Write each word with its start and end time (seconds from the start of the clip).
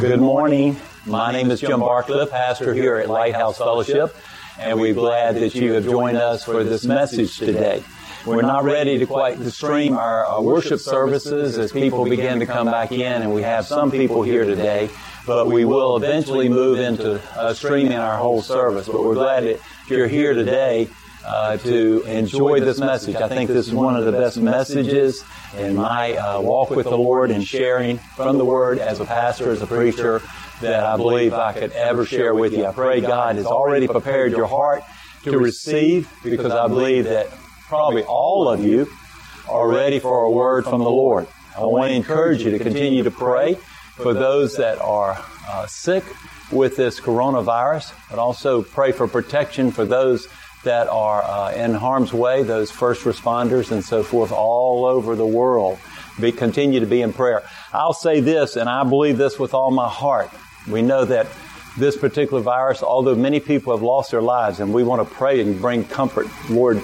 Good 0.00 0.20
morning. 0.20 0.76
My 1.06 1.32
name 1.32 1.50
is 1.50 1.60
Jim 1.60 1.80
Barcliffe, 1.80 2.30
pastor 2.30 2.74
here 2.74 2.96
at 2.96 3.08
Lighthouse 3.08 3.58
Fellowship, 3.58 4.16
and 4.58 4.80
we're 4.80 4.94
glad 4.94 5.36
that 5.36 5.54
you 5.54 5.74
have 5.74 5.84
joined 5.84 6.16
us 6.16 6.44
for 6.44 6.64
this 6.64 6.84
message 6.84 7.36
today. 7.36 7.84
We're 8.26 8.42
not 8.42 8.64
ready 8.64 8.98
to 8.98 9.06
quite 9.06 9.36
to 9.38 9.50
stream 9.50 9.96
our, 9.96 10.24
our 10.24 10.42
worship 10.42 10.80
services 10.80 11.58
as 11.58 11.72
people 11.72 12.04
begin 12.04 12.40
to 12.40 12.46
come 12.46 12.66
back 12.66 12.90
in, 12.90 13.22
and 13.22 13.32
we 13.32 13.42
have 13.42 13.66
some 13.66 13.90
people 13.90 14.22
here 14.22 14.44
today, 14.44 14.88
but 15.26 15.46
we 15.46 15.64
will 15.64 15.96
eventually 15.96 16.48
move 16.48 16.80
into 16.80 17.20
uh, 17.38 17.52
streaming 17.54 17.98
our 17.98 18.16
whole 18.16 18.42
service. 18.42 18.88
But 18.88 19.04
we're 19.04 19.14
glad 19.14 19.44
that 19.44 19.60
you're 19.88 20.08
here 20.08 20.32
today 20.34 20.88
uh, 21.24 21.56
to 21.58 22.02
enjoy 22.02 22.60
this 22.60 22.78
message. 22.78 23.16
I 23.16 23.28
think 23.28 23.48
this 23.48 23.68
is 23.68 23.74
one 23.74 23.96
of 23.96 24.04
the 24.04 24.12
best 24.12 24.38
messages 24.38 25.24
in 25.56 25.76
my 25.76 26.14
uh, 26.16 26.40
walk 26.40 26.70
with 26.70 26.86
the 26.86 26.98
Lord 26.98 27.30
and 27.30 27.46
sharing 27.46 27.98
from 27.98 28.38
the 28.38 28.44
Word 28.44 28.78
as 28.78 29.00
a 29.00 29.04
pastor, 29.04 29.50
as 29.50 29.62
a 29.62 29.66
preacher, 29.66 30.22
that 30.60 30.84
I 30.84 30.96
believe 30.96 31.32
I 31.32 31.52
could 31.52 31.72
ever 31.72 32.04
share 32.04 32.34
with 32.34 32.52
you. 32.52 32.66
I 32.66 32.72
pray 32.72 33.00
God 33.00 33.36
has 33.36 33.46
already 33.46 33.88
prepared 33.88 34.32
your 34.32 34.46
heart 34.46 34.82
to 35.24 35.38
receive 35.38 36.10
because 36.22 36.52
I 36.52 36.66
believe 36.68 37.04
that 37.04 37.30
probably 37.68 38.02
all 38.04 38.48
of 38.48 38.64
you 38.64 38.88
are 39.48 39.68
ready 39.68 39.98
for 39.98 40.24
a 40.24 40.30
word 40.30 40.64
from 40.64 40.80
the 40.80 40.90
Lord. 40.90 41.26
I 41.56 41.64
want 41.64 41.90
to 41.90 41.94
encourage 41.94 42.42
you 42.42 42.50
to 42.52 42.58
continue 42.58 43.02
to 43.02 43.10
pray 43.10 43.54
for 43.96 44.14
those 44.14 44.56
that 44.56 44.80
are 44.80 45.22
uh, 45.48 45.66
sick 45.66 46.04
with 46.50 46.76
this 46.76 47.00
coronavirus, 47.00 47.92
but 48.10 48.18
also 48.18 48.62
pray 48.62 48.92
for 48.92 49.06
protection 49.08 49.70
for 49.70 49.84
those 49.84 50.28
that 50.64 50.88
are 50.88 51.22
uh, 51.22 51.52
in 51.52 51.74
harm's 51.74 52.12
way, 52.12 52.42
those 52.42 52.70
first 52.70 53.04
responders 53.04 53.72
and 53.72 53.84
so 53.84 54.02
forth 54.02 54.32
all 54.32 54.84
over 54.84 55.16
the 55.16 55.26
world. 55.26 55.78
Be, 56.20 56.30
continue 56.30 56.80
to 56.80 56.86
be 56.86 57.02
in 57.02 57.12
prayer. 57.12 57.42
I'll 57.72 57.94
say 57.94 58.20
this, 58.20 58.56
and 58.56 58.68
I 58.68 58.84
believe 58.84 59.18
this 59.18 59.38
with 59.38 59.54
all 59.54 59.70
my 59.70 59.88
heart. 59.88 60.30
We 60.68 60.82
know 60.82 61.04
that 61.04 61.26
this 61.76 61.96
particular 61.96 62.42
virus, 62.42 62.82
although 62.82 63.14
many 63.14 63.40
people 63.40 63.74
have 63.74 63.82
lost 63.82 64.10
their 64.10 64.22
lives, 64.22 64.60
and 64.60 64.74
we 64.74 64.84
want 64.84 65.06
to 65.06 65.14
pray 65.14 65.40
and 65.40 65.60
bring 65.60 65.84
comfort, 65.84 66.26
Lord, 66.50 66.82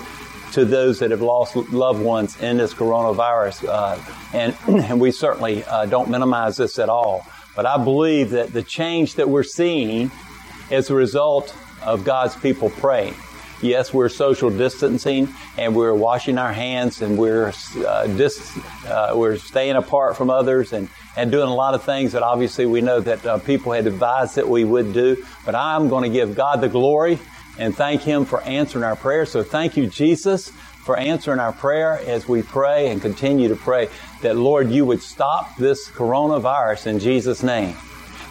to 0.53 0.65
those 0.65 0.99
that 1.01 1.11
have 1.11 1.21
lost 1.21 1.57
loved 1.57 2.03
ones 2.03 2.41
in 2.41 2.57
this 2.57 2.73
coronavirus. 2.73 3.69
Uh, 3.69 3.99
and, 4.33 4.57
and 4.85 5.01
we 5.01 5.11
certainly 5.11 5.63
uh, 5.65 5.87
don't 5.87 6.09
minimize 6.09 6.57
this 6.57 6.79
at 6.79 6.89
all. 6.89 7.27
But 7.55 7.67
I 7.67 7.83
believe 7.83 8.31
that 8.31 8.53
the 8.53 8.63
change 8.63 9.17
that 9.17 9.29
we're 9.29 9.43
seeing 9.43 10.11
is 10.71 10.91
a 10.91 10.95
result 10.95 11.55
of 11.83 12.05
God's 12.05 12.37
people 12.37 12.71
praying. 12.71 13.15
Yes, 13.61 13.93
we're 13.93 14.09
social 14.09 14.51
distancing 14.51 15.29
and 15.57 15.75
we're 15.75 15.95
washing 15.95 16.39
our 16.39 16.53
hands 16.53 17.03
and 17.03 17.19
we're 17.19 17.53
uh, 17.85 18.07
dis, 18.07 18.57
uh, 18.87 19.13
we're 19.17 19.37
staying 19.37 19.75
apart 19.75 20.17
from 20.17 20.31
others 20.31 20.73
and, 20.73 20.89
and 21.17 21.33
doing 21.33 21.49
a 21.49 21.55
lot 21.55 21.75
of 21.75 21.83
things 21.83 22.13
that 22.13 22.23
obviously 22.23 22.67
we 22.67 22.81
know 22.81 23.01
that 23.01 23.27
uh, 23.27 23.39
people 23.39 23.73
had 23.73 23.89
advised 23.89 24.37
that 24.37 24.49
we 24.49 24.65
would 24.65 24.93
do. 24.93 25.25
But 25.45 25.57
I'm 25.57 25.89
going 25.89 26.05
to 26.05 26.09
give 26.09 26.37
God 26.37 26.61
the 26.61 26.69
glory 26.69 27.19
and 27.59 27.75
thank 27.75 28.03
Him 28.03 28.25
for 28.25 28.41
answering 28.43 28.85
our 28.85 28.95
prayer. 28.95 29.27
So 29.27 29.43
thank 29.43 29.77
you, 29.77 29.89
Jesus, 29.89 30.51
for 30.85 30.97
answering 30.97 31.41
our 31.41 31.53
prayer 31.53 31.99
as 32.07 32.29
we 32.29 32.43
pray 32.43 32.91
and 32.91 33.03
continue 33.03 33.49
to 33.49 33.57
pray 33.57 33.89
that, 34.23 34.37
Lord, 34.37 34.71
you 34.71 34.87
would 34.87 35.03
stop 35.03 35.57
this 35.57 35.89
coronavirus 35.89 36.87
in 36.87 37.01
Jesus' 37.01 37.43
name. 37.43 37.77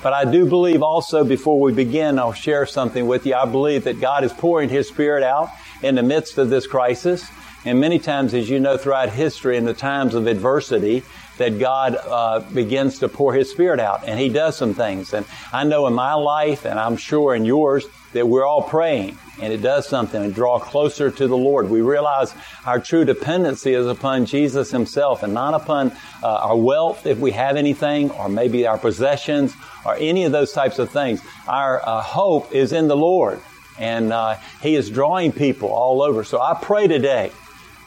But 0.03 0.13
I 0.13 0.25
do 0.25 0.45
believe 0.45 0.83
also, 0.83 1.23
before 1.23 1.59
we 1.59 1.73
begin, 1.73 2.19
I'll 2.19 2.33
share 2.33 2.65
something 2.65 3.07
with 3.07 3.25
you. 3.25 3.33
I 3.33 3.45
believe 3.45 3.83
that 3.85 3.99
God 3.99 4.23
is 4.23 4.31
pouring 4.31 4.69
His 4.69 4.87
Spirit 4.87 5.23
out 5.23 5.49
in 5.81 5.95
the 5.95 6.03
midst 6.03 6.37
of 6.37 6.49
this 6.49 6.67
crisis. 6.67 7.29
And 7.65 7.79
many 7.79 7.99
times, 7.99 8.33
as 8.33 8.49
you 8.49 8.59
know, 8.59 8.77
throughout 8.77 9.09
history, 9.09 9.57
in 9.57 9.65
the 9.65 9.73
times 9.73 10.13
of 10.13 10.27
adversity, 10.27 11.03
that 11.37 11.59
God 11.59 11.97
uh, 12.01 12.39
begins 12.53 12.99
to 12.99 13.09
pour 13.09 13.33
His 13.33 13.49
Spirit 13.49 13.79
out, 13.79 14.07
and 14.07 14.19
He 14.19 14.29
does 14.29 14.55
some 14.55 14.73
things. 14.73 15.13
And 15.13 15.25
I 15.51 15.63
know 15.63 15.87
in 15.87 15.93
my 15.93 16.13
life, 16.13 16.65
and 16.65 16.79
I'm 16.79 16.97
sure 16.97 17.35
in 17.35 17.43
yours, 17.43 17.85
that 18.17 18.27
we're 18.27 18.45
all 18.45 18.63
praying, 18.63 19.15
and 19.39 19.53
it 19.53 19.61
does 19.61 19.87
something 19.87 20.23
and 20.23 20.33
draw 20.33 20.57
closer 20.57 21.11
to 21.11 21.27
the 21.27 21.37
Lord. 21.37 21.69
We 21.69 21.81
realize 21.81 22.33
our 22.65 22.79
true 22.79 23.05
dependency 23.05 23.75
is 23.75 23.85
upon 23.85 24.25
Jesus 24.25 24.71
Himself, 24.71 25.21
and 25.21 25.35
not 25.35 25.53
upon 25.53 25.91
uh, 26.23 26.27
our 26.27 26.57
wealth, 26.57 27.05
if 27.05 27.19
we 27.19 27.29
have 27.31 27.57
anything, 27.57 28.09
or 28.09 28.27
maybe 28.27 28.65
our 28.65 28.79
possessions, 28.79 29.53
or 29.85 29.95
any 29.97 30.23
of 30.23 30.31
those 30.31 30.51
types 30.51 30.79
of 30.79 30.89
things. 30.89 31.21
Our 31.47 31.87
uh, 31.87 32.01
hope 32.01 32.51
is 32.53 32.73
in 32.73 32.87
the 32.87 32.97
Lord, 32.97 33.39
and 33.77 34.11
uh, 34.11 34.37
He 34.61 34.73
is 34.73 34.89
drawing 34.89 35.31
people 35.31 35.69
all 35.69 36.01
over. 36.01 36.23
So 36.23 36.41
I 36.41 36.57
pray 36.59 36.87
today 36.87 37.31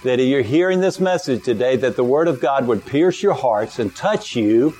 that 0.04 0.20
you're 0.20 0.42
hearing 0.42 0.80
this 0.80 1.00
message 1.00 1.42
today, 1.42 1.74
that 1.74 1.96
the 1.96 2.04
Word 2.04 2.28
of 2.28 2.40
God 2.40 2.68
would 2.68 2.86
pierce 2.86 3.20
your 3.20 3.34
hearts 3.34 3.80
and 3.80 3.94
touch 3.96 4.36
you 4.36 4.76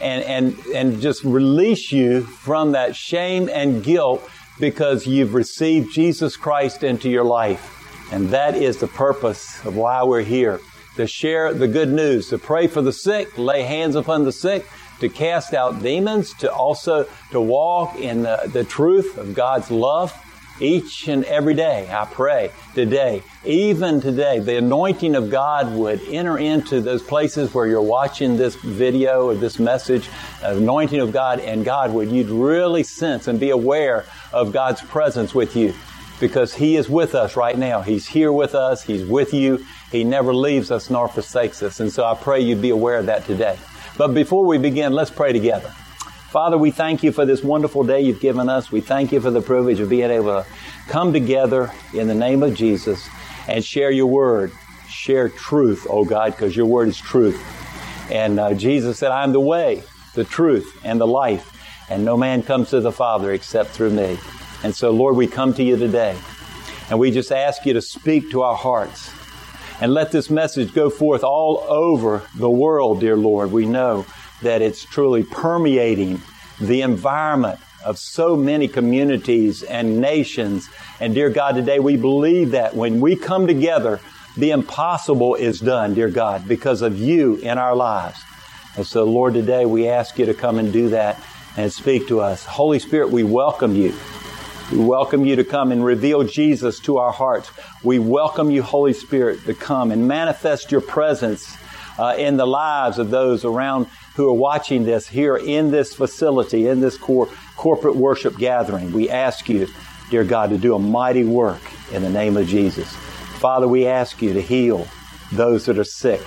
and, 0.00 0.24
and, 0.24 0.58
and 0.74 1.00
just 1.02 1.22
release 1.22 1.92
you 1.92 2.22
from 2.22 2.72
that 2.72 2.96
shame 2.96 3.50
and 3.52 3.84
guilt 3.84 4.26
because 4.58 5.06
you've 5.06 5.34
received 5.34 5.92
Jesus 5.92 6.36
Christ 6.36 6.82
into 6.82 7.08
your 7.08 7.24
life. 7.24 7.72
And 8.12 8.30
that 8.30 8.54
is 8.56 8.78
the 8.78 8.86
purpose 8.86 9.64
of 9.64 9.76
why 9.76 10.02
we're 10.04 10.22
here. 10.22 10.60
To 10.96 11.06
share 11.06 11.52
the 11.52 11.68
good 11.68 11.90
news, 11.90 12.28
to 12.30 12.38
pray 12.38 12.66
for 12.66 12.80
the 12.80 12.92
sick, 12.92 13.36
lay 13.36 13.62
hands 13.62 13.96
upon 13.96 14.24
the 14.24 14.32
sick, 14.32 14.66
to 15.00 15.08
cast 15.08 15.52
out 15.52 15.82
demons, 15.82 16.32
to 16.34 16.50
also 16.52 17.06
to 17.32 17.40
walk 17.40 17.96
in 17.96 18.22
the, 18.22 18.48
the 18.52 18.64
truth 18.64 19.18
of 19.18 19.34
God's 19.34 19.70
love 19.70 20.16
each 20.60 21.08
and 21.08 21.24
every 21.24 21.54
day. 21.54 21.88
I 21.90 22.04
pray 22.06 22.50
today, 22.74 23.22
even 23.44 24.00
today, 24.00 24.38
the 24.38 24.58
anointing 24.58 25.14
of 25.14 25.30
God 25.30 25.74
would 25.74 26.00
enter 26.08 26.38
into 26.38 26.80
those 26.80 27.02
places 27.02 27.52
where 27.54 27.66
you're 27.66 27.82
watching 27.82 28.36
this 28.36 28.54
video 28.56 29.26
or 29.26 29.34
this 29.34 29.58
message, 29.58 30.08
anointing 30.42 31.00
of 31.00 31.12
God, 31.12 31.40
and 31.40 31.64
God 31.64 31.92
would 31.92 32.10
you'd 32.10 32.28
really 32.28 32.82
sense 32.82 33.28
and 33.28 33.38
be 33.38 33.50
aware 33.50 34.04
of 34.32 34.52
God's 34.52 34.82
presence 34.82 35.34
with 35.34 35.56
you 35.56 35.74
because 36.20 36.54
He 36.54 36.76
is 36.76 36.88
with 36.88 37.14
us 37.14 37.36
right 37.36 37.56
now. 37.56 37.82
He's 37.82 38.06
here 38.06 38.32
with 38.32 38.54
us. 38.54 38.82
He's 38.82 39.04
with 39.04 39.34
you. 39.34 39.64
He 39.92 40.04
never 40.04 40.34
leaves 40.34 40.70
us 40.70 40.90
nor 40.90 41.08
forsakes 41.08 41.62
us. 41.62 41.80
And 41.80 41.92
so 41.92 42.04
I 42.04 42.14
pray 42.14 42.40
you'd 42.40 42.62
be 42.62 42.70
aware 42.70 42.98
of 42.98 43.06
that 43.06 43.24
today. 43.24 43.58
But 43.96 44.08
before 44.08 44.44
we 44.44 44.58
begin, 44.58 44.92
let's 44.92 45.10
pray 45.10 45.32
together. 45.32 45.72
Father, 46.30 46.58
we 46.58 46.72
thank 46.72 47.04
you 47.04 47.12
for 47.12 47.24
this 47.24 47.44
wonderful 47.44 47.84
day 47.84 48.00
you've 48.00 48.20
given 48.20 48.48
us. 48.48 48.72
We 48.72 48.80
thank 48.80 49.12
you 49.12 49.20
for 49.20 49.30
the 49.30 49.40
privilege 49.40 49.78
of 49.78 49.88
being 49.88 50.10
able 50.10 50.42
to 50.42 50.46
come 50.88 51.12
together 51.12 51.70
in 51.94 52.08
the 52.08 52.16
name 52.16 52.42
of 52.42 52.52
Jesus 52.52 53.08
and 53.46 53.64
share 53.64 53.92
your 53.92 54.06
word. 54.06 54.50
Share 54.88 55.28
truth, 55.28 55.86
oh 55.88 56.04
God, 56.04 56.32
because 56.32 56.56
your 56.56 56.66
word 56.66 56.88
is 56.88 56.98
truth. 56.98 57.40
And 58.10 58.40
uh, 58.40 58.54
Jesus 58.54 58.98
said, 58.98 59.12
I'm 59.12 59.32
the 59.32 59.40
way, 59.40 59.84
the 60.14 60.24
truth, 60.24 60.80
and 60.84 61.00
the 61.00 61.06
life. 61.06 61.52
And 61.88 62.04
no 62.04 62.16
man 62.16 62.42
comes 62.42 62.70
to 62.70 62.80
the 62.80 62.92
Father 62.92 63.32
except 63.32 63.70
through 63.70 63.90
me. 63.90 64.18
And 64.64 64.74
so, 64.74 64.90
Lord, 64.90 65.14
we 65.14 65.28
come 65.28 65.54
to 65.54 65.62
you 65.62 65.76
today. 65.76 66.18
And 66.90 66.98
we 66.98 67.12
just 67.12 67.30
ask 67.30 67.64
you 67.64 67.72
to 67.74 67.82
speak 67.82 68.30
to 68.32 68.42
our 68.42 68.56
hearts. 68.56 69.12
And 69.80 69.94
let 69.94 70.10
this 70.10 70.28
message 70.28 70.74
go 70.74 70.90
forth 70.90 71.22
all 71.22 71.64
over 71.68 72.22
the 72.34 72.50
world, 72.50 72.98
dear 72.98 73.16
Lord. 73.16 73.52
We 73.52 73.66
know 73.66 74.06
that 74.42 74.62
it's 74.62 74.84
truly 74.84 75.22
permeating 75.22 76.20
the 76.60 76.82
environment 76.82 77.60
of 77.84 77.98
so 77.98 78.36
many 78.36 78.68
communities 78.68 79.62
and 79.62 80.00
nations. 80.00 80.68
And 81.00 81.14
dear 81.14 81.30
God, 81.30 81.54
today 81.54 81.78
we 81.78 81.96
believe 81.96 82.50
that 82.50 82.74
when 82.74 83.00
we 83.00 83.16
come 83.16 83.46
together, 83.46 84.00
the 84.36 84.50
impossible 84.50 85.34
is 85.34 85.60
done, 85.60 85.94
dear 85.94 86.10
God, 86.10 86.46
because 86.46 86.82
of 86.82 86.98
you 86.98 87.36
in 87.36 87.58
our 87.58 87.74
lives. 87.74 88.20
And 88.76 88.86
so, 88.86 89.04
Lord, 89.04 89.34
today 89.34 89.64
we 89.64 89.88
ask 89.88 90.18
you 90.18 90.26
to 90.26 90.34
come 90.34 90.58
and 90.58 90.72
do 90.72 90.90
that 90.90 91.22
and 91.56 91.72
speak 91.72 92.08
to 92.08 92.20
us. 92.20 92.44
Holy 92.44 92.78
Spirit, 92.78 93.10
we 93.10 93.24
welcome 93.24 93.74
you. 93.74 93.94
We 94.70 94.78
welcome 94.78 95.24
you 95.24 95.36
to 95.36 95.44
come 95.44 95.72
and 95.72 95.84
reveal 95.84 96.24
Jesus 96.24 96.80
to 96.80 96.98
our 96.98 97.12
hearts. 97.12 97.50
We 97.82 97.98
welcome 97.98 98.50
you, 98.50 98.62
Holy 98.62 98.92
Spirit, 98.92 99.44
to 99.44 99.54
come 99.54 99.92
and 99.92 100.08
manifest 100.08 100.72
your 100.72 100.80
presence 100.80 101.56
uh, 101.98 102.16
in 102.18 102.36
the 102.36 102.46
lives 102.46 102.98
of 102.98 103.10
those 103.10 103.44
around 103.44 103.86
who 104.16 104.28
are 104.28 104.34
watching 104.34 104.84
this 104.84 105.06
here 105.06 105.36
in 105.36 105.70
this 105.70 105.94
facility, 105.94 106.66
in 106.68 106.80
this 106.80 106.96
cor- 106.96 107.28
corporate 107.56 107.96
worship 107.96 108.36
gathering. 108.38 108.92
We 108.92 109.10
ask 109.10 109.48
you, 109.48 109.68
dear 110.10 110.24
God, 110.24 110.50
to 110.50 110.58
do 110.58 110.74
a 110.74 110.78
mighty 110.78 111.22
work 111.22 111.60
in 111.92 112.02
the 112.02 112.10
name 112.10 112.36
of 112.36 112.48
Jesus. 112.48 112.90
Father, 113.38 113.68
we 113.68 113.86
ask 113.86 114.22
you 114.22 114.32
to 114.32 114.40
heal 114.40 114.88
those 115.32 115.66
that 115.66 115.78
are 115.78 115.84
sick, 115.84 116.22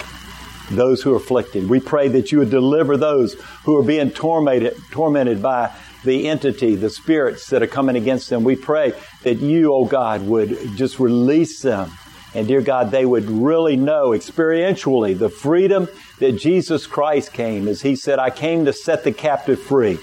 those 0.69 1.01
who 1.01 1.13
are 1.13 1.18
afflicted. 1.18 1.68
We 1.68 1.80
pray 1.80 2.09
that 2.09 2.31
you 2.31 2.39
would 2.39 2.51
deliver 2.51 2.95
those 2.95 3.33
who 3.63 3.75
are 3.75 3.83
being 3.83 4.12
tormented, 4.12 4.77
tormented 4.92 5.42
by 5.42 5.75
the 6.03 6.27
entity, 6.27 6.75
the 6.75 6.92
spirits 6.92 7.47
that 7.47 7.63
are 7.63 7.68
coming 7.68 7.95
against 7.95 8.30
them. 8.30 8.44
We 8.44 8.56
pray 8.56 8.94
that 9.24 9.39
you, 9.39 9.74
oh 9.74 9.85
God, 9.85 10.21
would 10.27 10.77
just 10.77 11.00
release 11.00 11.62
them 11.62 11.92
and 12.33 12.47
dear 12.47 12.62
God, 12.62 12.92
they 12.92 13.06
would 13.06 13.30
really 13.30 13.75
know 13.75 14.09
experientially 14.09 15.18
the 15.18 15.30
freedom 15.30 15.88
that 16.19 16.33
Jesus 16.33 16.86
Christ 16.86 17.33
came 17.33 17.68
as 17.68 17.81
He 17.81 17.95
said, 17.95 18.19
I 18.19 18.30
came 18.30 18.66
to 18.66 18.74
set 18.74 19.04
the 19.04 19.12
captive 19.12 19.62
free. 19.62 19.98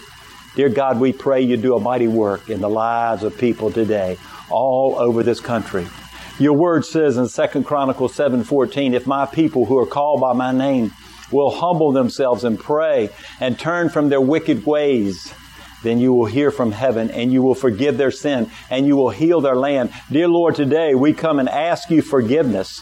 Dear 0.56 0.70
God, 0.70 0.98
we 0.98 1.12
pray 1.12 1.42
you 1.42 1.56
do 1.56 1.76
a 1.76 1.80
mighty 1.80 2.08
work 2.08 2.48
in 2.48 2.60
the 2.60 2.68
lives 2.68 3.22
of 3.22 3.36
people 3.36 3.70
today, 3.70 4.16
all 4.50 4.96
over 4.98 5.22
this 5.22 5.40
country. 5.40 5.86
Your 6.38 6.54
word 6.54 6.84
says 6.84 7.16
in 7.16 7.28
2 7.28 7.64
Chronicles 7.64 8.14
7:14, 8.14 8.94
if 8.94 9.06
my 9.06 9.26
people 9.26 9.66
who 9.66 9.78
are 9.78 9.86
called 9.86 10.20
by 10.20 10.32
my 10.32 10.52
name 10.52 10.92
will 11.30 11.50
humble 11.50 11.92
themselves 11.92 12.44
and 12.44 12.58
pray 12.58 13.10
and 13.40 13.58
turn 13.58 13.88
from 13.88 14.08
their 14.08 14.20
wicked 14.20 14.64
ways, 14.64 15.32
then 15.82 15.98
you 15.98 16.12
will 16.12 16.26
hear 16.26 16.50
from 16.50 16.72
heaven 16.72 17.10
and 17.10 17.32
you 17.32 17.42
will 17.42 17.54
forgive 17.54 17.96
their 17.96 18.10
sin 18.10 18.50
and 18.70 18.86
you 18.86 18.96
will 18.96 19.10
heal 19.10 19.40
their 19.40 19.56
land. 19.56 19.90
Dear 20.10 20.28
Lord, 20.28 20.54
today 20.54 20.94
we 20.94 21.12
come 21.12 21.38
and 21.38 21.48
ask 21.48 21.90
you 21.90 22.02
forgiveness 22.02 22.80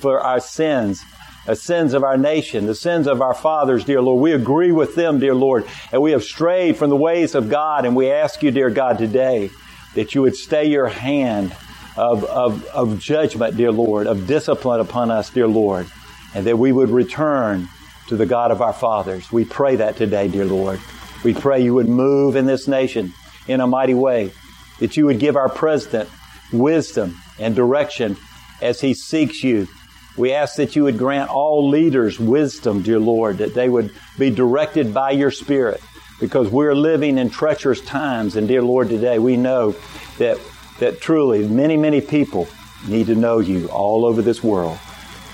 for 0.00 0.20
our 0.20 0.40
sins 0.40 1.02
the 1.46 1.56
sins 1.56 1.94
of 1.94 2.04
our 2.04 2.16
nation, 2.16 2.66
the 2.66 2.74
sins 2.74 3.06
of 3.06 3.22
our 3.22 3.34
fathers, 3.34 3.84
dear 3.84 4.02
Lord. 4.02 4.20
We 4.20 4.32
agree 4.32 4.72
with 4.72 4.94
them, 4.94 5.18
dear 5.18 5.34
Lord, 5.34 5.66
and 5.92 6.02
we 6.02 6.12
have 6.12 6.22
strayed 6.22 6.76
from 6.76 6.90
the 6.90 6.96
ways 6.96 7.34
of 7.34 7.48
God, 7.48 7.84
and 7.84 7.96
we 7.96 8.10
ask 8.10 8.42
you, 8.42 8.50
dear 8.50 8.70
God, 8.70 8.98
today 8.98 9.50
that 9.94 10.14
you 10.14 10.22
would 10.22 10.36
stay 10.36 10.66
your 10.66 10.88
hand 10.88 11.54
of, 11.96 12.24
of, 12.24 12.64
of 12.66 13.00
judgment, 13.00 13.56
dear 13.56 13.72
Lord, 13.72 14.06
of 14.06 14.26
discipline 14.26 14.80
upon 14.80 15.10
us, 15.10 15.30
dear 15.30 15.48
Lord, 15.48 15.86
and 16.34 16.46
that 16.46 16.58
we 16.58 16.72
would 16.72 16.90
return 16.90 17.68
to 18.08 18.16
the 18.16 18.26
God 18.26 18.50
of 18.50 18.62
our 18.62 18.72
fathers. 18.72 19.30
We 19.32 19.44
pray 19.44 19.76
that 19.76 19.96
today, 19.96 20.28
dear 20.28 20.44
Lord. 20.44 20.80
We 21.24 21.34
pray 21.34 21.62
you 21.62 21.74
would 21.74 21.88
move 21.88 22.36
in 22.36 22.46
this 22.46 22.66
nation 22.66 23.12
in 23.46 23.60
a 23.60 23.66
mighty 23.66 23.94
way, 23.94 24.32
that 24.78 24.96
you 24.96 25.06
would 25.06 25.18
give 25.18 25.36
our 25.36 25.48
president 25.48 26.08
wisdom 26.52 27.20
and 27.38 27.54
direction 27.54 28.16
as 28.60 28.80
he 28.80 28.94
seeks 28.94 29.42
you. 29.42 29.68
We 30.16 30.32
ask 30.32 30.56
that 30.56 30.76
you 30.76 30.84
would 30.84 30.98
grant 30.98 31.30
all 31.30 31.68
leaders 31.68 32.18
wisdom, 32.18 32.82
dear 32.82 32.98
Lord, 32.98 33.38
that 33.38 33.54
they 33.54 33.68
would 33.68 33.92
be 34.18 34.30
directed 34.30 34.92
by 34.92 35.12
your 35.12 35.30
Spirit, 35.30 35.80
because 36.18 36.48
we're 36.48 36.74
living 36.74 37.16
in 37.18 37.30
treacherous 37.30 37.80
times. 37.80 38.36
And 38.36 38.46
dear 38.46 38.62
Lord, 38.62 38.88
today 38.88 39.18
we 39.18 39.36
know 39.36 39.74
that 40.18 40.38
that 40.80 41.00
truly 41.00 41.46
many, 41.46 41.76
many 41.76 42.00
people 42.00 42.48
need 42.88 43.06
to 43.06 43.14
know 43.14 43.38
you 43.38 43.68
all 43.68 44.04
over 44.04 44.22
this 44.22 44.42
world. 44.42 44.78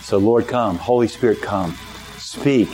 So, 0.03 0.19
Lord, 0.19 0.47
come. 0.49 0.77
Holy 0.77 1.09
Spirit, 1.09 1.41
come. 1.41 1.73
Speak. 2.19 2.69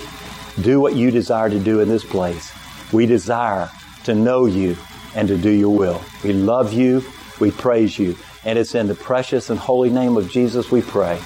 Do 0.60 0.81
what 0.81 0.96
you 0.96 1.10
desire 1.10 1.48
to 1.48 1.58
do 1.58 1.81
in 1.81 1.88
this 1.88 2.05
place. 2.05 2.52
We 2.93 3.06
desire 3.06 3.70
to 4.05 4.14
know 4.14 4.46
you 4.46 4.76
and 5.14 5.28
to 5.28 5.37
do 5.37 5.50
your 5.50 5.75
will. 5.76 6.02
We 6.25 6.32
love 6.32 6.72
you. 6.72 7.05
We 7.40 7.50
praise 7.50 7.98
you. 7.98 8.16
And 8.44 8.58
it's 8.58 8.75
in 8.75 8.87
the 8.87 8.94
precious 8.94 9.50
and 9.50 9.58
holy 9.58 9.90
name 9.90 10.16
of 10.16 10.31
Jesus 10.31 10.70
we 10.70 10.82
pray. 10.82 11.20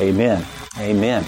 Amen. 0.00 0.44
Amen. 0.78 1.24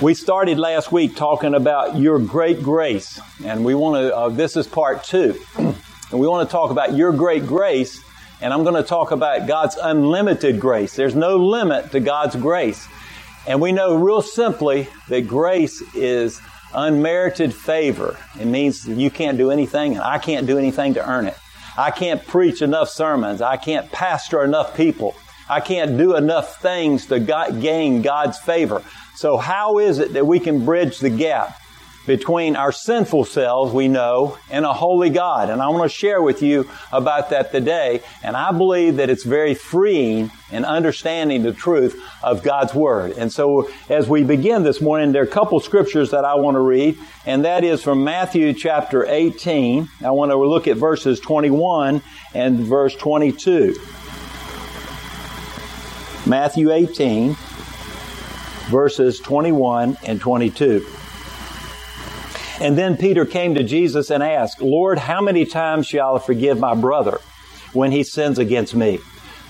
We 0.00 0.14
started 0.14 0.58
last 0.58 0.90
week 0.90 1.16
talking 1.16 1.54
about 1.54 1.96
your 1.96 2.18
great 2.18 2.62
grace, 2.62 3.20
and 3.44 3.64
we 3.64 3.74
want 3.74 3.96
to, 3.96 4.16
uh, 4.16 4.28
this 4.30 4.56
is 4.56 4.66
part 4.66 5.04
two. 5.04 5.40
and 5.58 5.74
we 6.12 6.26
want 6.26 6.48
to 6.48 6.50
talk 6.50 6.70
about 6.70 6.94
your 6.94 7.12
great 7.12 7.46
grace 7.46 8.02
and 8.42 8.52
I'm 8.52 8.64
going 8.64 8.74
to 8.74 8.82
talk 8.82 9.12
about 9.12 9.46
God's 9.46 9.76
unlimited 9.80 10.58
grace. 10.58 10.96
There's 10.96 11.14
no 11.14 11.36
limit 11.36 11.92
to 11.92 12.00
God's 12.00 12.34
grace. 12.34 12.88
And 13.46 13.60
we 13.60 13.70
know 13.70 13.94
real 13.94 14.20
simply 14.20 14.88
that 15.08 15.28
grace 15.28 15.80
is 15.94 16.40
unmerited 16.74 17.54
favor. 17.54 18.18
It 18.40 18.46
means 18.46 18.86
you 18.86 19.10
can't 19.10 19.38
do 19.38 19.52
anything 19.52 19.92
and 19.92 20.02
I 20.02 20.18
can't 20.18 20.44
do 20.44 20.58
anything 20.58 20.94
to 20.94 21.08
earn 21.08 21.26
it. 21.26 21.38
I 21.78 21.92
can't 21.92 22.26
preach 22.26 22.62
enough 22.62 22.88
sermons. 22.88 23.40
I 23.40 23.56
can't 23.56 23.90
pastor 23.92 24.42
enough 24.42 24.76
people. 24.76 25.14
I 25.48 25.60
can't 25.60 25.98
do 25.98 26.16
enough 26.16 26.60
things 26.60 27.06
to 27.06 27.20
gain 27.20 28.02
God's 28.02 28.38
favor. 28.38 28.82
So 29.14 29.36
how 29.36 29.78
is 29.78 29.98
it 29.98 30.14
that 30.14 30.26
we 30.26 30.40
can 30.40 30.64
bridge 30.64 30.98
the 30.98 31.10
gap 31.10 31.58
between 32.06 32.56
our 32.56 32.72
sinful 32.72 33.24
selves, 33.24 33.72
we 33.72 33.88
know, 33.88 34.36
and 34.50 34.64
a 34.64 34.72
holy 34.72 35.10
God. 35.10 35.50
And 35.50 35.62
I 35.62 35.68
want 35.68 35.90
to 35.90 35.96
share 35.96 36.20
with 36.20 36.42
you 36.42 36.68
about 36.90 37.30
that 37.30 37.52
today. 37.52 38.02
And 38.22 38.36
I 38.36 38.52
believe 38.52 38.96
that 38.96 39.10
it's 39.10 39.24
very 39.24 39.54
freeing 39.54 40.30
in 40.50 40.64
understanding 40.64 41.42
the 41.42 41.52
truth 41.52 42.00
of 42.22 42.42
God's 42.42 42.74
Word. 42.74 43.12
And 43.12 43.32
so 43.32 43.70
as 43.88 44.08
we 44.08 44.24
begin 44.24 44.62
this 44.62 44.80
morning, 44.80 45.12
there 45.12 45.22
are 45.22 45.26
a 45.26 45.28
couple 45.28 45.60
scriptures 45.60 46.10
that 46.10 46.24
I 46.24 46.34
want 46.34 46.56
to 46.56 46.60
read, 46.60 46.98
and 47.24 47.44
that 47.44 47.64
is 47.64 47.82
from 47.82 48.04
Matthew 48.04 48.52
chapter 48.52 49.06
18. 49.06 49.88
I 50.04 50.10
want 50.10 50.32
to 50.32 50.36
look 50.36 50.66
at 50.66 50.76
verses 50.76 51.20
21 51.20 52.02
and 52.34 52.60
verse 52.60 52.96
22. 52.96 54.01
Matthew 56.24 56.70
18, 56.70 57.36
verses 58.70 59.18
21 59.18 59.96
and 60.04 60.20
22. 60.20 60.86
And 62.60 62.78
then 62.78 62.96
Peter 62.96 63.26
came 63.26 63.56
to 63.56 63.64
Jesus 63.64 64.10
and 64.10 64.22
asked, 64.22 64.60
Lord, 64.60 64.98
how 64.98 65.20
many 65.20 65.44
times 65.44 65.88
shall 65.88 66.16
I 66.16 66.20
forgive 66.20 66.60
my 66.60 66.76
brother 66.76 67.18
when 67.72 67.90
he 67.90 68.04
sins 68.04 68.38
against 68.38 68.74
me? 68.74 69.00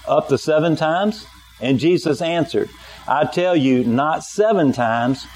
Up 0.08 0.28
to 0.28 0.38
seven 0.38 0.74
times? 0.76 1.26
And 1.60 1.78
Jesus 1.78 2.22
answered, 2.22 2.70
I 3.06 3.26
tell 3.26 3.54
you, 3.54 3.84
not 3.84 4.25
seven 4.25 4.72
times, 4.72 5.26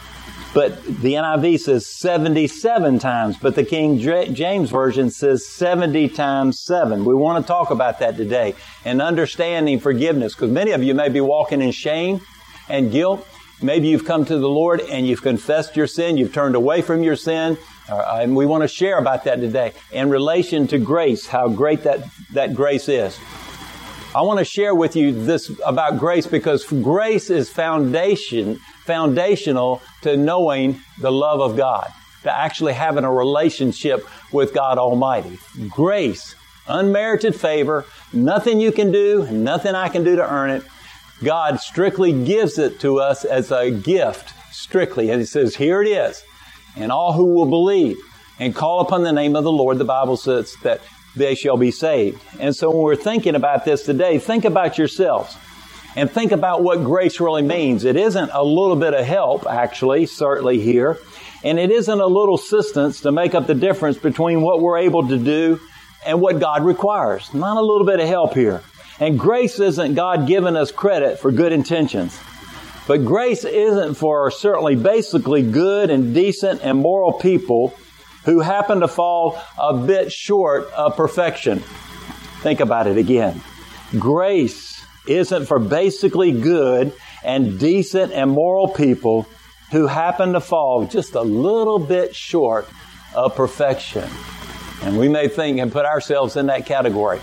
but 0.57 0.83
the 0.85 1.13
NIV 1.13 1.61
says 1.61 1.87
77 1.87 2.99
times, 2.99 3.37
but 3.37 3.55
the 3.55 3.63
King 3.63 3.99
James 3.99 4.71
Version 4.71 5.11
says 5.11 5.47
70 5.47 6.09
times 6.09 6.59
7. 6.61 7.05
We 7.05 7.13
want 7.13 7.45
to 7.45 7.47
talk 7.47 7.71
about 7.71 7.99
that 7.99 8.17
today 8.17 8.55
and 8.83 9.03
understanding 9.03 9.81
forgiveness 9.81 10.35
because 10.35 10.51
many 10.51 10.71
of 10.71 10.83
you 10.83 10.95
may 10.95 11.11
be 11.11 11.21
walking 11.21 11.61
in 11.61 11.73
shame 11.73 12.23
and 12.71 12.91
guilt 12.91 13.29
Maybe 13.63 13.89
you've 13.89 14.05
come 14.05 14.27
to 14.27 14.39
the 14.39 14.49
Lord 14.49 14.83
and 14.83 15.07
you've 15.07 15.23
confessed 15.23 15.77
your 15.77 15.87
sin, 15.87 16.19
you've 16.19 16.35
turned 16.35 16.55
away 16.55 16.83
from 16.83 17.03
your 17.03 17.17
sin, 17.17 17.57
uh, 17.89 18.19
and 18.21 18.37
we 18.37 18.45
want 18.45 18.63
to 18.63 18.69
share 18.69 18.99
about 18.99 19.25
that 19.25 19.37
today 19.37 19.73
in 19.93 20.11
relation 20.11 20.67
to 20.69 20.79
grace, 20.79 21.27
how 21.27 21.49
great 21.49 21.83
that, 21.85 22.01
that 22.33 22.55
grace 22.55 22.87
is. 22.87 23.19
I 24.17 24.23
want 24.23 24.39
to 24.39 24.47
share 24.47 24.75
with 24.75 24.97
you 24.97 25.13
this 25.13 25.53
about 25.63 25.99
grace 25.99 26.27
because 26.27 26.65
grace 26.65 27.29
is 27.29 27.51
foundation, 27.51 28.57
foundational 28.87 29.83
to 30.01 30.17
knowing 30.17 30.81
the 30.99 31.13
love 31.13 31.43
of 31.43 31.55
God, 31.55 31.93
to 32.23 32.35
actually 32.35 32.73
having 32.73 33.05
a 33.05 33.13
relationship 33.13 34.09
with 34.33 34.55
God 34.55 34.79
Almighty. 34.79 35.39
Grace, 35.69 36.35
unmerited 36.67 37.35
favor, 37.35 37.85
nothing 38.11 38.59
you 38.59 38.73
can 38.73 38.91
do, 38.91 39.31
nothing 39.31 39.75
I 39.75 39.91
can 39.91 40.03
do 40.03 40.17
to 40.17 40.27
earn 40.27 40.49
it. 40.49 40.63
God 41.23 41.61
strictly 41.61 42.25
gives 42.25 42.57
it 42.57 42.81
to 42.81 42.99
us 43.01 43.27
as 43.27 43.53
a 43.53 43.71
gift, 43.71 44.33
strictly. 44.51 45.11
And 45.11 45.21
He 45.21 45.27
says, 45.27 45.57
here 45.57 45.83
it 45.83 45.89
is. 45.89 46.23
And 46.75 46.91
all 46.91 47.13
who 47.13 47.35
will 47.35 47.51
believe 47.51 47.99
and 48.39 48.55
call 48.55 48.81
upon 48.81 49.03
the 49.03 49.13
name 49.13 49.37
of 49.37 49.45
the 49.45 49.53
Lord, 49.53 49.77
the 49.77 49.85
Bible 49.85 50.17
says 50.17 50.57
that 50.63 50.81
they 51.17 51.35
shall 51.35 51.57
be 51.57 51.71
saved. 51.71 52.23
And 52.39 52.55
so 52.55 52.71
when 52.71 52.83
we're 52.83 52.97
thinking 52.97 53.35
about 53.35 53.65
this 53.65 53.83
today, 53.83 54.19
think 54.19 54.45
about 54.45 54.79
yourselves 54.79 55.37
and 55.97 56.11
think 56.11 56.31
about 56.31 56.63
what 56.63 56.85
grace 56.85 57.19
really 57.19 57.43
means. 57.43 57.85
It 57.85 57.97
isn't 57.97 58.31
a 58.33 58.45
little 58.45 58.77
bit 58.77 58.95
of 58.95 59.05
help, 59.05 59.47
actually, 59.47 60.07
certainly 60.07 60.61
here. 60.61 60.99
And 61.43 61.59
it 61.59 61.71
isn't 61.71 62.01
a 62.01 62.07
little 62.07 62.37
assistance 62.37 63.01
to 63.03 63.13
make 63.13 63.35
up 63.35 63.47
the 63.47 63.55
difference 63.55 63.97
between 63.97 64.43
what 64.43 64.61
we're 64.61 64.79
able 64.79 65.09
to 65.09 65.17
do 65.17 65.61
and 66.05 66.21
what 66.21 66.39
God 66.39 66.65
requires. 66.65 67.33
Not 67.33 67.57
a 67.57 67.61
little 67.61 67.87
bit 67.87 67.99
of 67.99 68.09
help 68.09 68.35
here. 68.35 68.63
And 69.01 69.19
grace 69.19 69.59
isn't 69.59 69.95
God 69.95 70.27
giving 70.27 70.57
us 70.57 70.71
credit 70.71 71.19
for 71.19 71.33
good 71.33 71.53
intentions. 71.53 72.19
But 72.87 73.05
grace 73.05 73.45
isn't 73.45 73.95
for 73.95 74.31
certainly 74.31 74.77
basically 74.77 75.43
good 75.43 75.91
and 75.91 76.15
decent 76.15 76.63
and 76.63 76.79
moral 76.79 77.15
people 77.15 77.75
who 78.27 78.41
happen 78.41 78.81
to 78.81 78.89
fall 78.89 79.41
a 79.59 79.73
bit 79.73 80.13
short 80.13 80.71
of 80.73 80.97
perfection. 80.97 81.61
Think 82.41 82.61
about 82.61 82.87
it 82.87 82.99
again. 82.99 83.41
Grace 83.99 84.85
isn't 85.09 85.47
for 85.47 85.59
basically 85.59 86.33
good 86.33 86.93
and 87.25 87.59
decent 87.59 88.13
and 88.13 88.31
moral 88.31 88.69
people 88.69 89.27
who 89.71 89.87
happen 89.87 90.33
to 90.33 90.41
fall 90.41 90.87
just 90.87 91.15
a 91.15 91.23
little 91.23 91.79
bit 91.79 92.15
short 92.15 92.69
of 93.15 93.35
perfection. 93.35 94.09
And 94.83 94.99
we 94.99 95.09
may 95.09 95.29
think 95.29 95.59
and 95.61 95.73
put 95.73 95.87
ourselves 95.87 96.37
in 96.37 96.47
that 96.47 96.67
category 96.67 97.21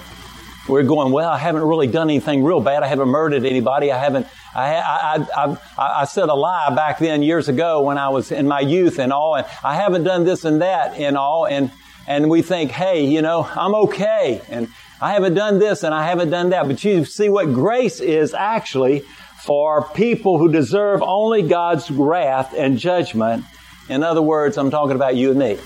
we're 0.67 0.83
going, 0.83 1.11
well, 1.11 1.29
I 1.29 1.37
haven't 1.37 1.63
really 1.63 1.87
done 1.87 2.09
anything 2.09 2.43
real 2.43 2.61
bad. 2.61 2.83
I 2.83 2.87
haven't 2.87 3.09
murdered 3.09 3.45
anybody. 3.45 3.91
I 3.91 3.97
haven't, 3.97 4.27
I, 4.55 4.75
I, 4.75 5.27
I, 5.45 5.57
I, 5.77 6.05
said 6.05 6.29
a 6.29 6.33
lie 6.33 6.73
back 6.73 6.99
then 6.99 7.21
years 7.21 7.49
ago 7.49 7.81
when 7.81 7.97
I 7.97 8.09
was 8.09 8.31
in 8.31 8.47
my 8.47 8.61
youth 8.61 8.97
and 8.97 9.11
all, 9.11 9.35
and 9.35 9.45
I 9.63 9.75
haven't 9.75 10.03
done 10.03 10.23
this 10.23 10.45
and 10.45 10.61
that 10.61 10.97
and 10.97 11.17
all, 11.17 11.45
and, 11.47 11.69
and 12.07 12.29
we 12.29 12.41
think, 12.41 12.71
hey, 12.71 13.05
you 13.05 13.21
know, 13.21 13.43
I'm 13.43 13.75
okay, 13.75 14.41
and 14.47 14.69
I 15.01 15.11
haven't 15.11 15.33
done 15.33 15.59
this 15.59 15.83
and 15.83 15.93
I 15.93 16.05
haven't 16.05 16.29
done 16.29 16.51
that. 16.51 16.65
But 16.65 16.81
you 16.85 17.03
see 17.03 17.27
what 17.27 17.53
grace 17.53 17.99
is 17.99 18.33
actually 18.33 19.01
for 19.41 19.89
people 19.89 20.37
who 20.37 20.49
deserve 20.49 21.01
only 21.01 21.41
God's 21.41 21.91
wrath 21.91 22.53
and 22.57 22.77
judgment. 22.77 23.43
In 23.89 24.01
other 24.01 24.21
words, 24.21 24.57
I'm 24.57 24.71
talking 24.71 24.95
about 24.95 25.17
you 25.17 25.31
and 25.31 25.39
me. 25.39 25.59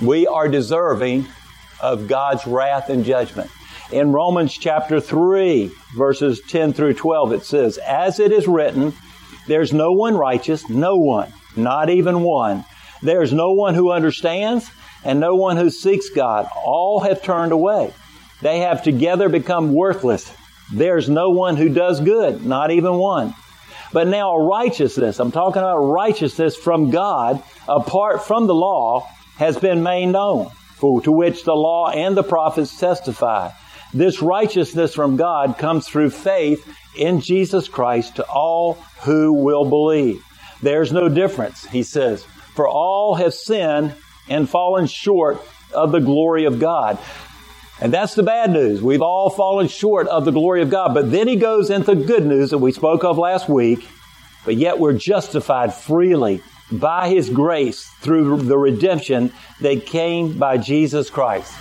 We 0.00 0.28
are 0.28 0.46
deserving 0.46 1.26
of 1.80 2.06
God's 2.06 2.46
wrath 2.46 2.90
and 2.90 3.04
judgment. 3.04 3.50
In 3.94 4.10
Romans 4.10 4.52
chapter 4.52 4.98
3, 4.98 5.70
verses 5.94 6.40
10 6.48 6.72
through 6.72 6.94
12, 6.94 7.32
it 7.32 7.44
says, 7.44 7.78
As 7.78 8.18
it 8.18 8.32
is 8.32 8.48
written, 8.48 8.92
there's 9.46 9.72
no 9.72 9.92
one 9.92 10.16
righteous, 10.16 10.68
no 10.68 10.96
one, 10.96 11.32
not 11.54 11.88
even 11.90 12.22
one. 12.22 12.64
There's 13.02 13.32
no 13.32 13.52
one 13.52 13.76
who 13.76 13.92
understands 13.92 14.68
and 15.04 15.20
no 15.20 15.36
one 15.36 15.56
who 15.56 15.70
seeks 15.70 16.08
God. 16.08 16.48
All 16.56 17.02
have 17.02 17.22
turned 17.22 17.52
away. 17.52 17.94
They 18.42 18.58
have 18.62 18.82
together 18.82 19.28
become 19.28 19.72
worthless. 19.72 20.28
There's 20.72 21.08
no 21.08 21.30
one 21.30 21.54
who 21.54 21.68
does 21.68 22.00
good, 22.00 22.44
not 22.44 22.72
even 22.72 22.94
one. 22.94 23.32
But 23.92 24.08
now 24.08 24.36
righteousness, 24.36 25.20
I'm 25.20 25.30
talking 25.30 25.62
about 25.62 25.78
righteousness 25.78 26.56
from 26.56 26.90
God 26.90 27.40
apart 27.68 28.26
from 28.26 28.48
the 28.48 28.56
law 28.56 29.08
has 29.36 29.56
been 29.56 29.84
made 29.84 30.06
known, 30.06 30.50
for 30.78 31.00
to 31.02 31.12
which 31.12 31.44
the 31.44 31.54
law 31.54 31.90
and 31.90 32.16
the 32.16 32.24
prophets 32.24 32.76
testify. 32.76 33.52
This 33.94 34.20
righteousness 34.20 34.92
from 34.92 35.16
God 35.16 35.56
comes 35.56 35.86
through 35.86 36.10
faith 36.10 36.68
in 36.98 37.20
Jesus 37.20 37.68
Christ 37.68 38.16
to 38.16 38.26
all 38.26 38.74
who 39.02 39.32
will 39.32 39.64
believe. 39.64 40.20
There's 40.60 40.92
no 40.92 41.08
difference, 41.08 41.64
he 41.66 41.84
says, 41.84 42.24
for 42.54 42.68
all 42.68 43.14
have 43.14 43.34
sinned 43.34 43.94
and 44.28 44.48
fallen 44.48 44.86
short 44.86 45.40
of 45.72 45.92
the 45.92 46.00
glory 46.00 46.44
of 46.44 46.58
God. 46.58 46.98
And 47.80 47.92
that's 47.92 48.14
the 48.14 48.22
bad 48.22 48.50
news. 48.50 48.82
We've 48.82 49.02
all 49.02 49.30
fallen 49.30 49.68
short 49.68 50.08
of 50.08 50.24
the 50.24 50.32
glory 50.32 50.62
of 50.62 50.70
God. 50.70 50.94
But 50.94 51.10
then 51.10 51.28
he 51.28 51.36
goes 51.36 51.70
into 51.70 51.94
the 51.94 52.04
good 52.04 52.24
news 52.24 52.50
that 52.50 52.58
we 52.58 52.72
spoke 52.72 53.04
of 53.04 53.18
last 53.18 53.48
week. 53.48 53.86
But 54.44 54.56
yet 54.56 54.78
we're 54.78 54.92
justified 54.92 55.72
freely 55.72 56.42
by 56.70 57.08
his 57.08 57.30
grace 57.30 57.84
through 58.00 58.42
the 58.42 58.58
redemption 58.58 59.32
that 59.60 59.86
came 59.86 60.38
by 60.38 60.58
Jesus 60.58 61.10
Christ. 61.10 61.52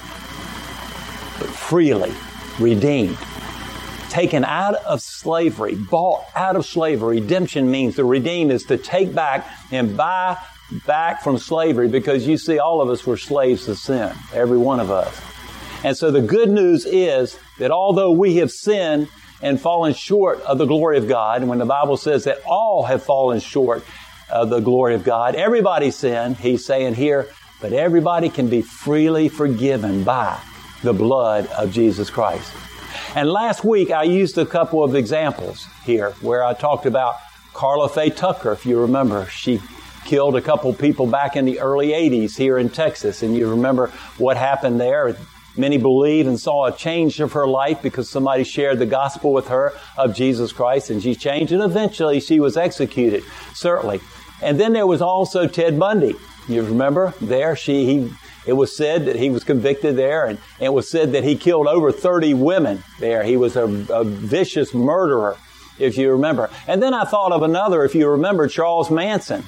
But 1.39 1.49
freely 1.49 2.13
redeemed. 2.59 3.17
Taken 4.09 4.45
out 4.45 4.75
of 4.75 5.01
slavery, 5.01 5.75
bought 5.75 6.25
out 6.35 6.55
of 6.55 6.65
slavery. 6.65 7.19
Redemption 7.19 7.71
means 7.71 7.95
to 7.95 8.05
redeem 8.05 8.51
is 8.51 8.63
to 8.65 8.77
take 8.77 9.13
back 9.13 9.49
and 9.71 9.97
buy 9.97 10.37
back 10.85 11.23
from 11.23 11.37
slavery 11.37 11.87
because 11.87 12.27
you 12.27 12.37
see, 12.37 12.59
all 12.59 12.81
of 12.81 12.89
us 12.89 13.05
were 13.05 13.17
slaves 13.17 13.65
to 13.65 13.75
sin. 13.75 14.13
Every 14.33 14.57
one 14.57 14.79
of 14.79 14.91
us. 14.91 15.19
And 15.83 15.97
so 15.97 16.11
the 16.11 16.21
good 16.21 16.49
news 16.49 16.85
is 16.85 17.37
that 17.59 17.71
although 17.71 18.11
we 18.11 18.37
have 18.37 18.51
sinned 18.51 19.09
and 19.41 19.59
fallen 19.59 19.93
short 19.93 20.41
of 20.41 20.57
the 20.57 20.65
glory 20.65 20.97
of 20.97 21.07
God, 21.07 21.41
and 21.41 21.49
when 21.49 21.59
the 21.59 21.65
Bible 21.65 21.97
says 21.97 22.23
that 22.23 22.39
all 22.45 22.83
have 22.83 23.03
fallen 23.03 23.39
short 23.39 23.83
of 24.31 24.49
the 24.49 24.59
glory 24.59 24.95
of 24.95 25.03
God, 25.03 25.35
everybody 25.35 25.91
sinned, 25.91 26.37
he's 26.37 26.65
saying 26.65 26.95
here, 26.95 27.27
but 27.59 27.73
everybody 27.73 28.29
can 28.29 28.47
be 28.47 28.61
freely 28.61 29.27
forgiven 29.27 30.03
by 30.03 30.39
the 30.83 30.93
blood 30.93 31.47
of 31.47 31.71
Jesus 31.71 32.09
Christ. 32.09 32.51
And 33.15 33.29
last 33.29 33.63
week 33.63 33.91
I 33.91 34.03
used 34.03 34.37
a 34.37 34.45
couple 34.45 34.83
of 34.83 34.95
examples 34.95 35.65
here 35.85 36.11
where 36.21 36.43
I 36.43 36.53
talked 36.53 36.85
about 36.85 37.15
Karla 37.53 37.87
Faye 37.87 38.09
Tucker, 38.09 38.51
if 38.51 38.65
you 38.65 38.79
remember. 38.79 39.25
She 39.27 39.61
killed 40.05 40.35
a 40.35 40.41
couple 40.41 40.73
people 40.73 41.07
back 41.07 41.35
in 41.35 41.45
the 41.45 41.59
early 41.59 41.89
80s 41.89 42.35
here 42.35 42.57
in 42.57 42.69
Texas, 42.69 43.23
and 43.23 43.35
you 43.35 43.49
remember 43.49 43.87
what 44.17 44.37
happened 44.37 44.79
there. 44.81 45.15
Many 45.55 45.77
believed 45.77 46.27
and 46.27 46.39
saw 46.39 46.65
a 46.65 46.71
change 46.71 47.19
of 47.19 47.33
her 47.33 47.47
life 47.47 47.81
because 47.81 48.09
somebody 48.09 48.43
shared 48.43 48.79
the 48.79 48.87
gospel 48.87 49.31
with 49.31 49.49
her 49.49 49.73
of 49.97 50.15
Jesus 50.15 50.51
Christ 50.51 50.89
and 50.89 51.01
she 51.01 51.13
changed 51.13 51.51
and 51.51 51.61
eventually 51.61 52.19
she 52.19 52.39
was 52.39 52.57
executed, 52.57 53.23
certainly. 53.53 54.01
And 54.41 54.59
then 54.59 54.73
there 54.73 54.87
was 54.87 55.01
also 55.01 55.47
Ted 55.47 55.77
Bundy. 55.77 56.15
You 56.47 56.63
remember 56.63 57.13
there? 57.21 57.55
She, 57.55 57.85
he, 57.85 58.13
it 58.45 58.53
was 58.53 58.75
said 58.75 59.05
that 59.05 59.15
he 59.15 59.29
was 59.29 59.43
convicted 59.43 59.95
there 59.95 60.25
and 60.25 60.39
it 60.59 60.73
was 60.73 60.89
said 60.89 61.13
that 61.13 61.23
he 61.23 61.35
killed 61.35 61.67
over 61.67 61.91
30 61.91 62.33
women 62.33 62.83
there. 62.99 63.23
He 63.23 63.37
was 63.37 63.55
a, 63.55 63.63
a 63.63 64.03
vicious 64.03 64.73
murderer, 64.73 65.37
if 65.79 65.97
you 65.97 66.11
remember. 66.11 66.49
And 66.67 66.81
then 66.81 66.93
I 66.93 67.05
thought 67.05 67.31
of 67.31 67.43
another, 67.43 67.83
if 67.83 67.95
you 67.95 68.09
remember, 68.09 68.47
Charles 68.47 68.91
Manson, 68.91 69.43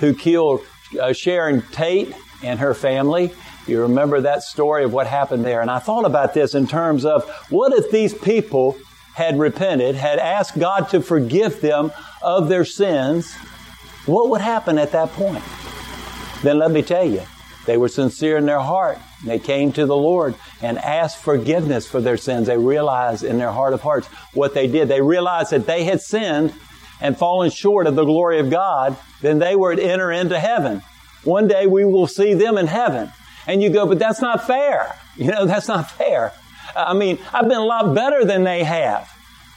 who 0.00 0.14
killed 0.14 0.60
uh, 1.00 1.12
Sharon 1.12 1.62
Tate 1.72 2.14
and 2.42 2.58
her 2.60 2.74
family. 2.74 3.32
You 3.66 3.82
remember 3.82 4.20
that 4.22 4.42
story 4.42 4.84
of 4.84 4.92
what 4.92 5.06
happened 5.06 5.44
there. 5.44 5.60
And 5.60 5.70
I 5.70 5.78
thought 5.78 6.06
about 6.06 6.32
this 6.32 6.54
in 6.54 6.66
terms 6.66 7.04
of 7.04 7.28
what 7.50 7.72
if 7.72 7.90
these 7.90 8.14
people 8.14 8.78
had 9.14 9.38
repented, 9.38 9.96
had 9.96 10.18
asked 10.18 10.58
God 10.58 10.88
to 10.90 11.02
forgive 11.02 11.60
them 11.60 11.90
of 12.22 12.48
their 12.48 12.64
sins, 12.64 13.34
what 14.06 14.30
would 14.30 14.40
happen 14.40 14.78
at 14.78 14.92
that 14.92 15.10
point? 15.12 15.44
Then 16.42 16.58
let 16.58 16.70
me 16.70 16.82
tell 16.82 17.04
you, 17.04 17.22
they 17.68 17.76
were 17.76 17.88
sincere 17.88 18.38
in 18.38 18.46
their 18.46 18.60
heart. 18.60 18.98
They 19.26 19.38
came 19.38 19.72
to 19.72 19.84
the 19.84 19.94
Lord 19.94 20.34
and 20.62 20.78
asked 20.78 21.18
forgiveness 21.18 21.86
for 21.86 22.00
their 22.00 22.16
sins. 22.16 22.46
They 22.46 22.56
realized 22.56 23.24
in 23.24 23.36
their 23.36 23.52
heart 23.52 23.74
of 23.74 23.82
hearts 23.82 24.06
what 24.32 24.54
they 24.54 24.66
did. 24.66 24.88
They 24.88 25.02
realized 25.02 25.50
that 25.50 25.66
they 25.66 25.84
had 25.84 26.00
sinned 26.00 26.54
and 27.02 27.14
fallen 27.14 27.50
short 27.50 27.86
of 27.86 27.94
the 27.94 28.06
glory 28.06 28.38
of 28.38 28.48
God. 28.48 28.96
Then 29.20 29.38
they 29.38 29.54
were 29.54 29.76
to 29.76 29.82
enter 29.82 30.10
into 30.10 30.40
heaven. 30.40 30.82
One 31.24 31.46
day 31.46 31.66
we 31.66 31.84
will 31.84 32.06
see 32.06 32.32
them 32.32 32.56
in 32.56 32.66
heaven. 32.66 33.12
And 33.46 33.62
you 33.62 33.68
go, 33.68 33.86
but 33.86 33.98
that's 33.98 34.22
not 34.22 34.46
fair. 34.46 34.98
You 35.18 35.32
know, 35.32 35.46
that's 35.46 35.66
not 35.66 35.90
fair. 35.90 36.32
I 36.76 36.94
mean, 36.94 37.18
I've 37.34 37.48
been 37.48 37.58
a 37.58 37.64
lot 37.64 37.92
better 37.92 38.24
than 38.24 38.44
they 38.44 38.62
have. 38.62 39.10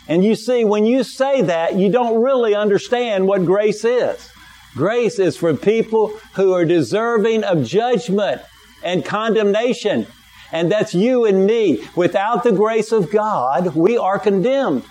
And 0.08 0.26
you 0.26 0.34
see, 0.34 0.66
when 0.66 0.88
you 0.88 1.04
say 1.04 1.44
that, 1.44 1.76
you 1.76 1.92
don't 1.92 2.20
really 2.20 2.56
understand 2.56 3.28
what 3.28 3.46
grace 3.46 3.86
is. 3.86 4.31
Grace 4.76 5.20
is 5.20 5.38
for 5.38 5.54
people 5.54 6.18
who 6.36 6.54
are 6.54 6.66
deserving 6.66 7.44
of 7.44 7.66
judgment 7.66 8.42
and 8.84 9.06
condemnation. 9.06 10.08
And 10.52 10.72
that's 10.72 10.94
you 10.94 11.26
and 11.26 11.46
me. 11.46 11.84
Without 11.96 12.44
the 12.44 12.52
grace 12.52 12.92
of 12.92 13.12
God, 13.12 13.76
we 13.76 13.98
are 13.98 14.20
condemned. 14.20 14.84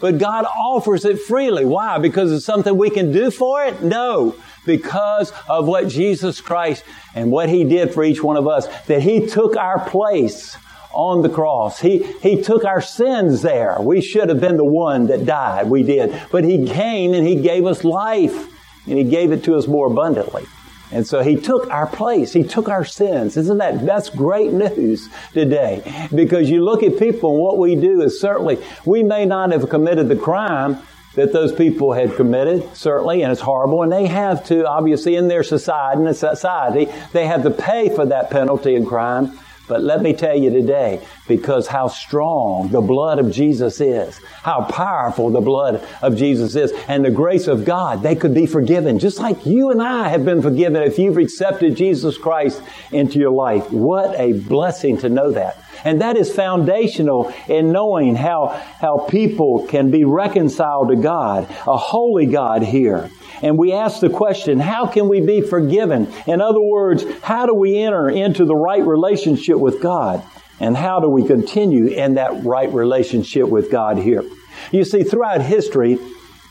But 0.00 0.18
God 0.18 0.44
offers 0.44 1.04
it 1.04 1.20
freely. 1.20 1.64
Why? 1.64 1.98
Because 1.98 2.32
it's 2.32 2.44
something 2.44 2.76
we 2.76 2.90
can 2.90 3.12
do 3.12 3.30
for 3.30 3.64
it? 3.64 3.82
No 3.82 4.34
because 4.64 5.32
of 5.48 5.66
what 5.66 5.88
Jesus 5.88 6.40
Christ 6.40 6.84
and 7.14 7.30
what 7.30 7.48
He 7.48 7.64
did 7.64 7.92
for 7.92 8.04
each 8.04 8.22
one 8.22 8.36
of 8.36 8.46
us, 8.46 8.66
that 8.86 9.02
He 9.02 9.26
took 9.26 9.56
our 9.56 9.88
place 9.88 10.56
on 10.92 11.22
the 11.22 11.28
cross. 11.28 11.80
He, 11.80 12.02
he 12.20 12.42
took 12.42 12.64
our 12.64 12.80
sins 12.80 13.42
there. 13.42 13.78
We 13.80 14.00
should 14.00 14.28
have 14.28 14.40
been 14.40 14.58
the 14.58 14.64
one 14.64 15.06
that 15.06 15.24
died. 15.24 15.68
We 15.68 15.82
did. 15.82 16.20
But 16.30 16.44
He 16.44 16.66
came 16.66 17.14
and 17.14 17.26
He 17.26 17.36
gave 17.36 17.66
us 17.66 17.84
life 17.84 18.48
and 18.86 18.98
He 18.98 19.04
gave 19.04 19.32
it 19.32 19.44
to 19.44 19.56
us 19.56 19.66
more 19.66 19.86
abundantly. 19.86 20.44
And 20.90 21.06
so 21.06 21.22
he 21.22 21.36
took 21.36 21.70
our 21.70 21.86
place. 21.86 22.34
He 22.34 22.42
took 22.42 22.68
our 22.68 22.84
sins. 22.84 23.38
Isn't 23.38 23.56
that, 23.58 23.86
that's 23.86 24.10
great 24.10 24.52
news 24.52 25.08
today. 25.32 26.08
Because 26.14 26.50
you 26.50 26.62
look 26.62 26.82
at 26.82 26.98
people 26.98 27.30
and 27.32 27.40
what 27.40 27.56
we 27.56 27.74
do 27.76 28.02
is 28.02 28.20
certainly, 28.20 28.62
we 28.84 29.02
may 29.02 29.24
not 29.24 29.52
have 29.52 29.70
committed 29.70 30.08
the 30.08 30.16
crime, 30.16 30.82
that 31.14 31.32
those 31.32 31.52
people 31.52 31.92
had 31.92 32.14
committed, 32.16 32.74
certainly, 32.74 33.22
and 33.22 33.30
it's 33.30 33.40
horrible, 33.40 33.82
and 33.82 33.92
they 33.92 34.06
have 34.06 34.44
to, 34.46 34.66
obviously, 34.66 35.16
in 35.16 35.28
their 35.28 35.42
society, 35.42 36.02
in 36.02 36.14
society, 36.14 36.88
they 37.12 37.26
have 37.26 37.42
to 37.42 37.50
pay 37.50 37.94
for 37.94 38.06
that 38.06 38.30
penalty 38.30 38.74
and 38.74 38.86
crime. 38.86 39.38
But 39.68 39.82
let 39.82 40.02
me 40.02 40.12
tell 40.14 40.36
you 40.36 40.50
today, 40.50 41.06
because 41.28 41.66
how 41.66 41.88
strong 41.88 42.68
the 42.68 42.80
blood 42.80 43.18
of 43.18 43.30
Jesus 43.30 43.80
is, 43.80 44.20
how 44.42 44.64
powerful 44.64 45.30
the 45.30 45.40
blood 45.40 45.86
of 46.02 46.16
Jesus 46.16 46.56
is, 46.56 46.72
and 46.88 47.04
the 47.04 47.10
grace 47.10 47.46
of 47.46 47.64
God, 47.64 48.02
they 48.02 48.16
could 48.16 48.34
be 48.34 48.46
forgiven, 48.46 48.98
just 48.98 49.18
like 49.18 49.46
you 49.46 49.70
and 49.70 49.82
I 49.82 50.08
have 50.08 50.24
been 50.24 50.42
forgiven 50.42 50.82
if 50.82 50.98
you've 50.98 51.18
accepted 51.18 51.76
Jesus 51.76 52.18
Christ 52.18 52.62
into 52.90 53.18
your 53.18 53.30
life. 53.30 53.70
What 53.70 54.18
a 54.18 54.32
blessing 54.32 54.98
to 54.98 55.08
know 55.08 55.30
that. 55.32 55.58
And 55.84 56.00
that 56.00 56.16
is 56.16 56.32
foundational 56.32 57.32
in 57.48 57.72
knowing 57.72 58.14
how, 58.14 58.48
how 58.78 58.98
people 59.08 59.66
can 59.66 59.90
be 59.90 60.04
reconciled 60.04 60.88
to 60.88 60.96
God, 60.96 61.48
a 61.66 61.76
holy 61.76 62.26
God 62.26 62.62
here. 62.62 63.10
And 63.42 63.58
we 63.58 63.72
ask 63.72 64.00
the 64.00 64.10
question, 64.10 64.60
how 64.60 64.86
can 64.86 65.08
we 65.08 65.20
be 65.20 65.40
forgiven? 65.40 66.12
In 66.26 66.40
other 66.40 66.60
words, 66.60 67.04
how 67.22 67.46
do 67.46 67.54
we 67.54 67.78
enter 67.78 68.08
into 68.08 68.44
the 68.44 68.54
right 68.54 68.84
relationship 68.84 69.56
with 69.56 69.82
God? 69.82 70.24
And 70.60 70.76
how 70.76 71.00
do 71.00 71.08
we 71.08 71.26
continue 71.26 71.86
in 71.86 72.14
that 72.14 72.44
right 72.44 72.72
relationship 72.72 73.48
with 73.48 73.70
God 73.70 73.98
here? 73.98 74.24
You 74.70 74.84
see, 74.84 75.02
throughout 75.02 75.42
history, 75.42 75.98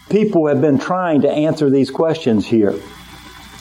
people 0.10 0.48
have 0.48 0.62
been 0.62 0.80
trying 0.80 1.22
to 1.22 1.32
answer 1.32 1.70
these 1.70 1.90
questions 1.90 2.46
here. 2.46 2.80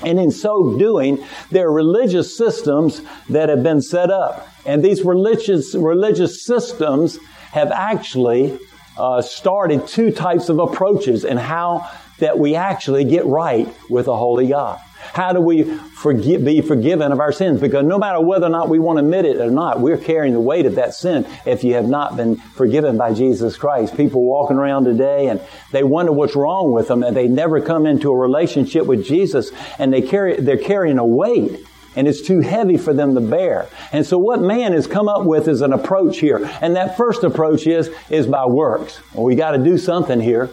And 0.05 0.19
in 0.19 0.31
so 0.31 0.79
doing, 0.79 1.25
there 1.51 1.69
are 1.69 1.73
religious 1.73 2.37
systems 2.37 3.03
that 3.29 3.49
have 3.49 3.63
been 3.63 3.83
set 3.83 4.11
up. 4.11 4.49
And 4.65 4.83
these 4.83 5.05
religious, 5.05 5.75
religious 5.75 6.45
systems 6.45 7.19
have 7.53 7.71
actually 7.71 8.59
uh, 8.97 9.23
started 9.23 9.87
two 9.87 10.11
types 10.11 10.49
of 10.49 10.59
approaches 10.59 11.25
and 11.25 11.39
how 11.39 11.89
that 12.19 12.39
we 12.39 12.55
actually 12.55 13.05
get 13.05 13.27
right 13.27 13.69
with 13.89 14.09
a 14.09 14.17
holy 14.17 14.49
God. 14.49 14.79
How 15.13 15.33
do 15.33 15.41
we 15.41 15.65
forgive, 15.65 16.45
be 16.45 16.61
forgiven 16.61 17.13
of 17.13 17.21
our 17.21 17.33
sins? 17.33 17.61
Because 17.61 17.85
no 17.85 17.99
matter 17.99 18.21
whether 18.21 18.47
or 18.47 18.51
not 18.51 18.69
we 18.69 18.79
want 18.79 18.99
to 18.99 19.05
admit 19.05 19.25
it 19.25 19.41
or 19.41 19.51
not, 19.51 19.81
we're 19.81 19.99
carrying 19.99 20.35
the 20.35 20.41
weight 20.41 20.67
of 20.67 20.77
that 20.77 20.95
sin 20.95 21.27
if 21.45 21.65
you 21.65 21.75
have 21.75 21.89
not 21.89 22.17
been 22.17 22.37
forgiven 22.37 22.97
by 22.97 23.13
Jesus 23.13 23.57
Christ. 23.57 23.97
People 23.97 24.23
walking 24.25 24.57
around 24.57 24.85
today 24.85 25.29
and 25.29 25.41
they 25.73 25.83
wonder 25.83 26.13
what's 26.13 26.37
wrong 26.37 26.73
with 26.73 26.89
them 26.89 27.03
and 27.03 27.17
they 27.17 27.29
never 27.29 27.61
come 27.61 27.87
into 27.87 28.11
a 28.11 28.17
relationship 28.17 28.87
with 28.87 29.05
Jesus 29.05 29.51
and 29.79 29.93
they 29.93 30.03
carry, 30.03 30.37
they're 30.37 30.57
carrying 30.57 30.99
a 30.99 31.07
weight 31.07 31.67
and 31.97 32.07
it's 32.07 32.23
too 32.23 32.41
heavy 32.41 32.77
for 32.77 32.95
them 32.95 33.15
to 33.15 33.21
bear. 33.21 33.69
And 33.93 34.07
so 34.07 34.19
what 34.19 34.41
man 34.41 34.73
has 34.73 34.87
come 34.87 35.09
up 35.09 35.25
with 35.25 35.49
is 35.49 35.61
an 35.61 35.73
approach 35.73 36.19
here. 36.19 36.49
And 36.61 36.77
that 36.77 36.97
first 36.97 37.25
approach 37.25 37.67
is, 37.67 37.91
is 38.09 38.27
by 38.27 38.47
works. 38.47 39.01
Well, 39.13 39.25
we 39.25 39.35
got 39.35 39.53
to 39.53 39.59
do 39.59 39.77
something 39.77 40.21
here. 40.21 40.51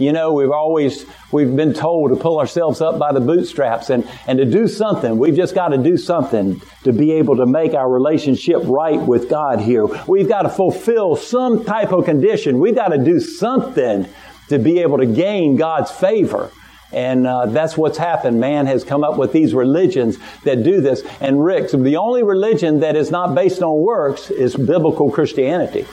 You 0.00 0.12
know, 0.12 0.32
we've 0.32 0.50
always, 0.50 1.04
we've 1.30 1.54
been 1.54 1.74
told 1.74 2.10
to 2.10 2.16
pull 2.16 2.38
ourselves 2.38 2.80
up 2.80 2.98
by 2.98 3.12
the 3.12 3.20
bootstraps 3.20 3.90
and, 3.90 4.08
and 4.26 4.38
to 4.38 4.46
do 4.46 4.66
something. 4.66 5.18
We've 5.18 5.36
just 5.36 5.54
got 5.54 5.68
to 5.68 5.78
do 5.78 5.98
something 5.98 6.62
to 6.84 6.92
be 6.94 7.12
able 7.12 7.36
to 7.36 7.44
make 7.44 7.74
our 7.74 7.88
relationship 7.88 8.62
right 8.64 8.98
with 8.98 9.28
God 9.28 9.60
here. 9.60 9.84
We've 10.08 10.26
got 10.28 10.42
to 10.42 10.48
fulfill 10.48 11.16
some 11.16 11.66
type 11.66 11.92
of 11.92 12.06
condition. 12.06 12.60
We've 12.60 12.74
got 12.74 12.88
to 12.88 12.98
do 12.98 13.20
something 13.20 14.08
to 14.48 14.58
be 14.58 14.78
able 14.78 14.98
to 14.98 15.06
gain 15.06 15.56
God's 15.56 15.90
favor. 15.90 16.50
And 16.92 17.26
uh, 17.26 17.46
that's 17.46 17.76
what's 17.76 17.98
happened. 17.98 18.40
Man 18.40 18.66
has 18.66 18.84
come 18.84 19.04
up 19.04 19.18
with 19.18 19.32
these 19.32 19.52
religions 19.52 20.16
that 20.44 20.62
do 20.62 20.80
this. 20.80 21.02
And 21.20 21.44
Rick, 21.44 21.70
the 21.72 21.96
only 21.98 22.22
religion 22.22 22.80
that 22.80 22.96
is 22.96 23.10
not 23.10 23.34
based 23.34 23.62
on 23.62 23.82
works 23.82 24.30
is 24.30 24.56
biblical 24.56 25.10
Christianity. 25.10 25.86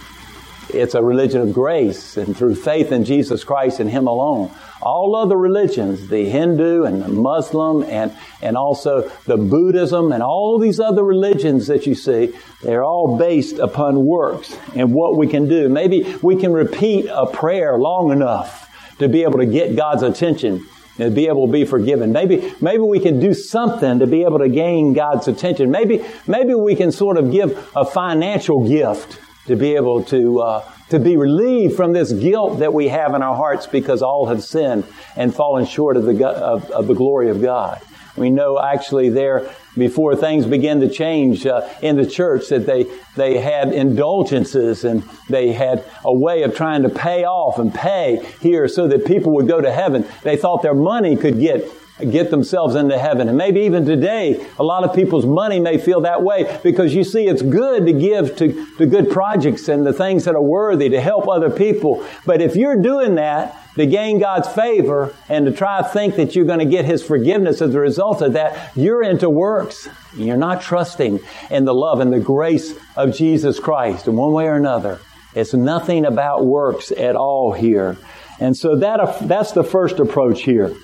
It's 0.70 0.96
a 0.96 1.02
religion 1.02 1.42
of 1.42 1.54
grace 1.54 2.18
and 2.18 2.36
through 2.36 2.56
faith 2.56 2.92
in 2.92 3.06
Jesus 3.06 3.44
Christ 3.44 3.80
and 3.80 3.90
Him 3.90 4.08
alone. 4.08 4.52
All 4.82 5.16
other 5.16 5.38
religions, 5.38 6.08
the 6.08 6.26
Hindu 6.26 6.84
and 6.84 7.02
the 7.02 7.08
Muslim 7.08 7.84
and, 7.84 8.14
and 8.42 8.58
also 8.58 9.10
the 9.26 9.38
Buddhism 9.38 10.12
and 10.12 10.22
all 10.22 10.60
these 10.60 10.80
other 10.80 11.04
religions 11.04 11.68
that 11.68 11.88
you 11.88 11.96
see, 11.96 12.34
they're 12.62 12.84
all 12.84 13.18
based 13.18 13.60
upon 13.60 14.06
works 14.06 14.56
and 14.76 14.94
what 14.94 15.18
we 15.18 15.28
can 15.28 15.48
do. 15.48 15.70
Maybe 15.70 16.16
we 16.22 16.36
can 16.36 16.52
repeat 16.52 17.08
a 17.10 17.26
prayer 17.26 17.78
long 17.78 18.12
enough 18.12 18.70
to 19.00 19.08
be 19.08 19.24
able 19.24 19.40
to 19.40 19.46
get 19.46 19.76
God's 19.76 20.04
attention 20.04 20.66
and 21.00 21.14
be 21.16 21.28
able 21.28 21.48
to 21.48 21.54
be 21.54 21.66
forgiven. 21.66 22.12
Maybe, 22.12 22.54
maybe 22.60 22.80
we 22.80 23.00
can 23.00 23.20
do 23.20 23.34
something 23.34 24.00
to 24.00 24.08
be 24.08 24.24
able 24.24 24.40
to 24.40 24.50
gain 24.50 24.94
God's 24.94 25.28
attention. 25.28 25.72
Maybe, 25.72 26.04
maybe 26.26 26.56
we 26.56 26.76
can 26.76 26.92
sort 26.92 27.18
of 27.18 27.32
give 27.32 27.72
a 27.76 27.86
financial 27.86 28.68
gift 28.68 29.20
to 29.48 29.56
be 29.56 29.76
able 29.76 30.04
to, 30.04 30.40
uh, 30.40 30.72
to 30.90 31.00
be 31.00 31.18
relieved 31.18 31.76
from 31.76 31.94
this 31.94 32.12
guilt 32.14 32.60
that 32.60 32.74
we 32.74 32.88
have 32.90 33.14
in 33.16 33.22
our 33.22 33.36
hearts 33.36 33.66
because 33.68 34.02
all 34.02 34.28
have 34.28 34.44
sinned 34.44 34.86
and 35.16 35.34
fallen 35.34 35.66
short 35.66 35.98
of 35.98 36.06
the, 36.06 36.28
of, 36.28 36.70
of 36.72 36.88
the 36.88 36.94
glory 36.94 37.30
of 37.30 37.42
God. 37.42 37.82
We 38.18 38.30
know 38.32 38.60
actually 38.60 39.10
there 39.10 39.50
before 39.78 40.16
things 40.16 40.48
began 40.48 40.80
to 40.80 40.90
change 40.90 41.46
uh, 41.46 41.70
in 41.82 41.98
the 41.98 42.06
church 42.06 42.50
that 42.50 42.66
they 42.66 42.88
they 43.16 43.38
had 43.38 43.72
indulgences 43.72 44.84
and 44.84 45.04
they 45.30 45.54
had 45.54 45.86
a 46.04 46.12
way 46.12 46.42
of 46.42 46.56
trying 46.56 46.82
to 46.82 46.90
pay 46.90 47.26
off 47.26 47.60
and 47.60 47.72
pay 47.72 48.26
here 48.42 48.68
so 48.68 48.88
that 48.88 49.06
people 49.06 49.34
would 49.34 49.48
go 49.48 49.62
to 49.62 49.72
heaven. 49.72 50.04
They 50.24 50.36
thought 50.36 50.64
their 50.64 50.74
money 50.74 51.16
could 51.16 51.40
get 51.40 51.70
get 52.06 52.30
themselves 52.30 52.76
into 52.76 52.98
heaven. 52.98 53.28
And 53.28 53.38
maybe 53.38 53.62
even 53.62 53.86
today, 53.86 54.46
a 54.60 54.64
lot 54.64 54.84
of 54.84 54.96
people's 54.96 55.26
money 55.26 55.60
may 55.60 55.78
feel 55.78 56.02
that 56.02 56.22
way 56.22 56.60
because 56.64 56.94
you 56.94 57.04
see, 57.04 57.28
it's 57.28 57.42
good 57.42 57.86
to 57.88 57.94
give 57.94 58.36
to, 58.38 58.76
to 58.78 58.86
good 58.86 59.10
projects 59.10 59.68
and 59.68 59.86
the 59.86 59.94
things 59.94 60.26
that 60.26 60.36
are 60.36 60.42
worthy 60.42 60.90
to 60.90 61.02
help 61.02 61.28
other 61.28 61.50
people. 61.50 62.06
But 62.26 62.42
if 62.42 62.56
you're 62.56 62.82
doing 62.82 63.16
that 63.16 63.60
to 63.76 63.86
gain 63.86 64.20
God's 64.20 64.48
favor 64.48 65.14
and 65.28 65.46
to 65.46 65.52
try 65.52 65.82
to 65.82 65.88
think 65.88 66.16
that 66.16 66.36
you're 66.36 66.46
going 66.46 66.60
to 66.60 66.66
get 66.66 66.86
His 66.86 67.04
forgiveness 67.04 67.62
as 67.62 67.74
a 67.74 67.80
result 67.80 68.22
of 68.22 68.34
that, 68.34 68.76
you're 68.76 69.04
into 69.04 69.30
works. 69.30 69.90
You're 70.16 70.38
not 70.38 70.62
trusting 70.62 71.20
in 71.50 71.66
the 71.66 71.74
love 71.74 72.00
and 72.00 72.14
the 72.14 72.20
grace 72.20 72.74
of 72.96 73.16
Jesus 73.16 73.60
Christ 73.60 74.08
in 74.08 74.16
one 74.16 74.32
way 74.34 74.46
or 74.46 74.56
another. 74.56 75.00
It's 75.34 75.54
nothing 75.54 76.06
about 76.06 76.46
works 76.46 76.92
at 76.92 77.16
all 77.16 77.54
here. 77.54 77.98
And 78.40 78.56
so 78.56 78.76
that, 78.78 79.28
that's 79.28 79.52
the 79.52 79.64
first 79.64 80.00
approach 80.00 80.44
here. 80.44 80.76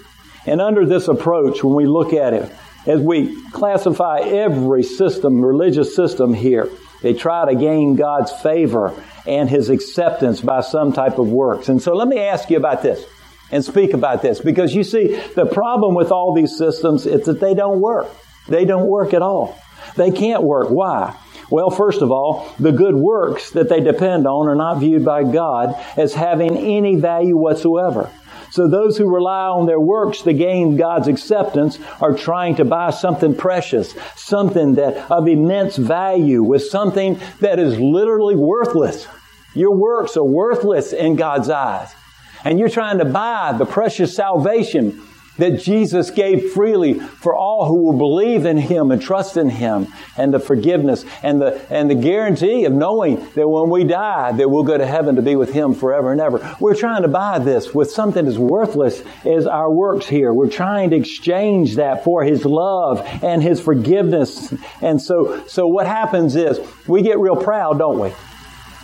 And 0.46 0.62
under 0.62 0.86
this 0.86 1.08
approach, 1.08 1.64
when 1.64 1.76
we 1.76 1.86
look 1.86 2.14
at 2.14 2.34
it, 2.34 2.52
as 2.86 3.00
we 3.00 3.42
classify 3.52 4.20
every 4.20 4.84
system, 4.84 5.42
religious 5.42 5.96
system 5.96 6.34
here, 6.34 6.70
they 7.02 7.14
try 7.14 7.46
to 7.46 7.56
gain 7.56 7.96
God's 7.96 8.32
favor 8.32 8.94
and 9.26 9.50
His 9.50 9.70
acceptance 9.70 10.42
by 10.42 10.62
some 10.62 10.94
type 10.94 11.18
of 11.18 11.30
works. 11.30 11.70
And 11.70 11.82
so 11.82 11.94
let 11.94 12.08
me 12.08 12.20
ask 12.20 12.50
you 12.50 12.58
about 12.58 12.82
this 12.82 13.06
and 13.52 13.64
speak 13.64 13.94
about 13.94 14.22
this 14.22 14.40
because 14.40 14.74
you 14.74 14.84
see, 14.84 15.16
the 15.36 15.46
problem 15.46 15.96
with 15.96 16.12
all 16.12 16.34
these 16.34 16.58
systems 16.58 17.06
is 17.06 17.26
that 17.26 17.40
they 17.40 17.54
don't 17.54 17.80
work. 17.80 18.10
They 18.48 18.66
don't 18.66 18.88
work 18.88 19.14
at 19.14 19.22
all. 19.22 19.58
They 19.96 20.12
can't 20.12 20.44
work. 20.44 20.70
Why? 20.70 21.16
Well, 21.50 21.70
first 21.70 22.02
of 22.02 22.12
all, 22.12 22.52
the 22.60 22.72
good 22.72 22.96
works 22.96 23.52
that 23.52 23.70
they 23.70 23.80
depend 23.80 24.26
on 24.26 24.48
are 24.48 24.56
not 24.56 24.80
viewed 24.80 25.06
by 25.06 25.24
God 25.24 25.76
as 25.98 26.14
having 26.14 26.58
any 26.58 26.96
value 26.96 27.38
whatsoever. 27.38 28.10
So 28.54 28.68
those 28.68 29.00
who 29.00 29.12
rely 29.12 29.48
on 29.48 29.66
their 29.66 29.80
works 29.80 30.22
to 30.22 30.32
gain 30.32 30.78
God's 30.78 31.08
acceptance 31.08 31.80
are 32.00 32.14
trying 32.14 32.58
to 32.58 32.64
buy 32.64 32.92
something 32.92 33.36
precious, 33.36 33.96
something 34.16 34.76
that 34.76 35.10
of 35.10 35.28
immense 35.28 35.76
value 35.76 36.44
with 36.44 36.64
something 36.64 37.20
that 37.40 37.58
is 37.58 37.80
literally 37.80 38.36
worthless. 38.36 39.08
Your 39.56 39.76
works 39.76 40.18
are 40.18 40.24
worthless 40.24 40.94
in 40.94 41.16
God's 41.16 41.50
eyes. 41.50 41.96
And 42.44 42.60
you're 42.60 42.70
trying 42.70 43.00
to 43.00 43.06
buy 43.06 43.56
the 43.58 43.66
precious 43.66 44.16
salvation 44.16 45.02
that 45.38 45.60
Jesus 45.60 46.12
gave 46.12 46.52
freely 46.52 47.00
for 47.00 47.36
all 47.36 47.66
who 47.66 47.84
will 47.84 47.98
believe 47.98 48.46
in 48.46 48.58
Him 48.58 48.92
and 48.92 49.02
trust 49.02 49.38
in 49.38 49.50
Him 49.50 49.88
and 50.18 50.34
the 50.34 50.40
forgiveness 50.40 51.06
and 51.24 51.42
the, 51.42 51.66
and 51.74 51.90
the 51.90 51.96
guarantee 51.96 52.66
of 52.66 52.74
knowing 52.74 53.16
that 53.34 53.48
when 53.48 53.70
we 53.70 53.84
die 53.84 54.32
that 54.32 54.50
we'll 54.50 54.64
go 54.64 54.78
to 54.78 54.86
heaven 54.86 55.16
to 55.16 55.22
be 55.22 55.36
with 55.36 55.52
Him 55.52 55.74
forever 55.74 56.12
and 56.12 56.22
ever. 56.22 56.56
We're 56.60 56.76
trying 56.76 57.02
to 57.02 57.08
buy 57.08 57.40
this 57.40 57.74
with 57.74 57.92
something 57.92 58.28
as 58.28 58.38
worthless 58.38 59.04
as 59.26 59.48
our 59.48 59.72
works 59.72 60.08
here. 60.08 60.34
We're 60.34 60.50
trying 60.50 60.92
to 60.92 60.96
exchange 60.96 61.76
that 61.76 62.04
for 62.04 62.24
His 62.24 62.46
love 62.46 63.02
and 63.24 63.42
His 63.42 63.60
forgiveness. 63.60 64.54
And 64.82 65.02
so, 65.02 65.46
so 65.48 65.68
what 65.68 65.88
happens 65.88 66.36
is 66.36 66.60
we 66.88 67.02
get 67.02 67.18
real 67.20 67.36
proud, 67.36 67.80
don't 67.80 68.00
we? 68.00 68.14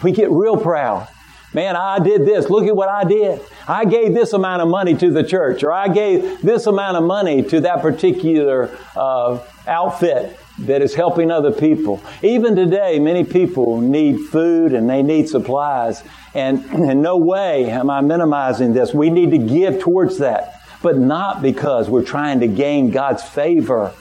We 0.03 0.11
get 0.13 0.31
real 0.31 0.57
proud. 0.57 1.07
Man, 1.53 1.75
I 1.75 1.99
did 1.99 2.25
this. 2.25 2.49
Look 2.49 2.67
at 2.67 2.75
what 2.75 2.89
I 2.89 3.03
did. 3.05 3.41
I 3.67 3.85
gave 3.85 4.13
this 4.13 4.33
amount 4.33 4.61
of 4.61 4.67
money 4.67 4.93
to 4.95 5.09
the 5.09 5.23
church, 5.23 5.63
or 5.63 5.71
I 5.71 5.87
gave 5.87 6.41
this 6.41 6.67
amount 6.67 6.97
of 6.97 7.03
money 7.03 7.41
to 7.43 7.61
that 7.61 7.81
particular 7.81 8.77
uh, 8.95 9.39
outfit 9.67 10.39
that 10.59 10.81
is 10.81 10.93
helping 10.93 11.31
other 11.31 11.51
people. 11.51 12.03
Even 12.21 12.55
today, 12.55 12.99
many 12.99 13.23
people 13.23 13.81
need 13.81 14.19
food 14.19 14.73
and 14.73 14.89
they 14.89 15.01
need 15.01 15.27
supplies. 15.27 16.03
And 16.35 16.63
in 16.73 17.01
no 17.01 17.17
way 17.17 17.69
am 17.69 17.89
I 17.89 18.01
minimizing 18.01 18.73
this. 18.73 18.93
We 18.93 19.09
need 19.09 19.31
to 19.31 19.39
give 19.39 19.79
towards 19.79 20.19
that, 20.19 20.61
but 20.83 20.97
not 20.97 21.41
because 21.41 21.89
we're 21.89 22.05
trying 22.05 22.41
to 22.41 22.47
gain 22.47 22.91
God's 22.91 23.23
favor. 23.23 23.93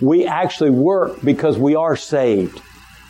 We 0.00 0.26
actually 0.26 0.70
work 0.70 1.20
because 1.22 1.58
we 1.58 1.74
are 1.76 1.96
saved. 1.96 2.60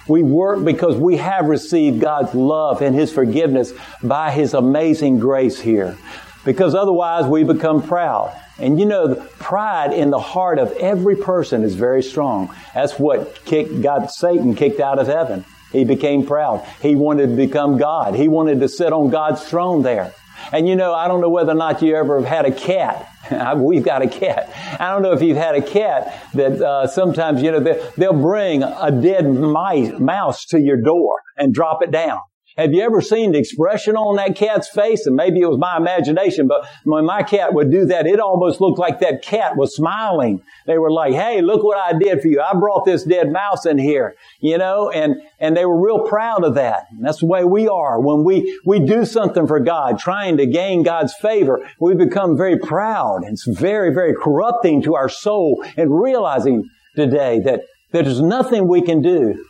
We 0.09 0.23
work 0.23 0.65
because 0.65 0.97
we 0.97 1.19
have 1.19 1.47
received 1.47 2.01
God's 2.01 2.35
love 2.35 2.83
and 2.83 2.95
His 2.95 3.13
forgiveness 3.13 3.73
by 4.03 4.31
His 4.31 4.55
amazing 4.55 5.19
grace 5.19 5.61
here. 5.61 5.97
Because 6.45 6.75
otherwise 6.75 7.27
we 7.27 7.45
become 7.45 7.87
proud. 7.87 8.35
And 8.59 8.81
you 8.81 8.87
know, 8.87 9.15
pride 9.39 9.93
in 9.93 10.11
the 10.11 10.19
heart 10.19 10.59
of 10.59 10.73
every 10.73 11.17
person 11.17 11.63
is 11.63 11.75
very 11.75 12.03
strong. 12.03 12.55
That's 12.75 12.99
what 12.99 13.45
kicked, 13.45 13.83
got 13.83 14.11
Satan 14.11 14.55
kicked 14.55 14.81
out 14.81 14.99
of 14.99 15.07
heaven. 15.07 15.45
He 15.73 15.85
became 15.85 16.27
proud. 16.27 16.67
He 16.81 16.95
wanted 16.95 17.29
to 17.29 17.37
become 17.37 17.77
God. 17.77 18.15
He 18.15 18.27
wanted 18.27 18.61
to 18.61 18.69
sit 18.69 18.93
on 18.93 19.11
God's 19.11 19.43
throne 19.45 19.83
there. 19.83 20.15
And 20.53 20.69
you 20.69 20.77
know, 20.77 20.95
I 20.95 21.09
don't 21.09 21.21
know 21.21 21.29
whether 21.29 21.53
or 21.53 21.57
not 21.57 21.83
you 21.83 21.97
ever 21.97 22.21
have 22.21 22.29
had 22.29 22.47
a 22.47 22.53
cat. 22.53 23.09
We've 23.59 23.85
got 23.85 24.03
a 24.03 24.09
cat. 24.09 24.51
I 24.81 24.91
don't 24.93 25.03
know 25.03 25.13
if 25.13 25.23
you've 25.23 25.37
had 25.37 25.55
a 25.55 25.63
cat 25.63 26.31
that 26.35 26.61
uh, 26.61 26.87
sometimes, 26.87 27.43
you 27.43 27.51
know, 27.51 27.61
they'll 27.97 28.13
bring 28.13 28.63
a 28.63 28.91
dead 28.91 29.27
mice, 29.27 29.99
mouse 29.99 30.45
to 30.47 30.61
your 30.61 30.81
door 30.81 31.21
and 31.37 31.53
drop 31.53 31.83
it 31.83 31.91
down. 31.91 32.21
Have 32.59 32.75
you 32.75 32.83
ever 32.83 33.01
seen 33.01 33.31
the 33.31 33.39
expression 33.39 33.95
on 33.95 34.17
that 34.17 34.35
cat's 34.35 34.69
face? 34.69 35.07
And 35.07 35.15
maybe 35.15 35.41
it 35.41 35.49
was 35.49 35.61
my 35.61 35.77
imagination, 35.77 36.49
but 36.49 36.69
when 36.83 37.07
my 37.07 37.23
cat 37.23 37.55
would 37.55 37.71
do 37.71 37.87
that, 37.87 38.05
it 38.05 38.19
almost 38.19 38.61
looked 38.61 38.81
like 38.81 38.99
that 38.99 39.23
cat 39.23 39.57
was 39.57 39.77
smiling. 39.77 40.43
They 40.67 40.77
were 40.77 40.91
like, 40.91 41.15
Hey, 41.15 41.41
look 41.41 41.63
what 41.63 41.79
I 41.79 41.97
did 41.97 42.21
for 42.21 42.27
you. 42.27 42.41
I 42.41 42.53
brought 42.55 42.85
this 42.85 43.05
dead 43.05 43.31
mouse 43.31 43.65
in 43.65 43.79
here, 43.79 44.17
you 44.41 44.59
know, 44.59 44.91
and, 44.91 45.23
and 45.39 45.57
they 45.57 45.65
were 45.65 45.81
real 45.81 46.01
proud 46.01 46.43
of 46.43 46.57
that. 46.57 46.87
And 46.91 47.07
that's 47.07 47.21
the 47.21 47.27
way 47.27 47.45
we 47.45 47.69
are. 47.69 48.01
When 48.01 48.25
we, 48.25 48.59
we 48.67 48.81
do 48.81 49.05
something 49.05 49.47
for 49.47 49.61
God, 49.61 50.01
trying 50.01 50.37
to 50.39 50.47
gain 50.47 50.83
God's 50.83 51.15
favor, 51.15 51.65
we 51.79 51.95
become 51.95 52.37
very 52.37 52.59
proud. 52.59 53.21
It's 53.23 53.47
very, 53.47 53.95
very 53.95 54.17
corrupting 54.17 54.83
to 54.83 54.97
our 54.97 55.09
soul 55.09 55.65
and 55.77 55.97
realizing 55.97 56.69
today 56.97 57.39
that, 57.45 57.61
that 57.93 58.05
there's 58.05 58.21
nothing 58.21 58.67
we 58.67 58.83
can 58.83 59.01
do 59.01 59.45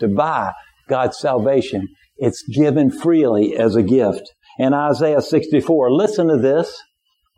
to 0.00 0.08
buy 0.08 0.52
God's 0.88 1.18
salvation. 1.18 1.88
It's 2.20 2.42
given 2.42 2.90
freely 2.90 3.56
as 3.56 3.76
a 3.76 3.82
gift. 3.82 4.22
In 4.58 4.74
Isaiah 4.74 5.22
64, 5.22 5.90
listen 5.90 6.28
to 6.28 6.36
this. 6.36 6.78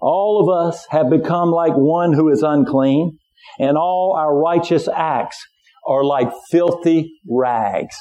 All 0.01 0.43
of 0.43 0.69
us 0.69 0.85
have 0.91 1.09
become 1.09 1.51
like 1.51 1.75
one 1.75 2.13
who 2.13 2.29
is 2.29 2.43
unclean, 2.43 3.17
and 3.61 3.79
all 3.79 4.17
our 4.19 4.37
righteous 4.37 4.89
acts 4.89 5.39
are 5.87 6.05
like 6.05 6.33
filthy 6.51 7.13
rags. 7.31 7.95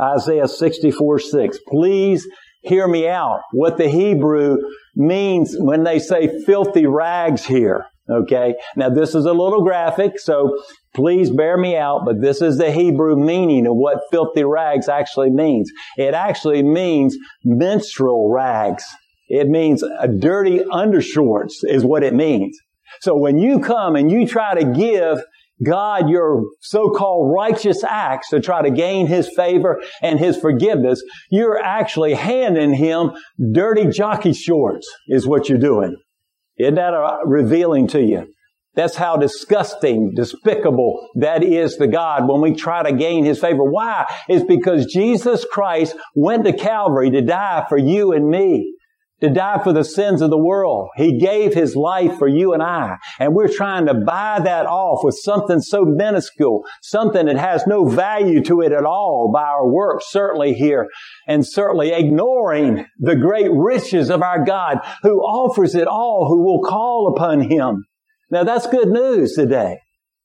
Isaiah 0.00 0.48
64, 0.48 1.18
6. 1.18 1.58
Please 1.68 2.26
hear 2.62 2.88
me 2.88 3.06
out. 3.06 3.40
What 3.52 3.76
the 3.76 3.88
Hebrew 3.88 4.56
means 4.96 5.54
when 5.58 5.84
they 5.84 5.98
say 5.98 6.42
filthy 6.46 6.86
rags 6.86 7.44
here. 7.44 7.84
Okay. 8.10 8.54
Now 8.76 8.88
this 8.88 9.14
is 9.14 9.26
a 9.26 9.32
little 9.32 9.62
graphic, 9.62 10.18
so 10.18 10.58
please 10.94 11.30
bear 11.30 11.56
me 11.56 11.76
out, 11.76 12.04
but 12.04 12.20
this 12.20 12.40
is 12.40 12.56
the 12.56 12.70
Hebrew 12.70 13.16
meaning 13.16 13.66
of 13.66 13.76
what 13.76 14.00
filthy 14.10 14.44
rags 14.44 14.88
actually 14.88 15.30
means. 15.30 15.70
It 15.96 16.14
actually 16.14 16.62
means 16.62 17.16
menstrual 17.44 18.30
rags. 18.30 18.84
It 19.28 19.48
means 19.48 19.82
a 19.82 20.08
dirty 20.08 20.60
undershorts 20.60 21.54
is 21.62 21.84
what 21.84 22.02
it 22.02 22.14
means. 22.14 22.56
So 23.00 23.16
when 23.16 23.38
you 23.38 23.60
come 23.60 23.96
and 23.96 24.10
you 24.10 24.26
try 24.26 24.54
to 24.54 24.64
give 24.64 25.18
God 25.64 26.10
your 26.10 26.44
so-called 26.60 27.32
righteous 27.32 27.84
acts 27.84 28.30
to 28.30 28.40
try 28.40 28.62
to 28.62 28.70
gain 28.70 29.06
His 29.06 29.30
favor 29.34 29.80
and 30.02 30.18
His 30.18 30.36
forgiveness, 30.36 31.02
you're 31.30 31.58
actually 31.58 32.14
handing 32.14 32.74
Him 32.74 33.12
dirty 33.52 33.86
jockey 33.86 34.32
shorts 34.32 34.86
is 35.08 35.26
what 35.26 35.48
you're 35.48 35.58
doing. 35.58 35.96
Isn't 36.58 36.74
that 36.74 36.94
uh, 36.94 37.18
revealing 37.24 37.86
to 37.88 38.02
you? 38.02 38.33
That's 38.74 38.96
how 38.96 39.16
disgusting, 39.16 40.12
despicable 40.14 41.08
that 41.16 41.42
is 41.42 41.76
to 41.76 41.86
God 41.86 42.28
when 42.28 42.40
we 42.40 42.54
try 42.54 42.82
to 42.82 42.96
gain 42.96 43.24
His 43.24 43.38
favor. 43.38 43.64
Why? 43.64 44.06
It's 44.28 44.44
because 44.44 44.86
Jesus 44.86 45.46
Christ 45.50 45.96
went 46.14 46.44
to 46.44 46.52
Calvary 46.52 47.10
to 47.10 47.20
die 47.20 47.66
for 47.68 47.78
you 47.78 48.12
and 48.12 48.28
me 48.28 48.74
to 49.24 49.30
die 49.30 49.62
for 49.62 49.72
the 49.72 49.84
sins 49.84 50.20
of 50.20 50.30
the 50.30 50.38
world. 50.38 50.88
He 50.96 51.18
gave 51.18 51.54
his 51.54 51.74
life 51.74 52.18
for 52.18 52.28
you 52.28 52.52
and 52.52 52.62
I. 52.62 52.96
And 53.18 53.34
we're 53.34 53.48
trying 53.48 53.86
to 53.86 53.94
buy 53.94 54.40
that 54.44 54.66
off 54.66 55.02
with 55.02 55.16
something 55.22 55.60
so 55.60 55.84
minuscule, 55.84 56.64
something 56.82 57.26
that 57.26 57.36
has 57.36 57.66
no 57.66 57.86
value 57.86 58.42
to 58.44 58.60
it 58.60 58.72
at 58.72 58.84
all 58.84 59.30
by 59.32 59.44
our 59.44 59.66
work, 59.66 60.02
certainly 60.04 60.52
here, 60.52 60.88
and 61.26 61.46
certainly 61.46 61.92
ignoring 61.92 62.86
the 62.98 63.16
great 63.16 63.50
riches 63.50 64.10
of 64.10 64.22
our 64.22 64.44
God 64.44 64.78
who 65.02 65.20
offers 65.20 65.74
it 65.74 65.86
all 65.86 66.26
who 66.28 66.44
will 66.44 66.62
call 66.62 67.12
upon 67.16 67.48
him. 67.50 67.84
Now 68.34 68.42
that's 68.42 68.66
good 68.66 68.88
news 68.88 69.34
today. 69.34 69.78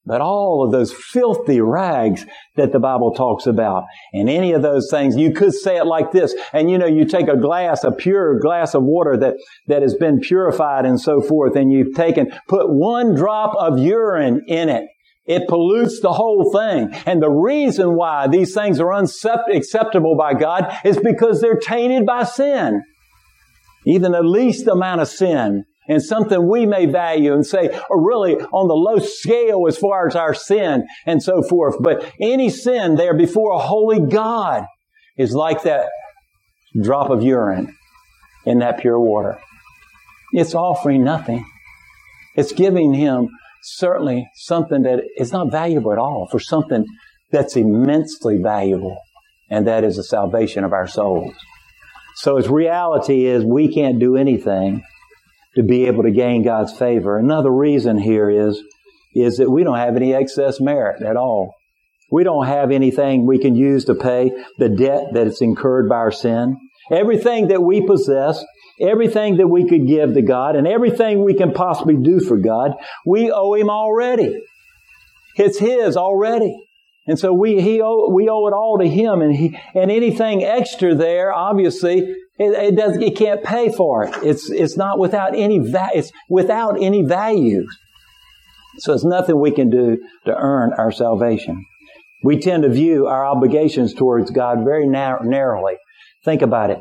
But 0.04 0.20
all 0.20 0.66
of 0.66 0.72
those 0.72 0.92
filthy 0.92 1.62
rags 1.62 2.26
that 2.56 2.72
the 2.72 2.80
Bible 2.80 3.14
talks 3.14 3.46
about, 3.46 3.84
and 4.12 4.28
any 4.28 4.54
of 4.54 4.64
those 4.64 4.88
things, 4.90 5.16
you 5.16 5.32
could 5.32 5.54
say 5.54 5.78
it 5.78 5.86
like 5.86 6.12
this. 6.12 6.34
And 6.52 6.72
you 6.72 6.80
know, 6.80 6.88
you 6.88 7.06
take 7.06 7.28
a 7.28 7.38
glass, 7.38 7.84
a 7.84 7.92
pure 7.92 8.40
glass 8.40 8.74
of 8.74 8.82
water 8.82 9.16
that, 9.18 9.36
that 9.68 9.84
has 9.84 9.94
been 9.94 10.22
purified 10.22 10.86
and 10.86 11.00
so 11.00 11.22
forth, 11.22 11.56
and 11.56 11.72
you've 11.72 11.94
taken, 11.94 12.32
put 12.48 12.68
one 12.68 13.14
drop 13.14 13.56
of 13.56 13.78
urine 13.78 14.42
in 14.48 14.70
it. 14.70 14.86
It 15.28 15.48
pollutes 15.48 16.00
the 16.02 16.14
whole 16.14 16.52
thing. 16.52 16.90
And 17.06 17.22
the 17.22 17.30
reason 17.30 17.96
why 17.96 18.28
these 18.28 18.56
things 18.56 18.80
are 18.80 18.92
unacceptable 18.92 20.16
by 20.18 20.34
God 20.34 20.76
is 20.84 20.98
because 20.98 21.42
they're 21.42 21.60
tainted 21.60 22.08
by 22.08 22.24
sin. 22.24 22.82
Even 23.86 24.14
the 24.14 24.24
least 24.24 24.66
amount 24.66 25.02
of 25.02 25.08
sin 25.08 25.66
and 25.90 26.02
something 26.04 26.48
we 26.48 26.66
may 26.68 26.86
value 26.86 27.34
and 27.34 27.46
say 27.46 27.68
are 27.68 27.82
oh, 27.92 28.00
really 28.00 28.36
on 28.36 28.68
the 28.68 28.76
low 28.76 29.00
scale 29.00 29.66
as 29.68 29.78
far 29.78 30.08
as 30.08 30.16
our 30.16 30.36
sin 30.36 30.86
and 31.06 31.22
so 31.22 31.42
forth. 31.42 31.76
But 31.82 32.10
any 32.22 32.52
sin 32.52 32.96
there 32.96 33.18
before 33.18 33.54
a 33.54 33.60
holy 33.60 34.00
God 34.00 34.66
is 35.18 35.34
like 35.34 35.64
that 35.64 35.88
drop 36.82 37.10
of 37.10 37.24
urine 37.24 37.76
in 38.46 38.60
that 38.60 38.80
pure 38.80 39.00
water. 39.00 39.40
It's 40.32 40.54
offering 40.54 41.04
nothing. 41.04 41.44
It's 42.36 42.54
giving 42.54 42.94
him 42.94 43.30
certainly 43.64 44.30
something 44.36 44.84
that 44.84 45.02
is 45.18 45.34
not 45.34 45.52
valuable 45.52 45.92
at 45.92 45.98
all 45.98 46.28
for 46.32 46.40
something 46.40 46.86
that's 47.32 47.56
immensely 47.56 48.38
valuable, 48.38 48.98
and 49.50 49.68
that 49.68 49.84
is 49.84 49.98
the 49.98 50.04
salvation 50.04 50.64
of 50.64 50.72
our 50.72 50.88
souls. 50.88 51.34
So 52.16 52.38
its 52.38 52.48
reality 52.48 53.26
is 53.26 53.44
we 53.44 53.74
can't 53.74 54.00
do 54.00 54.16
anything 54.16 54.84
to 55.60 55.64
be 55.64 55.88
able 55.88 56.04
to 56.04 56.12
gain 56.12 56.42
God's 56.42 56.72
favor. 56.72 57.18
Another 57.18 57.52
reason 57.52 57.98
here 57.98 58.30
is, 58.30 58.64
is 59.14 59.38
that 59.38 59.52
we 59.52 59.66
don't 59.66 59.78
have 59.78 59.98
any 59.98 60.14
excess 60.14 60.62
merit 60.62 61.02
at 61.02 61.18
all. 61.18 61.54
We 62.10 62.24
don't 62.24 62.48
have 62.48 62.72
anything 62.72 63.28
we 63.28 63.40
can 63.40 63.56
use 63.56 63.84
to 63.86 63.94
pay 63.94 64.32
the 64.58 64.70
debt 64.70 65.08
that 65.16 65.28
is 65.28 65.42
incurred 65.42 65.90
by 65.90 65.98
our 65.98 66.14
sin. 66.14 66.58
Everything 66.90 67.50
that 67.50 67.62
we 67.62 67.86
possess, 67.86 68.42
everything 68.80 69.36
that 69.36 69.50
we 69.50 69.68
could 69.68 69.86
give 69.86 70.14
to 70.14 70.22
God, 70.22 70.56
and 70.56 70.66
everything 70.66 71.26
we 71.26 71.34
can 71.34 71.52
possibly 71.52 71.98
do 71.98 72.22
for 72.22 72.38
God, 72.38 72.72
we 73.06 73.30
owe 73.30 73.54
Him 73.54 73.70
already. 73.70 74.42
It's 75.36 75.60
His 75.60 75.98
already. 75.98 76.58
And 77.06 77.20
so 77.20 77.34
we, 77.34 77.60
he 77.60 77.82
owe, 77.82 78.10
we 78.14 78.30
owe 78.30 78.48
it 78.48 78.54
all 78.54 78.78
to 78.80 78.88
Him 78.88 79.22
and 79.22 79.36
He, 79.36 79.60
and 79.76 79.92
anything 79.92 80.42
extra 80.42 80.96
there, 80.96 81.34
obviously, 81.34 82.16
it, 82.40 82.52
it 82.52 82.76
does, 82.76 82.98
it 82.98 83.16
can't 83.18 83.44
pay 83.44 83.70
for 83.72 84.06
it. 84.06 84.16
It's, 84.24 84.50
it's 84.50 84.78
not 84.78 84.98
without 84.98 85.36
any, 85.36 85.60
va- 85.60 85.90
it's 85.94 86.12
without 86.30 86.82
any 86.82 87.04
value. 87.04 87.68
So 88.78 88.94
it's 88.94 89.04
nothing 89.04 89.40
we 89.40 89.52
can 89.52 89.70
do 89.70 89.98
to 90.26 90.34
earn 90.34 90.72
our 90.78 90.92
salvation. 90.92 91.66
We 92.24 92.40
tend 92.40 92.64
to 92.64 92.70
view 92.70 93.08
our 93.08 93.26
obligations 93.26 93.94
towards 93.94 94.32
God 94.32 94.64
very 94.64 94.88
narrow, 94.88 95.22
narrowly. 95.22 95.76
Think 96.24 96.42
about 96.42 96.70
it. 96.70 96.80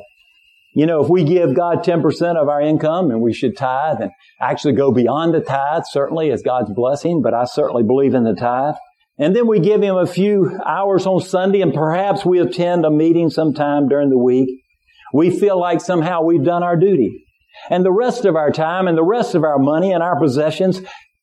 You 0.75 0.87
know, 0.87 1.03
if 1.03 1.09
we 1.09 1.25
give 1.25 1.57
God 1.57 1.83
10% 1.83 2.37
of 2.37 2.49
our 2.49 2.61
income 2.61 3.11
and 3.11 3.21
we 3.21 3.33
should 3.33 3.57
tithe 3.57 4.01
and 4.01 4.13
actually 4.41 4.75
go 4.75 4.93
beyond 4.93 5.35
the 5.35 5.41
tithe, 5.41 5.83
certainly 5.87 6.31
as 6.31 6.43
God's 6.43 6.73
blessing, 6.73 7.21
but 7.21 7.35
I 7.35 7.45
certainly 7.47 7.83
believe 7.83 8.15
in 8.15 8.23
the 8.23 8.35
tithe. 8.35 8.75
And 9.19 9.35
then 9.35 9.49
we 9.49 9.59
give 9.59 9.83
Him 9.83 9.97
a 9.97 10.07
few 10.07 10.57
hours 10.65 11.05
on 11.05 11.21
Sunday 11.21 11.63
and 11.63 11.75
perhaps 11.75 12.25
we 12.25 12.39
attend 12.39 12.85
a 12.85 12.91
meeting 12.91 13.31
sometime 13.31 13.89
during 13.89 14.11
the 14.11 14.19
week. 14.19 14.63
We 15.13 15.31
feel 15.31 15.59
like 15.59 15.81
somehow 15.81 16.23
we've 16.23 16.45
done 16.45 16.63
our 16.63 16.77
duty. 16.77 17.25
And 17.71 17.85
the 17.85 17.93
rest 17.93 18.25
of 18.25 18.37
our 18.37 18.51
time 18.51 18.87
and 18.87 18.97
the 18.97 19.05
rest 19.05 19.35
of 19.35 19.45
our 19.45 19.59
money 19.59 19.93
and 19.93 20.03
our 20.03 20.19
possessions, 20.19 20.81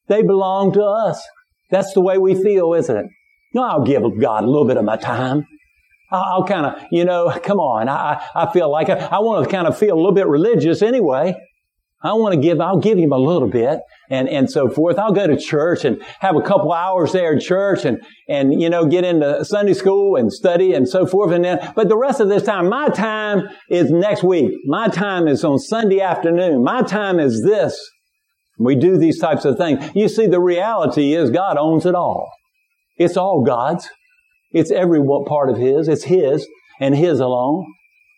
they 0.07 0.21
belong 0.21 0.73
to 0.73 0.83
us. 0.83 1.25
That's 1.71 1.93
the 1.93 2.01
way 2.01 2.17
we 2.17 2.35
feel, 2.41 2.73
isn't 2.73 2.95
it? 2.95 3.05
Know, 3.53 3.63
I'll 3.63 3.83
give 3.83 4.01
God 4.19 4.43
a 4.43 4.47
little 4.47 4.67
bit 4.67 4.77
of 4.77 4.83
my 4.83 4.97
time. 4.97 5.45
I'll, 6.11 6.23
I'll 6.23 6.45
kind 6.45 6.65
of, 6.65 6.83
you 6.91 7.05
know, 7.05 7.31
come 7.43 7.59
on. 7.59 7.89
I, 7.89 8.21
I 8.35 8.51
feel 8.51 8.69
like 8.69 8.89
I, 8.89 8.97
I 8.97 9.19
want 9.19 9.45
to 9.45 9.51
kind 9.51 9.67
of 9.67 9.77
feel 9.77 9.95
a 9.95 9.97
little 9.97 10.13
bit 10.13 10.27
religious 10.27 10.81
anyway. 10.81 11.35
I 12.05 12.13
want 12.13 12.35
to 12.35 12.39
give, 12.39 12.61
I'll 12.61 12.79
give 12.79 12.97
him 12.97 13.11
a 13.11 13.17
little 13.17 13.47
bit 13.47 13.79
and, 14.09 14.29
and 14.29 14.49
so 14.49 14.69
forth. 14.69 14.99
I'll 14.99 15.11
go 15.11 15.27
to 15.27 15.37
church 15.37 15.85
and 15.85 16.01
have 16.19 16.35
a 16.35 16.41
couple 16.41 16.71
hours 16.71 17.11
there 17.11 17.33
in 17.33 17.39
church 17.39 17.85
and, 17.85 18.01
and, 18.29 18.61
you 18.61 18.69
know, 18.69 18.85
get 18.85 19.03
into 19.03 19.43
Sunday 19.45 19.73
school 19.73 20.15
and 20.15 20.31
study 20.31 20.73
and 20.73 20.87
so 20.87 21.05
forth. 21.05 21.31
And 21.31 21.43
then, 21.43 21.73
but 21.75 21.89
the 21.89 21.97
rest 21.97 22.19
of 22.19 22.29
this 22.29 22.43
time, 22.43 22.69
my 22.69 22.89
time 22.89 23.49
is 23.69 23.89
next 23.89 24.23
week. 24.23 24.53
My 24.65 24.87
time 24.87 25.27
is 25.27 25.43
on 25.43 25.57
Sunday 25.59 26.01
afternoon. 26.01 26.63
My 26.63 26.81
time 26.81 27.19
is 27.19 27.43
this. 27.43 27.79
We 28.57 28.75
do 28.75 28.97
these 28.97 29.19
types 29.19 29.43
of 29.43 29.57
things. 29.57 29.83
You 29.95 30.07
see, 30.07 30.27
the 30.27 30.39
reality 30.39 31.13
is 31.13 31.29
God 31.29 31.57
owns 31.57 31.85
it 31.85 31.95
all. 31.95 32.31
It's 32.97 33.17
all 33.17 33.43
God's. 33.43 33.89
It's 34.51 34.71
every 34.71 35.01
part 35.27 35.49
of 35.49 35.57
His. 35.57 35.87
It's 35.87 36.05
His 36.05 36.47
and 36.79 36.95
His 36.95 37.19
alone. 37.19 37.65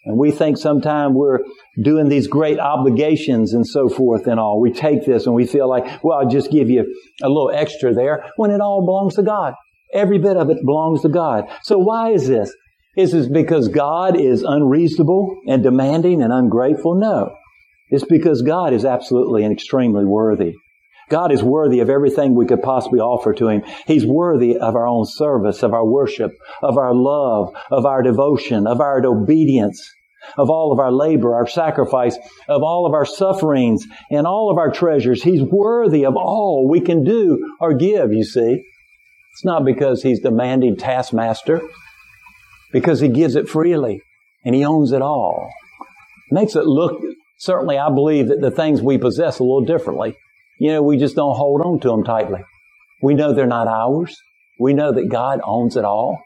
And 0.05 0.17
we 0.17 0.31
think 0.31 0.57
sometimes 0.57 1.13
we're 1.15 1.39
doing 1.81 2.09
these 2.09 2.27
great 2.27 2.59
obligations 2.59 3.53
and 3.53 3.65
so 3.65 3.89
forth 3.89 4.27
and 4.27 4.39
all. 4.39 4.59
We 4.59 4.71
take 4.71 5.05
this 5.05 5.25
and 5.25 5.35
we 5.35 5.45
feel 5.45 5.69
like, 5.69 6.03
well, 6.03 6.19
I'll 6.19 6.29
just 6.29 6.51
give 6.51 6.69
you 6.69 6.85
a 7.21 7.29
little 7.29 7.51
extra 7.53 7.93
there 7.93 8.25
when 8.37 8.51
it 8.51 8.61
all 8.61 8.85
belongs 8.85 9.15
to 9.15 9.23
God. 9.23 9.53
Every 9.93 10.19
bit 10.19 10.37
of 10.37 10.49
it 10.49 10.57
belongs 10.65 11.01
to 11.03 11.09
God. 11.09 11.45
So 11.63 11.77
why 11.77 12.11
is 12.11 12.27
this? 12.27 12.53
Is 12.97 13.11
this 13.11 13.27
because 13.27 13.67
God 13.67 14.19
is 14.19 14.43
unreasonable 14.43 15.37
and 15.47 15.61
demanding 15.61 16.21
and 16.21 16.33
ungrateful? 16.33 16.95
No. 16.95 17.35
It's 17.89 18.03
because 18.03 18.41
God 18.41 18.73
is 18.73 18.83
absolutely 18.83 19.43
and 19.43 19.53
extremely 19.53 20.03
worthy. 20.03 20.55
God 21.09 21.31
is 21.31 21.41
worthy 21.41 21.79
of 21.79 21.89
everything 21.89 22.35
we 22.35 22.47
could 22.47 22.61
possibly 22.61 22.99
offer 22.99 23.33
to 23.35 23.47
Him. 23.47 23.63
He's 23.85 24.05
worthy 24.05 24.57
of 24.57 24.75
our 24.75 24.87
own 24.87 25.05
service, 25.05 25.63
of 25.63 25.73
our 25.73 25.85
worship, 25.85 26.31
of 26.61 26.77
our 26.77 26.93
love, 26.93 27.53
of 27.71 27.85
our 27.85 28.01
devotion, 28.01 28.67
of 28.67 28.81
our 28.81 29.05
obedience 29.05 29.89
of 30.37 30.49
all 30.49 30.71
of 30.71 30.79
our 30.79 30.91
labor, 30.91 31.35
our 31.35 31.47
sacrifice, 31.47 32.17
of 32.47 32.63
all 32.63 32.85
of 32.85 32.93
our 32.93 33.05
sufferings, 33.05 33.85
and 34.11 34.27
all 34.27 34.51
of 34.51 34.57
our 34.57 34.71
treasures. 34.71 35.23
He's 35.23 35.41
worthy 35.41 36.05
of 36.05 36.15
all 36.15 36.67
we 36.69 36.81
can 36.81 37.03
do 37.03 37.55
or 37.59 37.73
give, 37.73 38.11
you 38.11 38.23
see. 38.23 38.63
It's 39.33 39.45
not 39.45 39.65
because 39.65 40.01
he's 40.01 40.19
demanding 40.19 40.77
taskmaster, 40.77 41.61
because 42.71 42.99
he 42.99 43.07
gives 43.07 43.35
it 43.35 43.47
freely 43.47 44.01
and 44.43 44.55
he 44.55 44.65
owns 44.65 44.91
it 44.91 45.01
all. 45.01 45.49
Makes 46.31 46.55
it 46.55 46.65
look, 46.65 47.01
certainly 47.37 47.77
I 47.77 47.89
believe 47.89 48.27
that 48.27 48.41
the 48.41 48.51
things 48.51 48.81
we 48.81 48.97
possess 48.97 49.39
a 49.39 49.43
little 49.43 49.65
differently. 49.65 50.15
You 50.59 50.71
know, 50.71 50.81
we 50.81 50.97
just 50.97 51.15
don't 51.15 51.35
hold 51.35 51.61
on 51.61 51.79
to 51.81 51.89
them 51.89 52.03
tightly. 52.03 52.43
We 53.01 53.13
know 53.13 53.33
they're 53.33 53.45
not 53.45 53.67
ours. 53.67 54.17
We 54.59 54.73
know 54.73 54.91
that 54.91 55.09
God 55.09 55.39
owns 55.43 55.77
it 55.77 55.85
all. 55.85 56.23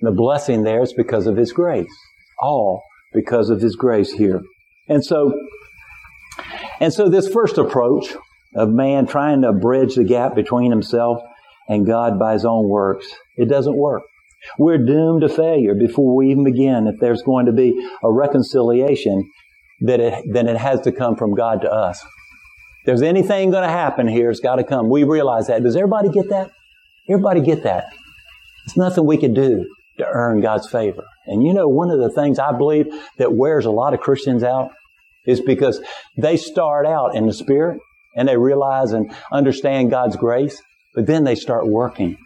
And 0.00 0.08
The 0.08 0.16
blessing 0.16 0.62
there 0.62 0.82
is 0.82 0.92
because 0.92 1.26
of 1.26 1.36
His 1.36 1.52
grace. 1.52 1.92
All 2.40 2.82
because 3.12 3.50
of 3.50 3.60
His 3.60 3.76
grace 3.76 4.12
here. 4.12 4.42
And 4.88 5.04
so, 5.04 5.32
and 6.80 6.92
so 6.92 7.08
this 7.08 7.28
first 7.28 7.58
approach 7.58 8.14
of 8.54 8.68
man 8.68 9.06
trying 9.06 9.42
to 9.42 9.52
bridge 9.52 9.94
the 9.94 10.04
gap 10.04 10.34
between 10.34 10.70
himself 10.70 11.22
and 11.68 11.86
God 11.86 12.18
by 12.18 12.34
his 12.34 12.44
own 12.44 12.68
works, 12.68 13.06
it 13.36 13.48
doesn't 13.48 13.76
work. 13.76 14.02
We're 14.58 14.84
doomed 14.84 15.22
to 15.22 15.28
failure 15.28 15.74
before 15.74 16.16
we 16.16 16.30
even 16.30 16.44
begin 16.44 16.88
if 16.88 16.98
there's 17.00 17.22
going 17.22 17.46
to 17.46 17.52
be 17.52 17.88
a 18.02 18.12
reconciliation 18.12 19.30
that 19.82 20.00
it, 20.00 20.24
then 20.32 20.48
it 20.48 20.56
has 20.56 20.80
to 20.82 20.92
come 20.92 21.16
from 21.16 21.34
God 21.34 21.62
to 21.62 21.72
us. 21.72 22.02
If 22.80 22.86
there's 22.86 23.02
anything 23.02 23.50
going 23.50 23.62
to 23.62 23.72
happen 23.72 24.08
here, 24.08 24.30
it's 24.30 24.40
got 24.40 24.56
to 24.56 24.64
come. 24.64 24.90
We 24.90 25.04
realize 25.04 25.46
that. 25.46 25.62
Does 25.62 25.76
everybody 25.76 26.08
get 26.08 26.28
that? 26.30 26.50
Everybody 27.08 27.40
get 27.40 27.62
that? 27.62 27.92
It's 28.64 28.76
nothing 28.76 29.06
we 29.06 29.16
can 29.16 29.32
do 29.32 29.64
to 30.02 30.10
earn 30.12 30.40
God's 30.40 30.68
favor. 30.68 31.04
And 31.26 31.46
you 31.46 31.54
know, 31.54 31.68
one 31.68 31.90
of 31.90 31.98
the 31.98 32.10
things 32.10 32.38
I 32.38 32.56
believe 32.56 32.86
that 33.18 33.32
wears 33.32 33.64
a 33.64 33.70
lot 33.70 33.94
of 33.94 34.00
Christians 34.00 34.42
out 34.42 34.70
is 35.26 35.40
because 35.40 35.80
they 36.16 36.36
start 36.36 36.86
out 36.86 37.14
in 37.14 37.26
the 37.26 37.32
Spirit 37.32 37.80
and 38.16 38.28
they 38.28 38.36
realize 38.36 38.92
and 38.92 39.14
understand 39.30 39.90
God's 39.90 40.16
grace. 40.16 40.60
But 40.94 41.06
then 41.06 41.24
they 41.24 41.36
start 41.36 41.66
working 41.66 42.18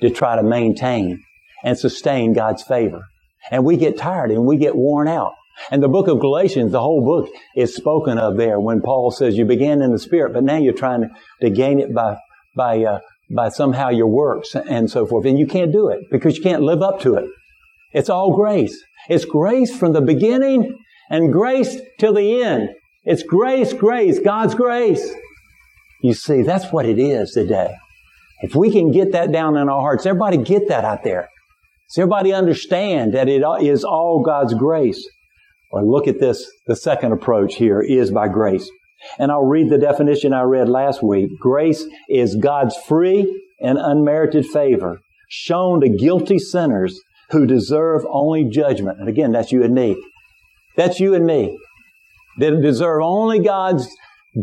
to 0.00 0.10
try 0.10 0.36
to 0.36 0.42
maintain 0.42 1.22
and 1.62 1.78
sustain 1.78 2.32
God's 2.32 2.62
favor. 2.62 3.02
And 3.50 3.64
we 3.64 3.76
get 3.76 3.98
tired 3.98 4.30
and 4.30 4.46
we 4.46 4.56
get 4.56 4.76
worn 4.76 5.08
out. 5.08 5.32
And 5.70 5.82
the 5.82 5.88
book 5.88 6.08
of 6.08 6.20
Galatians, 6.20 6.72
the 6.72 6.80
whole 6.80 7.04
book 7.04 7.32
is 7.56 7.74
spoken 7.74 8.18
of 8.18 8.36
there 8.36 8.58
when 8.58 8.80
Paul 8.80 9.10
says 9.10 9.36
you 9.36 9.44
began 9.44 9.82
in 9.82 9.92
the 9.92 9.98
spirit, 9.98 10.32
but 10.32 10.42
now 10.42 10.56
you're 10.56 10.74
trying 10.74 11.02
to, 11.02 11.08
to 11.42 11.50
gain 11.50 11.80
it 11.80 11.94
by, 11.94 12.16
by, 12.56 12.82
uh, 12.82 13.00
by 13.30 13.48
somehow 13.48 13.88
your 13.88 14.08
works 14.08 14.54
and 14.54 14.90
so 14.90 15.06
forth. 15.06 15.26
And 15.26 15.38
you 15.38 15.46
can't 15.46 15.72
do 15.72 15.88
it 15.88 16.00
because 16.10 16.36
you 16.36 16.42
can't 16.42 16.62
live 16.62 16.82
up 16.82 17.00
to 17.00 17.14
it. 17.14 17.26
It's 17.92 18.10
all 18.10 18.34
grace. 18.34 18.82
It's 19.08 19.24
grace 19.24 19.76
from 19.76 19.92
the 19.92 20.00
beginning 20.00 20.76
and 21.10 21.32
grace 21.32 21.80
till 21.98 22.14
the 22.14 22.42
end. 22.42 22.70
It's 23.04 23.22
grace, 23.22 23.72
grace, 23.72 24.18
God's 24.18 24.54
grace. 24.54 25.12
You 26.02 26.14
see, 26.14 26.42
that's 26.42 26.72
what 26.72 26.86
it 26.86 26.98
is 26.98 27.32
today. 27.32 27.74
If 28.42 28.54
we 28.54 28.70
can 28.70 28.90
get 28.90 29.12
that 29.12 29.32
down 29.32 29.56
in 29.56 29.68
our 29.68 29.80
hearts, 29.80 30.06
everybody 30.06 30.38
get 30.38 30.68
that 30.68 30.84
out 30.84 31.04
there. 31.04 31.28
Does 31.88 31.98
everybody 31.98 32.32
understand 32.32 33.14
that 33.14 33.28
it 33.28 33.42
is 33.62 33.84
all 33.84 34.22
God's 34.24 34.54
grace? 34.54 35.08
Or 35.70 35.82
look 35.84 36.08
at 36.08 36.20
this, 36.20 36.50
the 36.66 36.76
second 36.76 37.12
approach 37.12 37.56
here 37.56 37.80
is 37.80 38.10
by 38.10 38.28
grace. 38.28 38.68
And 39.18 39.30
I'll 39.30 39.44
read 39.44 39.70
the 39.70 39.78
definition 39.78 40.32
I 40.32 40.42
read 40.42 40.68
last 40.68 41.02
week. 41.02 41.30
Grace 41.38 41.84
is 42.08 42.36
God's 42.36 42.76
free 42.76 43.42
and 43.60 43.78
unmerited 43.78 44.46
favor 44.46 45.00
shown 45.28 45.80
to 45.80 45.88
guilty 45.88 46.38
sinners 46.38 47.00
who 47.30 47.46
deserve 47.46 48.04
only 48.08 48.44
judgment. 48.44 49.00
And 49.00 49.08
again, 49.08 49.32
that's 49.32 49.52
you 49.52 49.64
and 49.64 49.74
me. 49.74 49.96
That's 50.76 51.00
you 51.00 51.14
and 51.14 51.24
me. 51.24 51.58
That 52.38 52.60
deserve 52.60 53.02
only 53.02 53.38
God's 53.38 53.88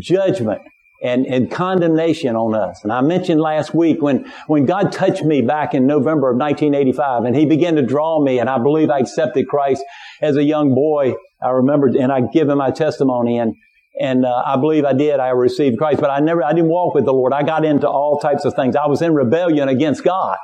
judgment 0.00 0.62
and, 1.02 1.26
and 1.26 1.50
condemnation 1.50 2.36
on 2.36 2.54
us. 2.54 2.82
And 2.82 2.92
I 2.92 3.00
mentioned 3.00 3.40
last 3.40 3.74
week 3.74 4.00
when, 4.00 4.30
when 4.46 4.66
God 4.66 4.92
touched 4.92 5.24
me 5.24 5.42
back 5.42 5.74
in 5.74 5.86
November 5.86 6.30
of 6.30 6.36
1985 6.36 7.24
and 7.24 7.36
He 7.36 7.44
began 7.44 7.76
to 7.76 7.82
draw 7.82 8.22
me 8.22 8.38
and 8.38 8.48
I 8.48 8.58
believe 8.58 8.88
I 8.88 9.00
accepted 9.00 9.48
Christ 9.48 9.82
as 10.20 10.36
a 10.36 10.42
young 10.42 10.74
boy. 10.74 11.14
I 11.42 11.50
remembered 11.50 11.96
and 11.96 12.12
I 12.12 12.20
give 12.32 12.48
Him 12.48 12.58
my 12.58 12.70
testimony 12.70 13.38
and, 13.38 13.54
and 14.00 14.24
uh, 14.24 14.42
I 14.46 14.56
believe 14.56 14.84
I 14.84 14.92
did. 14.92 15.20
I 15.20 15.28
received 15.28 15.78
Christ, 15.78 16.00
but 16.00 16.10
I 16.10 16.20
never, 16.20 16.42
I 16.42 16.52
didn't 16.52 16.70
walk 16.70 16.94
with 16.94 17.04
the 17.04 17.12
Lord. 17.12 17.32
I 17.32 17.42
got 17.42 17.64
into 17.64 17.88
all 17.88 18.18
types 18.18 18.44
of 18.44 18.54
things. 18.54 18.74
I 18.76 18.86
was 18.86 19.02
in 19.02 19.14
rebellion 19.14 19.68
against 19.68 20.02
God. 20.02 20.36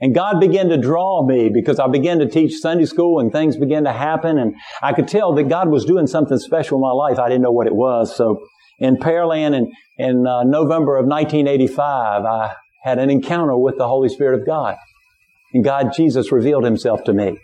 And 0.00 0.14
God 0.14 0.40
began 0.40 0.68
to 0.68 0.76
draw 0.76 1.26
me 1.26 1.50
because 1.52 1.78
I 1.78 1.88
began 1.88 2.18
to 2.18 2.28
teach 2.28 2.58
Sunday 2.58 2.84
school 2.84 3.18
and 3.18 3.32
things 3.32 3.56
began 3.56 3.84
to 3.84 3.92
happen. 3.92 4.38
And 4.38 4.54
I 4.82 4.92
could 4.92 5.08
tell 5.08 5.34
that 5.34 5.48
God 5.48 5.70
was 5.70 5.86
doing 5.86 6.06
something 6.06 6.38
special 6.38 6.76
in 6.76 6.82
my 6.82 6.92
life. 6.92 7.18
I 7.18 7.28
didn't 7.28 7.42
know 7.42 7.52
what 7.52 7.66
it 7.66 7.74
was. 7.74 8.14
So 8.14 8.38
in 8.78 8.96
Pearland 8.96 9.56
in, 9.56 9.72
in 9.98 10.26
uh, 10.26 10.44
November 10.44 10.98
of 10.98 11.06
1985, 11.06 12.24
I 12.24 12.54
had 12.82 12.98
an 12.98 13.08
encounter 13.08 13.56
with 13.56 13.78
the 13.78 13.88
Holy 13.88 14.10
Spirit 14.10 14.38
of 14.38 14.46
God. 14.46 14.76
And 15.54 15.64
God, 15.64 15.92
Jesus 15.96 16.30
revealed 16.30 16.64
himself 16.64 17.02
to 17.04 17.14
me. 17.14 17.38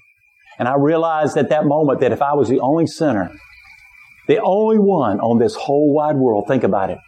And 0.58 0.68
I 0.68 0.74
realized 0.76 1.38
at 1.38 1.48
that 1.48 1.64
moment 1.64 2.00
that 2.00 2.12
if 2.12 2.20
I 2.20 2.34
was 2.34 2.50
the 2.50 2.60
only 2.60 2.86
sinner, 2.86 3.32
the 4.28 4.40
only 4.40 4.78
one 4.78 5.20
on 5.20 5.38
this 5.38 5.54
whole 5.54 5.92
wide 5.92 6.16
world, 6.16 6.46
think 6.48 6.64
about 6.64 6.90
it, 6.90 6.98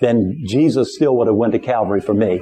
then 0.00 0.42
Jesus 0.46 0.94
still 0.94 1.16
would 1.16 1.26
have 1.26 1.36
went 1.36 1.52
to 1.52 1.58
Calvary 1.58 2.00
for 2.00 2.14
me. 2.14 2.40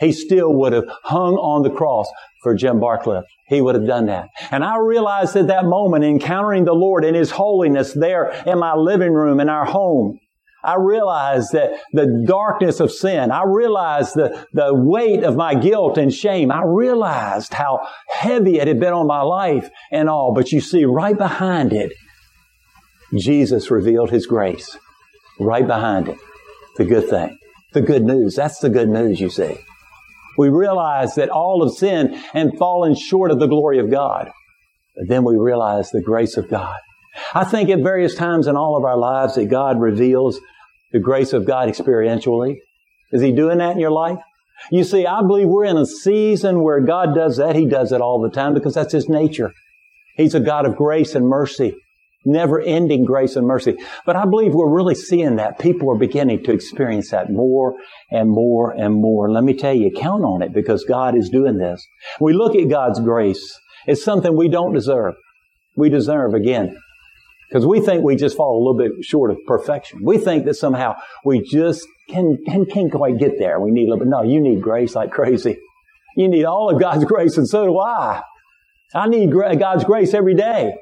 He 0.00 0.12
still 0.12 0.52
would 0.54 0.72
have 0.72 0.84
hung 1.04 1.34
on 1.36 1.62
the 1.62 1.70
cross 1.70 2.08
for 2.42 2.54
Jim 2.54 2.80
Barcliffe. 2.80 3.24
He 3.48 3.60
would 3.60 3.74
have 3.74 3.86
done 3.86 4.06
that. 4.06 4.28
And 4.50 4.62
I 4.62 4.78
realized 4.78 5.36
at 5.36 5.46
that 5.46 5.64
moment, 5.64 6.04
encountering 6.04 6.64
the 6.64 6.74
Lord 6.74 7.04
in 7.04 7.14
His 7.14 7.30
holiness 7.30 7.92
there 7.92 8.30
in 8.46 8.58
my 8.58 8.74
living 8.74 9.12
room, 9.12 9.40
in 9.40 9.48
our 9.48 9.64
home, 9.64 10.18
I 10.62 10.76
realized 10.78 11.52
that 11.52 11.80
the 11.92 12.24
darkness 12.26 12.80
of 12.80 12.90
sin, 12.90 13.30
I 13.30 13.44
realized 13.46 14.16
the, 14.16 14.46
the 14.52 14.74
weight 14.74 15.22
of 15.22 15.36
my 15.36 15.54
guilt 15.54 15.96
and 15.96 16.12
shame. 16.12 16.50
I 16.50 16.62
realized 16.64 17.54
how 17.54 17.86
heavy 18.08 18.58
it 18.58 18.66
had 18.66 18.80
been 18.80 18.92
on 18.92 19.06
my 19.06 19.22
life 19.22 19.70
and 19.92 20.10
all. 20.10 20.34
But 20.34 20.50
you 20.50 20.60
see, 20.60 20.84
right 20.84 21.16
behind 21.16 21.72
it, 21.72 21.92
Jesus 23.14 23.70
revealed 23.70 24.10
His 24.10 24.26
grace. 24.26 24.78
Right 25.38 25.66
behind 25.66 26.08
it. 26.08 26.18
The 26.76 26.84
good 26.84 27.08
thing. 27.08 27.38
The 27.72 27.82
good 27.82 28.04
news. 28.04 28.34
That's 28.34 28.58
the 28.58 28.70
good 28.70 28.88
news, 28.88 29.20
you 29.20 29.30
see. 29.30 29.56
We 30.38 30.48
realize 30.48 31.14
that 31.14 31.30
all 31.30 31.64
have 31.64 31.76
sinned 31.76 32.16
and 32.34 32.58
fallen 32.58 32.94
short 32.94 33.30
of 33.30 33.38
the 33.38 33.46
glory 33.46 33.78
of 33.78 33.90
God. 33.90 34.30
But 34.96 35.08
then 35.08 35.24
we 35.24 35.36
realize 35.36 35.90
the 35.90 36.02
grace 36.02 36.36
of 36.36 36.48
God. 36.48 36.76
I 37.34 37.44
think 37.44 37.70
at 37.70 37.80
various 37.80 38.14
times 38.14 38.46
in 38.46 38.56
all 38.56 38.76
of 38.76 38.84
our 38.84 38.96
lives 38.96 39.34
that 39.36 39.46
God 39.46 39.80
reveals 39.80 40.40
the 40.92 41.00
grace 41.00 41.32
of 41.32 41.46
God 41.46 41.68
experientially. 41.68 42.56
Is 43.12 43.22
He 43.22 43.32
doing 43.32 43.58
that 43.58 43.72
in 43.72 43.80
your 43.80 43.90
life? 43.90 44.18
You 44.70 44.84
see, 44.84 45.06
I 45.06 45.20
believe 45.20 45.48
we're 45.48 45.64
in 45.64 45.76
a 45.76 45.86
season 45.86 46.62
where 46.62 46.80
God 46.80 47.14
does 47.14 47.36
that. 47.36 47.56
He 47.56 47.66
does 47.66 47.92
it 47.92 48.00
all 48.00 48.20
the 48.20 48.30
time 48.30 48.54
because 48.54 48.74
that's 48.74 48.92
His 48.92 49.08
nature. 49.08 49.52
He's 50.16 50.34
a 50.34 50.40
God 50.40 50.66
of 50.66 50.76
grace 50.76 51.14
and 51.14 51.26
mercy. 51.26 51.74
Never 52.28 52.60
ending 52.60 53.04
grace 53.04 53.36
and 53.36 53.46
mercy. 53.46 53.76
But 54.04 54.16
I 54.16 54.24
believe 54.24 54.52
we're 54.52 54.68
really 54.68 54.96
seeing 54.96 55.36
that. 55.36 55.60
People 55.60 55.88
are 55.92 55.96
beginning 55.96 56.42
to 56.42 56.52
experience 56.52 57.12
that 57.12 57.30
more 57.30 57.76
and 58.10 58.28
more 58.28 58.72
and 58.72 58.94
more. 58.94 59.30
Let 59.30 59.44
me 59.44 59.54
tell 59.54 59.72
you, 59.72 59.92
count 59.92 60.24
on 60.24 60.42
it 60.42 60.52
because 60.52 60.84
God 60.84 61.16
is 61.16 61.30
doing 61.30 61.58
this. 61.58 61.86
We 62.20 62.32
look 62.32 62.56
at 62.56 62.68
God's 62.68 62.98
grace. 62.98 63.56
It's 63.86 64.02
something 64.02 64.36
we 64.36 64.48
don't 64.48 64.74
deserve. 64.74 65.14
We 65.76 65.88
deserve, 65.88 66.34
again, 66.34 66.76
because 67.48 67.64
we 67.64 67.80
think 67.80 68.02
we 68.02 68.16
just 68.16 68.36
fall 68.36 68.56
a 68.56 68.58
little 68.58 68.76
bit 68.76 69.04
short 69.04 69.30
of 69.30 69.38
perfection. 69.46 70.00
We 70.02 70.18
think 70.18 70.46
that 70.46 70.54
somehow 70.54 70.96
we 71.24 71.42
just 71.42 71.86
can, 72.08 72.38
can, 72.44 72.66
can't 72.66 72.90
quite 72.90 73.18
get 73.18 73.38
there. 73.38 73.60
We 73.60 73.70
need 73.70 73.86
a 73.86 73.90
little 73.92 74.04
bit. 74.04 74.08
No, 74.08 74.22
you 74.24 74.40
need 74.40 74.60
grace 74.62 74.96
like 74.96 75.12
crazy. 75.12 75.58
You 76.16 76.28
need 76.28 76.44
all 76.44 76.74
of 76.74 76.80
God's 76.80 77.04
grace, 77.04 77.36
and 77.36 77.46
so 77.46 77.66
do 77.66 77.78
I. 77.78 78.22
I 78.92 79.06
need 79.06 79.30
God's 79.30 79.84
grace 79.84 80.12
every 80.12 80.34
day. 80.34 80.74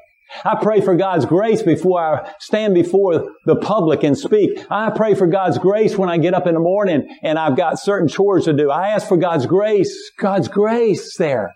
I 0.43 0.57
pray 0.61 0.81
for 0.81 0.95
God's 0.95 1.25
grace 1.25 1.61
before 1.61 1.99
I 1.99 2.31
stand 2.39 2.73
before 2.73 3.31
the 3.45 3.55
public 3.55 4.03
and 4.03 4.17
speak. 4.17 4.59
I 4.69 4.89
pray 4.89 5.13
for 5.13 5.27
God's 5.27 5.57
grace 5.57 5.97
when 5.97 6.09
I 6.09 6.17
get 6.17 6.33
up 6.33 6.47
in 6.47 6.55
the 6.55 6.59
morning 6.59 7.07
and 7.21 7.37
I've 7.37 7.55
got 7.55 7.79
certain 7.79 8.07
chores 8.07 8.45
to 8.45 8.53
do. 8.53 8.69
I 8.69 8.89
ask 8.89 9.07
for 9.07 9.17
God's 9.17 9.45
grace, 9.45 9.95
God's 10.19 10.47
grace 10.47 11.15
there. 11.17 11.53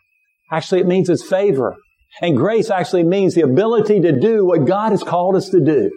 Actually, 0.51 0.81
it 0.81 0.87
means 0.87 1.09
His 1.09 1.23
favor. 1.23 1.75
And 2.21 2.37
grace 2.37 2.69
actually 2.69 3.03
means 3.03 3.35
the 3.35 3.41
ability 3.41 4.01
to 4.01 4.19
do 4.19 4.45
what 4.45 4.65
God 4.65 4.91
has 4.91 5.03
called 5.03 5.35
us 5.35 5.49
to 5.49 5.59
do. 5.59 5.91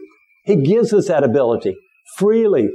He 0.45 0.57
gives 0.57 0.93
us 0.93 1.09
that 1.09 1.25
ability 1.25 1.77
freely 2.17 2.69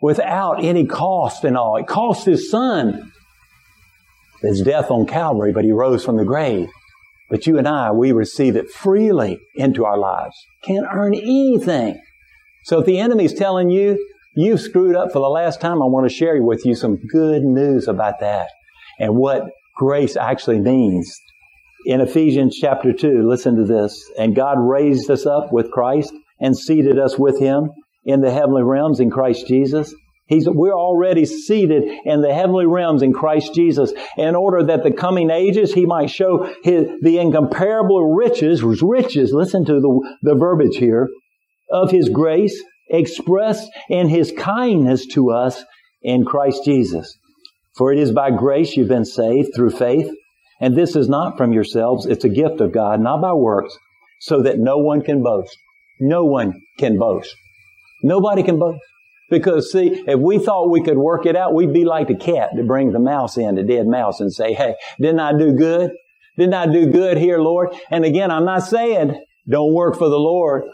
without 0.00 0.62
any 0.62 0.86
cost 0.86 1.44
and 1.44 1.56
all. 1.56 1.76
It 1.76 1.86
cost 1.86 2.26
His 2.26 2.50
Son 2.50 3.10
His 4.42 4.62
death 4.62 4.90
on 4.90 5.06
Calvary, 5.06 5.52
but 5.52 5.64
He 5.64 5.72
rose 5.72 6.04
from 6.04 6.16
the 6.16 6.24
grave. 6.24 6.68
But 7.28 7.46
you 7.46 7.58
and 7.58 7.66
I, 7.66 7.90
we 7.90 8.12
receive 8.12 8.56
it 8.56 8.70
freely 8.70 9.38
into 9.54 9.84
our 9.84 9.98
lives. 9.98 10.36
Can't 10.62 10.86
earn 10.90 11.14
anything. 11.14 12.00
So 12.64 12.80
if 12.80 12.86
the 12.86 12.98
enemy's 12.98 13.34
telling 13.34 13.70
you, 13.70 13.98
you've 14.34 14.60
screwed 14.60 14.96
up 14.96 15.12
for 15.12 15.18
the 15.18 15.28
last 15.28 15.60
time, 15.60 15.82
I 15.82 15.86
want 15.86 16.08
to 16.08 16.14
share 16.14 16.40
with 16.42 16.64
you 16.64 16.74
some 16.74 16.96
good 16.96 17.42
news 17.42 17.88
about 17.88 18.20
that 18.20 18.48
and 18.98 19.16
what 19.16 19.50
grace 19.76 20.16
actually 20.16 20.60
means. 20.60 21.20
In 21.84 22.00
Ephesians 22.00 22.58
chapter 22.60 22.92
2, 22.92 23.28
listen 23.28 23.56
to 23.56 23.64
this. 23.64 24.10
And 24.18 24.34
God 24.34 24.56
raised 24.58 25.10
us 25.10 25.26
up 25.26 25.52
with 25.52 25.70
Christ 25.70 26.12
and 26.40 26.56
seated 26.56 26.98
us 26.98 27.18
with 27.18 27.38
Him 27.38 27.70
in 28.04 28.20
the 28.20 28.32
heavenly 28.32 28.62
realms 28.62 29.00
in 29.00 29.10
Christ 29.10 29.46
Jesus 29.46 29.94
He's, 30.26 30.48
we're 30.48 30.74
already 30.74 31.24
seated 31.24 31.84
in 32.04 32.20
the 32.20 32.34
heavenly 32.34 32.66
realms 32.66 33.02
in 33.02 33.12
Christ 33.12 33.54
Jesus 33.54 33.92
in 34.16 34.34
order 34.34 34.64
that 34.64 34.82
the 34.82 34.90
coming 34.90 35.30
ages 35.30 35.72
He 35.72 35.86
might 35.86 36.10
show 36.10 36.52
his, 36.64 36.88
the 37.00 37.18
incomparable 37.18 38.14
riches, 38.14 38.62
riches, 38.62 39.32
listen 39.32 39.64
to 39.66 39.74
the, 39.74 40.16
the 40.22 40.34
verbiage 40.34 40.76
here, 40.76 41.08
of 41.70 41.92
His 41.92 42.08
grace 42.08 42.60
expressed 42.88 43.70
in 43.88 44.08
His 44.08 44.32
kindness 44.36 45.06
to 45.08 45.30
us 45.30 45.64
in 46.02 46.24
Christ 46.24 46.64
Jesus. 46.64 47.16
For 47.76 47.92
it 47.92 47.98
is 47.98 48.10
by 48.10 48.30
grace 48.30 48.76
you've 48.76 48.88
been 48.88 49.04
saved 49.04 49.50
through 49.54 49.70
faith, 49.70 50.10
and 50.60 50.76
this 50.76 50.96
is 50.96 51.08
not 51.08 51.36
from 51.36 51.52
yourselves, 51.52 52.06
it's 52.06 52.24
a 52.24 52.28
gift 52.28 52.60
of 52.60 52.72
God, 52.72 53.00
not 53.00 53.20
by 53.20 53.32
works, 53.32 53.76
so 54.20 54.42
that 54.42 54.58
no 54.58 54.78
one 54.78 55.02
can 55.02 55.22
boast. 55.22 55.56
No 56.00 56.24
one 56.24 56.62
can 56.78 56.98
boast. 56.98 57.34
Nobody 58.02 58.42
can 58.42 58.58
boast. 58.58 58.80
Because 59.28 59.72
see, 59.72 60.04
if 60.06 60.18
we 60.20 60.38
thought 60.38 60.70
we 60.70 60.82
could 60.82 60.98
work 60.98 61.26
it 61.26 61.36
out, 61.36 61.54
we'd 61.54 61.72
be 61.72 61.84
like 61.84 62.08
the 62.08 62.16
cat 62.16 62.50
that 62.54 62.66
brings 62.66 62.92
the 62.92 63.00
mouse 63.00 63.36
in, 63.36 63.56
the 63.56 63.62
dead 63.62 63.86
mouse, 63.86 64.20
and 64.20 64.32
say, 64.32 64.52
hey, 64.52 64.76
didn't 65.00 65.20
I 65.20 65.36
do 65.36 65.52
good? 65.52 65.90
Didn't 66.36 66.54
I 66.54 66.66
do 66.66 66.86
good 66.90 67.18
here, 67.18 67.38
Lord? 67.38 67.74
And 67.90 68.04
again, 68.04 68.30
I'm 68.30 68.44
not 68.44 68.60
saying 68.60 69.20
don't 69.48 69.72
work 69.72 69.96
for 69.96 70.08
the 70.08 70.18
Lord 70.18 70.64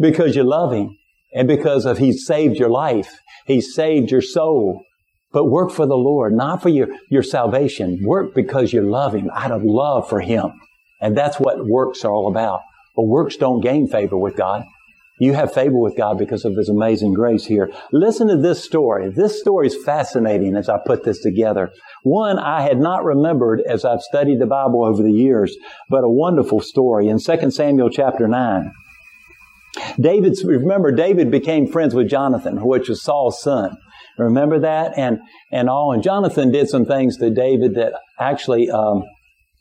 because 0.00 0.34
you 0.34 0.42
love 0.42 0.72
Him 0.72 0.96
and 1.34 1.46
because 1.46 1.84
of 1.84 1.98
He 1.98 2.12
saved 2.12 2.56
your 2.56 2.70
life. 2.70 3.20
He 3.46 3.60
saved 3.60 4.10
your 4.10 4.22
soul. 4.22 4.82
But 5.30 5.44
work 5.44 5.70
for 5.70 5.86
the 5.86 5.96
Lord, 5.96 6.32
not 6.32 6.62
for 6.62 6.70
your, 6.70 6.88
your 7.10 7.22
salvation. 7.22 8.00
Work 8.02 8.34
because 8.34 8.72
you 8.72 8.80
love 8.80 9.14
Him, 9.14 9.30
out 9.30 9.52
of 9.52 9.62
love 9.62 10.08
for 10.08 10.20
Him. 10.20 10.52
And 11.00 11.16
that's 11.16 11.38
what 11.38 11.66
works 11.66 12.04
are 12.04 12.10
all 12.10 12.28
about. 12.28 12.60
But 12.96 13.02
works 13.02 13.36
don't 13.36 13.60
gain 13.60 13.88
favor 13.88 14.16
with 14.16 14.36
God. 14.36 14.64
You 15.18 15.34
have 15.34 15.52
favor 15.52 15.78
with 15.78 15.96
God 15.96 16.18
because 16.18 16.44
of 16.44 16.56
His 16.56 16.68
amazing 16.68 17.14
grace 17.14 17.44
here. 17.44 17.70
Listen 17.92 18.28
to 18.28 18.36
this 18.36 18.62
story. 18.62 19.10
This 19.10 19.40
story 19.40 19.66
is 19.66 19.84
fascinating 19.84 20.56
as 20.56 20.68
I 20.68 20.78
put 20.84 21.04
this 21.04 21.20
together. 21.20 21.70
One 22.02 22.38
I 22.38 22.62
had 22.62 22.78
not 22.78 23.04
remembered 23.04 23.60
as 23.60 23.84
I've 23.84 24.02
studied 24.02 24.40
the 24.40 24.46
Bible 24.46 24.84
over 24.84 25.02
the 25.02 25.12
years, 25.12 25.56
but 25.90 26.04
a 26.04 26.08
wonderful 26.08 26.60
story 26.60 27.08
in 27.08 27.18
2 27.18 27.50
Samuel 27.50 27.90
chapter 27.90 28.28
9. 28.28 28.72
David, 30.00 30.36
remember, 30.44 30.92
David 30.92 31.30
became 31.30 31.66
friends 31.66 31.94
with 31.94 32.08
Jonathan, 32.08 32.64
which 32.64 32.88
was 32.88 33.02
Saul's 33.02 33.40
son. 33.42 33.76
Remember 34.18 34.58
that? 34.60 34.96
And, 34.96 35.18
and 35.52 35.68
all. 35.68 35.92
And 35.92 36.02
Jonathan 36.02 36.50
did 36.50 36.68
some 36.68 36.84
things 36.84 37.16
to 37.18 37.30
David 37.30 37.74
that 37.74 37.92
actually, 38.18 38.70
um, 38.70 39.04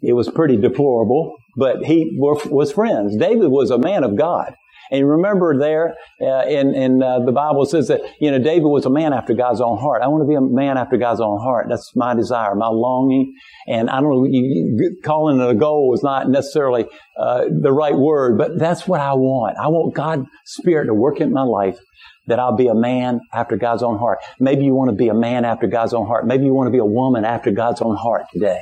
it 0.02 0.14
was 0.14 0.30
pretty 0.30 0.58
deplorable, 0.58 1.36
but 1.56 1.84
he 1.84 2.18
were, 2.20 2.36
was 2.46 2.72
friends. 2.72 3.16
David 3.18 3.50
was 3.50 3.70
a 3.72 3.78
man 3.78 4.04
of 4.04 4.16
God. 4.18 4.54
And 4.92 5.08
remember 5.08 5.58
there 5.58 5.96
uh, 6.22 6.48
in, 6.48 6.74
in 6.74 7.04
uh, 7.04 7.20
the 7.26 7.32
Bible 7.32 7.66
says 7.66 7.88
that, 7.88 8.02
you 8.20 8.32
know, 8.32 8.40
David 8.40 8.68
was 8.68 8.86
a 8.86 8.90
man 8.90 9.14
after 9.14 9.34
God's 9.34 9.62
own 9.62 9.78
heart. 9.78 10.02
I 10.02 10.08
want 10.08 10.24
to 10.24 10.28
be 10.28 10.36
a 10.36 10.42
man 10.42 10.78
after 10.78 10.98
God's 10.98 11.22
own 11.22 11.40
heart. 11.40 11.68
That's 11.70 11.96
my 11.96 12.14
desire, 12.14 12.56
my 12.56 12.68
longing. 12.68 13.34
And 13.68 13.90
I 13.90 14.00
don't 14.00 14.10
know, 14.10 14.26
you, 14.26 14.98
calling 15.04 15.40
it 15.40 15.50
a 15.50 15.56
goal 15.56 15.94
is 15.94 16.04
not 16.04 16.30
necessarily 16.30 16.86
uh, 17.20 17.46
the 17.62 17.72
right 17.72 17.96
word, 17.96 18.38
but 18.38 18.58
that's 18.58 18.88
what 18.88 19.02
I 19.02 19.14
want. 19.14 19.58
I 19.62 19.68
want 19.68 19.94
God's 19.94 20.26
Spirit 20.46 20.86
to 20.86 20.94
work 20.94 21.20
in 21.20 21.32
my 21.32 21.44
life 21.44 21.80
that 22.28 22.40
I'll 22.40 22.56
be 22.56 22.68
a 22.68 22.76
man 22.76 23.22
after 23.34 23.58
God's 23.58 23.84
own 23.84 23.98
heart. 23.98 24.20
Maybe 24.40 24.66
you 24.66 24.76
want 24.76 24.90
to 24.90 24.96
be 24.96 25.08
a 25.08 25.14
man 25.14 25.46
after 25.46 25.68
God's 25.68 25.94
own 25.94 26.08
heart. 26.08 26.28
Maybe 26.28 26.46
you 26.46 26.54
want 26.54 26.68
to 26.68 26.72
be 26.72 26.78
a 26.78 26.86
woman 26.86 27.26
after 27.26 27.52
God's 27.52 27.82
own 27.82 27.96
heart 27.96 28.24
today. 28.34 28.62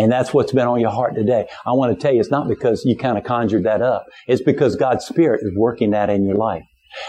And 0.00 0.10
that's 0.10 0.32
what's 0.32 0.52
been 0.52 0.66
on 0.66 0.80
your 0.80 0.90
heart 0.90 1.14
today. 1.14 1.46
I 1.66 1.72
want 1.72 1.92
to 1.92 2.00
tell 2.00 2.14
you, 2.14 2.20
it's 2.20 2.30
not 2.30 2.48
because 2.48 2.84
you 2.86 2.96
kind 2.96 3.18
of 3.18 3.24
conjured 3.24 3.64
that 3.64 3.82
up. 3.82 4.06
It's 4.26 4.40
because 4.40 4.74
God's 4.74 5.04
Spirit 5.04 5.40
is 5.42 5.52
working 5.54 5.90
that 5.90 6.08
in 6.08 6.24
your 6.24 6.36
life. 6.36 6.62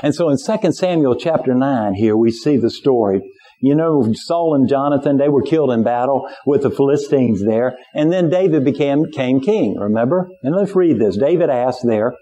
And 0.04 0.14
so 0.14 0.30
in 0.30 0.38
2 0.38 0.72
Samuel 0.74 1.16
chapter 1.16 1.54
9 1.54 1.94
here, 1.94 2.18
we 2.18 2.32
see 2.32 2.58
the 2.58 2.70
story. 2.70 3.22
You 3.62 3.76
know, 3.76 4.12
Saul 4.14 4.56
and 4.56 4.68
Jonathan, 4.68 5.16
they 5.16 5.30
were 5.30 5.42
killed 5.42 5.72
in 5.72 5.84
battle 5.84 6.30
with 6.46 6.64
the 6.64 6.70
Philistines 6.70 7.42
there. 7.46 7.78
And 7.94 8.12
then 8.12 8.30
David 8.30 8.66
became, 8.66 9.04
became 9.04 9.40
king, 9.40 9.78
remember? 9.80 10.30
And 10.44 10.54
let's 10.54 10.76
read 10.76 11.00
this. 11.00 11.16
David 11.16 11.50
asked 11.50 11.86
there, 11.86 12.14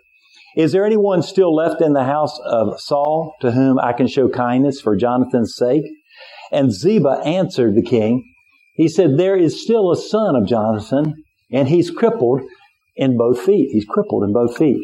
is 0.55 0.71
there 0.71 0.86
anyone 0.86 1.23
still 1.23 1.55
left 1.55 1.82
in 1.82 1.93
the 1.93 2.03
house 2.03 2.39
of 2.45 2.79
Saul 2.79 3.34
to 3.41 3.53
whom 3.53 3.79
I 3.79 3.93
can 3.93 4.08
show 4.08 4.29
kindness 4.29 4.82
for 4.82 4.95
Jonathan's 4.95 5.55
sake? 5.55 5.86
And 6.51 6.71
Ziba 6.71 7.21
answered 7.25 7.75
the 7.75 7.82
king, 7.82 8.23
he 8.79 8.87
said, 8.87 9.17
There 9.17 9.35
is 9.35 9.61
still 9.61 9.91
a 9.91 9.97
son 9.97 10.37
of 10.37 10.47
Jonathan, 10.47 11.25
and 11.51 11.67
he's 11.67 11.91
crippled 11.91 12.39
in 12.95 13.17
both 13.17 13.41
feet. 13.41 13.67
He's 13.73 13.83
crippled 13.83 14.23
in 14.23 14.31
both 14.31 14.57
feet. 14.57 14.79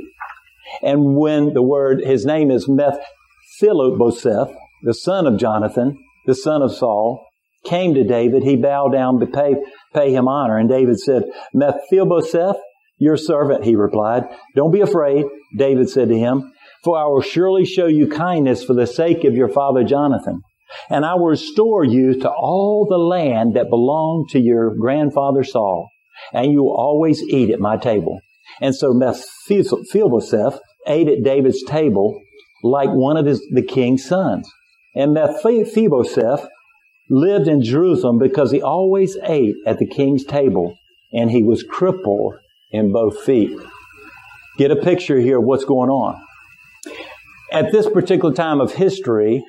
And 0.83 1.15
when 1.15 1.53
the 1.53 1.61
word, 1.61 2.01
his 2.03 2.25
name 2.25 2.51
is 2.51 2.67
Mephibosheth, 2.67 4.53
the 4.83 4.93
son 4.93 5.25
of 5.25 5.37
Jonathan, 5.37 5.97
the 6.25 6.35
son 6.35 6.61
of 6.61 6.75
Saul, 6.75 7.25
came 7.63 7.93
to 7.93 8.03
David, 8.03 8.43
he 8.43 8.57
bowed 8.57 8.91
down 8.91 9.21
to 9.21 9.27
pay, 9.27 9.55
pay 9.93 10.13
him 10.13 10.27
honor. 10.27 10.57
And 10.57 10.67
David 10.67 10.99
said, 10.99 11.23
Mephibosheth, 11.53 12.57
your 12.97 13.15
servant, 13.15 13.63
he 13.63 13.77
replied. 13.77 14.23
Don't 14.57 14.73
be 14.73 14.81
afraid, 14.81 15.23
David 15.57 15.89
said 15.89 16.09
to 16.09 16.19
him, 16.19 16.51
for 16.83 16.97
I 16.97 17.05
will 17.05 17.21
surely 17.21 17.63
show 17.63 17.87
you 17.87 18.09
kindness 18.09 18.61
for 18.61 18.73
the 18.73 18.87
sake 18.87 19.23
of 19.23 19.35
your 19.35 19.49
father 19.49 19.85
Jonathan 19.85 20.41
and 20.89 21.05
I 21.05 21.15
will 21.15 21.27
restore 21.27 21.83
you 21.83 22.19
to 22.19 22.29
all 22.29 22.87
the 22.89 22.97
land 22.97 23.55
that 23.55 23.69
belonged 23.69 24.29
to 24.29 24.39
your 24.39 24.75
grandfather 24.75 25.43
Saul, 25.43 25.89
and 26.33 26.51
you 26.51 26.63
will 26.63 26.75
always 26.75 27.21
eat 27.21 27.49
at 27.49 27.59
my 27.59 27.77
table. 27.77 28.19
And 28.61 28.75
so 28.75 28.93
Mephibosheth 28.93 30.59
ate 30.87 31.07
at 31.07 31.23
David's 31.23 31.63
table 31.63 32.21
like 32.63 32.89
one 32.89 33.17
of 33.17 33.25
his, 33.25 33.45
the 33.51 33.61
king's 33.61 34.05
sons. 34.05 34.49
And 34.95 35.13
Mephibosheth 35.13 36.47
lived 37.09 37.47
in 37.47 37.61
Jerusalem 37.63 38.17
because 38.17 38.51
he 38.51 38.61
always 38.61 39.17
ate 39.23 39.55
at 39.67 39.77
the 39.77 39.87
king's 39.87 40.23
table, 40.25 40.75
and 41.11 41.29
he 41.29 41.43
was 41.43 41.63
crippled 41.63 42.35
in 42.71 42.91
both 42.91 43.21
feet. 43.23 43.57
Get 44.57 44.71
a 44.71 44.75
picture 44.75 45.19
here 45.19 45.39
of 45.39 45.43
what's 45.43 45.65
going 45.65 45.89
on. 45.89 46.21
At 47.51 47.71
this 47.71 47.89
particular 47.89 48.33
time 48.33 48.59
of 48.59 48.73
history, 48.73 49.43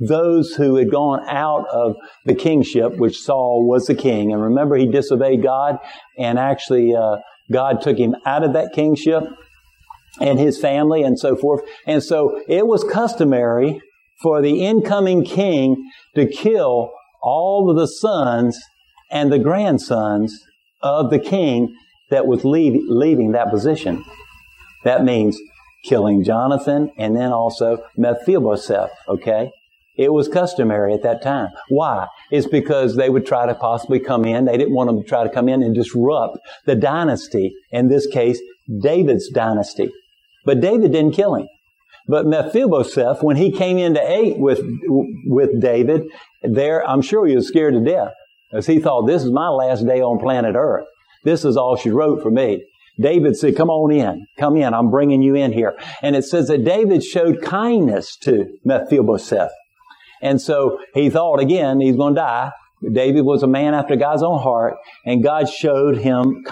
those 0.00 0.54
who 0.54 0.76
had 0.76 0.90
gone 0.90 1.26
out 1.28 1.66
of 1.68 1.96
the 2.24 2.34
kingship, 2.34 2.96
which 2.96 3.20
Saul 3.20 3.66
was 3.66 3.86
the 3.86 3.94
king. 3.94 4.32
And 4.32 4.42
remember, 4.42 4.76
he 4.76 4.86
disobeyed 4.86 5.42
God, 5.42 5.78
and 6.16 6.38
actually, 6.38 6.94
uh, 6.94 7.16
God 7.50 7.80
took 7.80 7.98
him 7.98 8.14
out 8.26 8.44
of 8.44 8.52
that 8.52 8.72
kingship 8.74 9.24
and 10.20 10.38
his 10.38 10.60
family 10.60 11.02
and 11.02 11.18
so 11.18 11.36
forth. 11.36 11.62
And 11.86 12.02
so 12.02 12.42
it 12.48 12.66
was 12.66 12.84
customary 12.84 13.80
for 14.22 14.42
the 14.42 14.64
incoming 14.64 15.24
king 15.24 15.90
to 16.14 16.26
kill 16.26 16.92
all 17.22 17.70
of 17.70 17.76
the 17.76 17.86
sons 17.86 18.58
and 19.10 19.32
the 19.32 19.38
grandsons 19.38 20.44
of 20.82 21.10
the 21.10 21.18
king 21.18 21.74
that 22.10 22.26
was 22.26 22.44
leave, 22.44 22.80
leaving 22.86 23.32
that 23.32 23.50
position. 23.50 24.04
That 24.84 25.04
means 25.04 25.38
killing 25.84 26.24
Jonathan 26.24 26.90
and 26.98 27.16
then 27.16 27.32
also 27.32 27.78
Mephibosheth, 27.96 28.90
okay? 29.08 29.50
It 29.98 30.12
was 30.12 30.28
customary 30.28 30.94
at 30.94 31.02
that 31.02 31.22
time. 31.22 31.48
Why? 31.68 32.06
It's 32.30 32.46
because 32.46 32.94
they 32.94 33.10
would 33.10 33.26
try 33.26 33.46
to 33.46 33.54
possibly 33.54 33.98
come 33.98 34.24
in. 34.24 34.44
They 34.44 34.56
didn't 34.56 34.74
want 34.74 34.88
them 34.88 35.02
to 35.02 35.08
try 35.08 35.24
to 35.24 35.30
come 35.30 35.48
in 35.48 35.60
and 35.62 35.74
disrupt 35.74 36.38
the 36.66 36.76
dynasty. 36.76 37.52
In 37.72 37.88
this 37.88 38.06
case, 38.06 38.40
David's 38.80 39.28
dynasty. 39.28 39.90
But 40.44 40.60
David 40.60 40.92
didn't 40.92 41.14
kill 41.14 41.34
him. 41.34 41.48
But 42.06 42.26
Mephibosheth, 42.26 43.22
when 43.22 43.36
he 43.36 43.50
came 43.50 43.76
in 43.76 43.94
to 43.94 44.20
eat 44.20 44.38
with, 44.38 44.60
with 45.26 45.60
David, 45.60 46.04
there, 46.42 46.88
I'm 46.88 47.02
sure 47.02 47.26
he 47.26 47.34
was 47.34 47.48
scared 47.48 47.74
to 47.74 47.84
death. 47.84 48.12
As 48.52 48.66
he 48.66 48.78
thought, 48.78 49.06
this 49.06 49.24
is 49.24 49.32
my 49.32 49.48
last 49.48 49.84
day 49.84 50.00
on 50.00 50.18
planet 50.20 50.54
Earth. 50.56 50.86
This 51.24 51.44
is 51.44 51.56
all 51.56 51.76
she 51.76 51.90
wrote 51.90 52.22
for 52.22 52.30
me. 52.30 52.64
David 53.00 53.36
said, 53.36 53.56
come 53.56 53.68
on 53.68 53.92
in. 53.92 54.26
Come 54.38 54.56
in. 54.56 54.72
I'm 54.72 54.90
bringing 54.90 55.22
you 55.22 55.34
in 55.34 55.52
here. 55.52 55.76
And 56.02 56.16
it 56.16 56.24
says 56.24 56.48
that 56.48 56.64
David 56.64 57.04
showed 57.04 57.42
kindness 57.42 58.16
to 58.22 58.46
Mephibosheth. 58.64 59.52
And 60.22 60.40
so 60.40 60.78
he 60.94 61.10
thought 61.10 61.40
again, 61.40 61.80
he's 61.80 61.96
going 61.96 62.14
to 62.14 62.20
die. 62.20 62.50
David 62.92 63.24
was 63.24 63.42
a 63.42 63.48
man 63.48 63.74
after 63.74 63.96
God's 63.96 64.22
own 64.22 64.38
heart, 64.40 64.76
and 65.04 65.22
God 65.22 65.48
showed 65.48 65.98
him, 65.98 66.44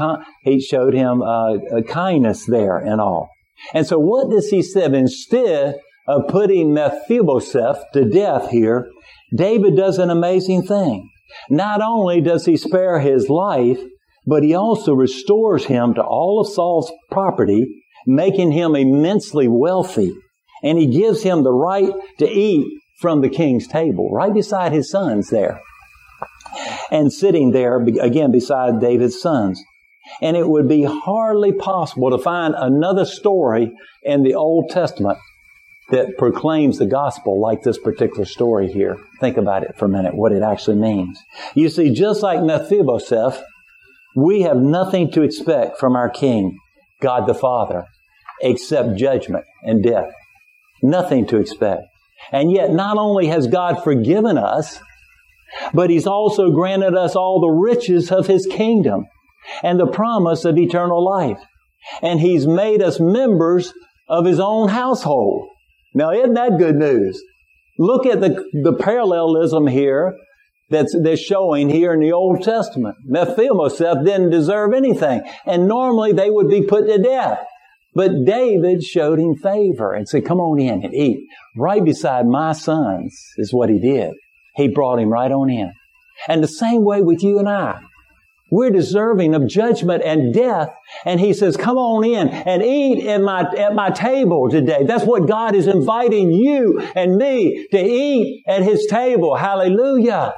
he 0.43 0.61
showed 0.61 0.93
him 0.93 1.23
uh, 1.23 1.83
kindness 1.89 2.47
there 2.47 2.79
and 2.79 3.01
all. 3.01 3.29
And 3.73 3.87
so 3.87 3.99
what 3.99 4.31
does 4.31 4.49
he 4.49 4.63
say? 4.63 4.85
Instead 4.87 5.77
of 6.09 6.29
putting 6.29 6.75
Mephibosheth 6.75 7.85
to 7.93 8.05
death 8.09 8.51
here, 8.51 8.89
David 9.35 9.77
does 9.77 9.99
an 9.99 10.11
amazing 10.11 10.65
thing. 10.65 11.09
Not 11.49 11.81
only 11.81 12.21
does 12.21 12.45
he 12.47 12.57
spare 12.57 13.01
his 13.01 13.29
life, 13.29 13.81
but 14.27 14.43
he 14.43 14.55
also 14.55 14.95
restores 14.95 15.67
him 15.67 15.95
to 15.95 16.03
all 16.03 16.41
of 16.41 16.53
Saul's 16.53 16.93
property, 17.11 17.83
making 18.07 18.53
him 18.53 18.75
immensely 18.75 19.49
wealthy. 19.49 20.13
And 20.63 20.79
he 20.79 20.87
gives 20.87 21.23
him 21.23 21.43
the 21.43 21.53
right 21.53 21.93
to 22.19 22.29
eat 22.29 22.67
from 22.97 23.21
the 23.21 23.29
king's 23.29 23.67
table, 23.67 24.11
right 24.11 24.33
beside 24.33 24.73
his 24.73 24.91
sons 24.91 25.31
there. 25.31 25.61
And 26.91 27.13
sitting 27.13 27.51
there 27.53 27.79
again 27.79 28.33
beside 28.33 28.81
David's 28.81 29.21
sons. 29.21 29.63
And 30.23 30.37
it 30.37 30.49
would 30.49 30.69
be 30.69 30.85
hardly 30.85 31.53
possible 31.53 32.11
to 32.11 32.19
find 32.19 32.55
another 32.57 33.05
story 33.05 33.73
in 34.03 34.23
the 34.23 34.35
Old 34.35 34.71
Testament 34.71 35.19
that 35.91 36.17
proclaims 36.17 36.79
the 36.79 36.87
gospel 36.87 37.41
like 37.41 37.63
this 37.63 37.79
particular 37.79 38.25
story 38.25 38.73
here. 38.73 38.99
Think 39.21 39.37
about 39.37 39.63
it 39.63 39.77
for 39.77 39.85
a 39.85 39.89
minute, 39.89 40.15
what 40.15 40.33
it 40.33 40.43
actually 40.43 40.77
means. 40.77 41.21
You 41.55 41.69
see, 41.69 41.93
just 41.93 42.23
like 42.23 42.43
Mephibosheth, 42.43 43.43
we 44.17 44.43
have 44.43 44.57
nothing 44.57 45.11
to 45.13 45.23
expect 45.23 45.79
from 45.79 45.95
our 45.95 46.09
King, 46.09 46.57
God 47.01 47.27
the 47.27 47.35
Father, 47.35 47.85
except 48.41 48.97
judgment 48.97 49.45
and 49.63 49.83
death. 49.83 50.13
Nothing 50.83 51.27
to 51.27 51.39
expect. 51.39 51.83
And 52.33 52.51
yet, 52.51 52.73
not 52.73 52.97
only 52.97 53.27
has 53.29 53.47
God 53.47 53.83
forgiven 53.85 54.39
us, 54.39 54.81
but 55.73 55.91
He's 55.91 56.07
also 56.07 56.51
granted 56.51 56.95
us 56.95 57.15
all 57.15 57.41
the 57.41 57.49
riches 57.49 58.11
of 58.11 58.27
His 58.27 58.47
kingdom 58.47 59.07
and 59.63 59.79
the 59.79 59.87
promise 59.87 60.45
of 60.45 60.59
eternal 60.59 61.05
life. 61.05 61.41
And 62.03 62.21
He's 62.21 62.47
made 62.47 62.83
us 62.83 62.99
members 62.99 63.73
of 64.09 64.25
His 64.25 64.41
own 64.41 64.69
household. 64.69 65.49
Now, 65.95 66.11
isn't 66.13 66.35
that 66.35 66.59
good 66.59 66.77
news? 66.77 67.23
Look 67.79 68.07
at 68.07 68.21
the, 68.21 68.45
the 68.63 68.75
parallelism 68.75 69.67
here 69.67 70.15
that's, 70.71 70.95
that's 71.03 71.21
showing 71.21 71.69
here 71.69 71.93
in 71.93 72.01
the 72.01 72.13
Old 72.13 72.43
Testament. 72.43 72.97
Mephibosheth 73.05 74.05
didn't 74.05 74.31
deserve 74.31 74.73
anything. 74.73 75.23
And 75.45 75.69
normally 75.69 76.13
they 76.13 76.31
would 76.31 76.49
be 76.49 76.63
put 76.63 76.87
to 76.87 76.99
death. 76.99 77.39
But 77.97 78.27
David 78.27 78.83
showed 78.85 79.19
him 79.19 79.37
favor 79.37 79.95
and 79.95 80.07
said, 80.07 80.27
come 80.27 80.39
on 80.39 80.61
in 80.61 80.85
and 80.85 80.95
eat. 80.95 81.27
Right 81.57 81.83
beside 81.83 82.27
my 82.27 82.53
sons 82.53 83.19
is 83.39 83.55
what 83.55 83.71
he 83.71 83.79
did. 83.79 84.13
He 84.55 84.69
brought 84.69 84.99
him 84.99 85.09
right 85.09 85.33
on 85.33 85.49
in. 85.49 85.73
And 86.29 86.43
the 86.43 86.49
same 86.49 86.85
way 86.85 87.01
with 87.01 87.23
you 87.23 87.39
and 87.39 87.49
I. 87.49 87.81
We're 88.51 88.71
deserving 88.71 89.35
of 89.35 89.49
judgment 89.49 90.03
and 90.05 90.35
death. 90.35 90.69
And 91.07 91.19
he 91.19 91.33
says, 91.33 91.57
come 91.57 91.79
on 91.79 92.05
in 92.05 92.29
and 92.29 92.63
eat 92.63 93.07
at 93.07 93.23
my, 93.23 93.41
at 93.57 93.75
my 93.75 93.89
table 93.89 94.51
today. 94.51 94.85
That's 94.87 95.05
what 95.05 95.27
God 95.27 95.55
is 95.55 95.67
inviting 95.67 96.31
you 96.31 96.79
and 96.95 97.17
me 97.17 97.67
to 97.73 97.83
eat 97.83 98.45
at 98.47 98.63
his 98.63 98.87
table. 98.91 99.37
Hallelujah. 99.37 100.35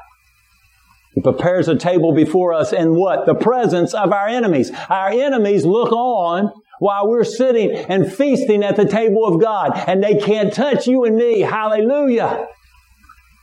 He 1.14 1.22
prepares 1.22 1.66
a 1.66 1.74
table 1.74 2.14
before 2.14 2.54
us 2.54 2.72
in 2.72 2.94
what? 2.94 3.26
The 3.26 3.34
presence 3.34 3.94
of 3.94 4.12
our 4.12 4.28
enemies. 4.28 4.70
Our 4.88 5.08
enemies 5.08 5.66
look 5.66 5.90
on 5.90 6.52
while 6.78 7.08
we're 7.08 7.24
sitting 7.24 7.72
and 7.72 8.12
feasting 8.12 8.62
at 8.62 8.76
the 8.76 8.84
table 8.84 9.24
of 9.24 9.40
God 9.40 9.72
and 9.86 10.02
they 10.02 10.16
can't 10.16 10.52
touch 10.52 10.86
you 10.86 11.04
and 11.04 11.16
me. 11.16 11.40
Hallelujah. 11.40 12.46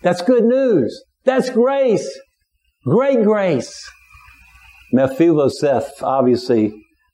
That's 0.01 0.21
good 0.21 0.43
news. 0.43 1.03
That's 1.23 1.49
grace. 1.49 2.07
Great 2.85 3.23
grace. 3.23 3.89
Mephibosheth 4.93 6.03
obviously 6.03 6.73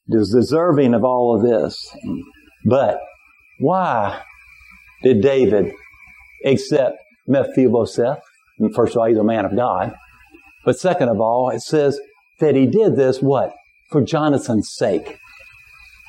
is 0.10 0.32
deserving 0.34 0.94
of 0.94 1.04
all 1.04 1.36
of 1.36 1.42
this. 1.42 1.78
But 2.66 3.00
why 3.60 4.22
did 5.04 5.22
David 5.22 5.72
accept 6.46 6.98
Mephibosheth? 7.28 8.22
First 8.76 8.96
of 8.96 8.98
all, 8.98 9.08
he's 9.08 9.18
a 9.18 9.24
man 9.24 9.46
of 9.46 9.56
God. 9.56 9.96
But 10.66 10.78
second 10.78 11.10
of 11.10 11.20
all, 11.20 11.50
it 11.50 11.62
says 11.62 12.00
that 12.40 12.56
he 12.56 12.68
did 12.68 12.96
this 12.96 13.22
what? 13.22 13.54
For 13.90 14.02
Jonathan's 14.02 14.70
sake. 14.76 15.18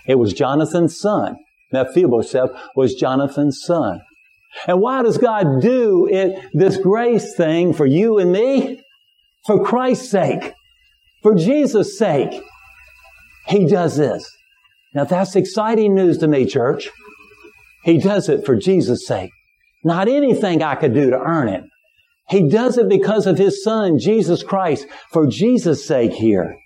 It 0.06 0.18
was 0.18 0.32
Jonathan's 0.32 0.98
son. 0.98 1.36
Mephibosheth 1.72 2.50
was 2.76 2.94
Jonathan's 2.94 3.60
son. 3.62 4.00
And 4.66 4.80
why 4.80 5.02
does 5.02 5.18
God 5.18 5.62
do 5.62 6.06
it, 6.10 6.50
this 6.52 6.76
grace 6.76 7.34
thing 7.34 7.72
for 7.72 7.86
you 7.86 8.18
and 8.18 8.32
me? 8.32 8.82
For 9.46 9.64
Christ's 9.64 10.10
sake. 10.10 10.52
For 11.22 11.34
Jesus' 11.34 11.98
sake, 11.98 12.42
He 13.46 13.66
does 13.66 13.96
this. 13.96 14.28
Now 14.94 15.04
that's 15.04 15.36
exciting 15.36 15.94
news 15.94 16.18
to 16.18 16.28
me, 16.28 16.46
church. 16.46 16.90
He 17.84 17.98
does 17.98 18.28
it 18.28 18.44
for 18.44 18.56
Jesus' 18.56 19.06
sake. 19.06 19.30
Not 19.84 20.08
anything 20.08 20.62
I 20.62 20.74
could 20.74 20.94
do 20.94 21.10
to 21.10 21.18
earn 21.18 21.48
it. 21.48 21.64
He 22.28 22.48
does 22.48 22.78
it 22.78 22.88
because 22.88 23.26
of 23.26 23.38
His 23.38 23.64
Son, 23.64 23.98
Jesus 23.98 24.42
Christ, 24.42 24.86
for 25.10 25.26
Jesus' 25.26 25.86
sake 25.86 26.12
here. 26.12 26.56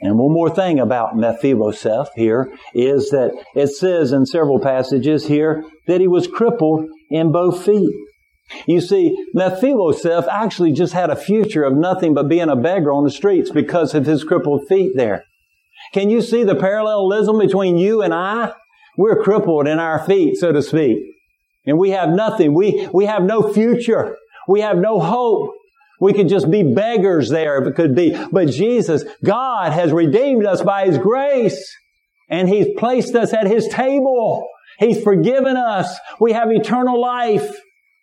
And 0.00 0.16
one 0.16 0.32
more 0.32 0.50
thing 0.54 0.78
about 0.78 1.16
Mephibosheth 1.16 2.10
here 2.14 2.52
is 2.72 3.10
that 3.10 3.32
it 3.54 3.68
says 3.68 4.12
in 4.12 4.26
several 4.26 4.60
passages 4.60 5.26
here 5.26 5.64
that 5.86 6.00
he 6.00 6.06
was 6.06 6.28
crippled 6.28 6.88
in 7.10 7.32
both 7.32 7.64
feet. 7.64 7.90
You 8.66 8.80
see, 8.80 9.16
Mephibosheth 9.34 10.26
actually 10.28 10.72
just 10.72 10.92
had 10.92 11.10
a 11.10 11.16
future 11.16 11.64
of 11.64 11.76
nothing 11.76 12.14
but 12.14 12.28
being 12.28 12.48
a 12.48 12.56
beggar 12.56 12.92
on 12.92 13.04
the 13.04 13.10
streets 13.10 13.50
because 13.50 13.94
of 13.94 14.06
his 14.06 14.24
crippled 14.24 14.68
feet 14.68 14.92
there. 14.94 15.24
Can 15.92 16.10
you 16.10 16.22
see 16.22 16.44
the 16.44 16.54
parallelism 16.54 17.38
between 17.38 17.76
you 17.76 18.02
and 18.02 18.14
I? 18.14 18.52
We're 18.96 19.22
crippled 19.22 19.68
in 19.68 19.78
our 19.78 20.04
feet, 20.04 20.36
so 20.36 20.52
to 20.52 20.62
speak. 20.62 20.98
And 21.66 21.78
we 21.78 21.90
have 21.90 22.08
nothing. 22.08 22.54
We, 22.54 22.88
we 22.92 23.04
have 23.06 23.22
no 23.22 23.52
future. 23.52 24.16
We 24.48 24.60
have 24.60 24.78
no 24.78 25.00
hope. 25.00 25.54
We 26.00 26.12
could 26.12 26.28
just 26.28 26.50
be 26.50 26.62
beggars 26.62 27.28
there 27.28 27.60
if 27.60 27.68
it 27.68 27.74
could 27.74 27.94
be. 27.94 28.16
But 28.30 28.48
Jesus, 28.48 29.04
God 29.24 29.72
has 29.72 29.92
redeemed 29.92 30.46
us 30.46 30.62
by 30.62 30.86
His 30.86 30.98
grace. 30.98 31.76
And 32.30 32.48
He's 32.48 32.66
placed 32.76 33.14
us 33.14 33.32
at 33.32 33.46
His 33.46 33.68
table. 33.68 34.46
He's 34.78 35.02
forgiven 35.02 35.56
us. 35.56 35.98
We 36.20 36.32
have 36.32 36.50
eternal 36.50 37.00
life. 37.00 37.50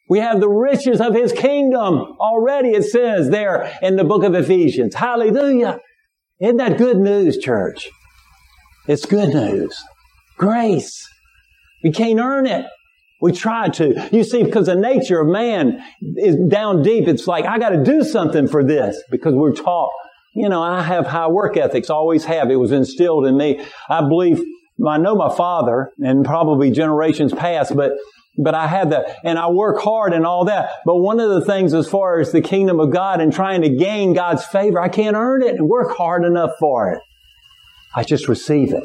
We 0.10 0.20
have 0.20 0.40
the 0.40 0.50
riches 0.50 1.00
of 1.00 1.14
His 1.14 1.32
kingdom 1.32 2.16
already, 2.20 2.70
it 2.70 2.84
says 2.84 3.30
there 3.30 3.72
in 3.82 3.96
the 3.96 4.04
book 4.04 4.24
of 4.24 4.36
Ephesians. 4.36 4.96
Hallelujah. 4.96 5.80
Isn't 6.40 6.58
that 6.58 6.78
good 6.78 6.98
news, 6.98 7.38
church? 7.38 7.90
It's 8.88 9.06
good 9.06 9.30
news. 9.30 9.82
Grace. 10.38 11.08
We 11.84 11.92
can't 11.92 12.20
earn 12.20 12.46
it. 12.46 12.66
We 13.26 13.32
try 13.32 13.70
to. 13.70 14.08
You 14.12 14.24
see, 14.24 14.44
because 14.44 14.68
the 14.68 14.76
nature 14.76 15.20
of 15.20 15.28
man 15.28 15.84
is 16.00 16.36
down 16.48 16.84
deep. 16.84 17.08
It's 17.08 17.26
like, 17.26 17.46
I 17.46 17.58
got 17.58 17.70
to 17.70 17.84
do 17.84 18.04
something 18.04 18.48
for 18.48 18.64
this 18.64 19.02
because 19.10 19.34
we're 19.34 19.56
taught. 19.56 19.90
You 20.36 20.48
know, 20.48 20.62
I 20.62 20.84
have 20.84 21.08
high 21.08 21.26
work 21.26 21.58
ethics, 21.58 21.90
always 21.90 22.26
have. 22.26 22.52
It 22.52 22.58
was 22.58 22.72
instilled 22.72 23.26
in 23.26 23.36
me. 23.36 23.66
I 23.90 24.02
believe, 24.02 24.44
I 24.88 25.00
know 25.00 25.16
my 25.16 25.36
father 25.36 25.92
and 25.98 26.24
probably 26.24 26.70
generations 26.70 27.34
past, 27.34 27.76
but 27.76 27.94
but 28.38 28.54
I 28.54 28.68
have 28.68 28.92
that, 28.92 29.18
and 29.24 29.40
I 29.40 29.50
work 29.50 29.82
hard 29.82 30.14
and 30.14 30.24
all 30.24 30.46
that. 30.46 30.70
But 30.86 30.98
one 30.98 31.20
of 31.20 31.32
the 31.32 31.44
things 31.44 31.74
as 31.74 31.90
far 31.90 32.20
as 32.20 32.32
the 32.32 32.42
kingdom 32.42 32.80
of 32.80 32.92
God 32.92 33.22
and 33.22 33.34
trying 33.34 33.64
to 33.64 33.70
gain 33.70 34.14
God's 34.14 34.46
favor, 34.46 34.80
I 34.80 34.90
can't 34.90 35.16
earn 35.16 35.42
it 35.42 35.56
and 35.56 35.68
work 35.68 35.98
hard 35.98 36.24
enough 36.24 36.52
for 36.60 36.92
it. 36.92 37.02
I 37.96 38.04
just 38.04 38.28
receive 38.28 38.72
it. 38.72 38.84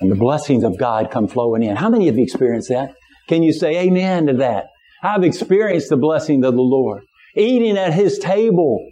And 0.00 0.12
the 0.12 0.16
blessings 0.16 0.62
of 0.62 0.76
God 0.76 1.10
come 1.10 1.26
flowing 1.26 1.62
in. 1.62 1.76
How 1.76 1.88
many 1.88 2.08
of 2.08 2.18
you 2.18 2.22
experienced 2.22 2.68
that? 2.68 2.96
Can 3.28 3.42
you 3.42 3.52
say 3.52 3.78
amen 3.78 4.26
to 4.26 4.34
that? 4.34 4.66
I've 5.02 5.24
experienced 5.24 5.88
the 5.88 5.96
blessing 5.96 6.44
of 6.44 6.54
the 6.54 6.62
Lord. 6.62 7.02
Eating 7.36 7.76
at 7.76 7.92
His 7.92 8.18
table. 8.18 8.86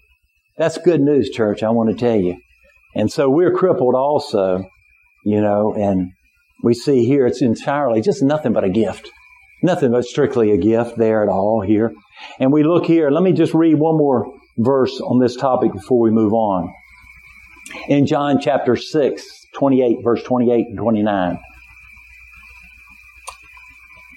That's 0.58 0.78
good 0.78 1.00
news, 1.00 1.30
church, 1.30 1.62
I 1.62 1.70
want 1.70 1.90
to 1.90 1.96
tell 1.96 2.18
you. 2.18 2.36
And 2.94 3.10
so 3.10 3.28
we're 3.28 3.52
crippled 3.52 3.94
also, 3.94 4.64
you 5.24 5.40
know, 5.40 5.74
and 5.74 6.12
we 6.62 6.74
see 6.74 7.04
here 7.04 7.26
it's 7.26 7.42
entirely 7.42 8.00
just 8.00 8.22
nothing 8.22 8.52
but 8.52 8.64
a 8.64 8.68
gift. 8.68 9.10
Nothing 9.62 9.92
but 9.92 10.04
strictly 10.04 10.52
a 10.52 10.58
gift 10.58 10.96
there 10.98 11.22
at 11.22 11.28
all 11.28 11.62
here. 11.66 11.92
And 12.38 12.52
we 12.52 12.62
look 12.62 12.84
here, 12.84 13.10
let 13.10 13.22
me 13.22 13.32
just 13.32 13.54
read 13.54 13.78
one 13.78 13.96
more 13.96 14.26
verse 14.58 15.00
on 15.00 15.20
this 15.20 15.36
topic 15.36 15.72
before 15.72 16.00
we 16.00 16.10
move 16.10 16.32
on. 16.32 16.72
In 17.88 18.06
John 18.06 18.40
chapter 18.40 18.76
6, 18.76 19.24
28, 19.54 19.98
verse 20.04 20.22
28 20.22 20.66
and 20.68 20.78
29. 20.78 21.38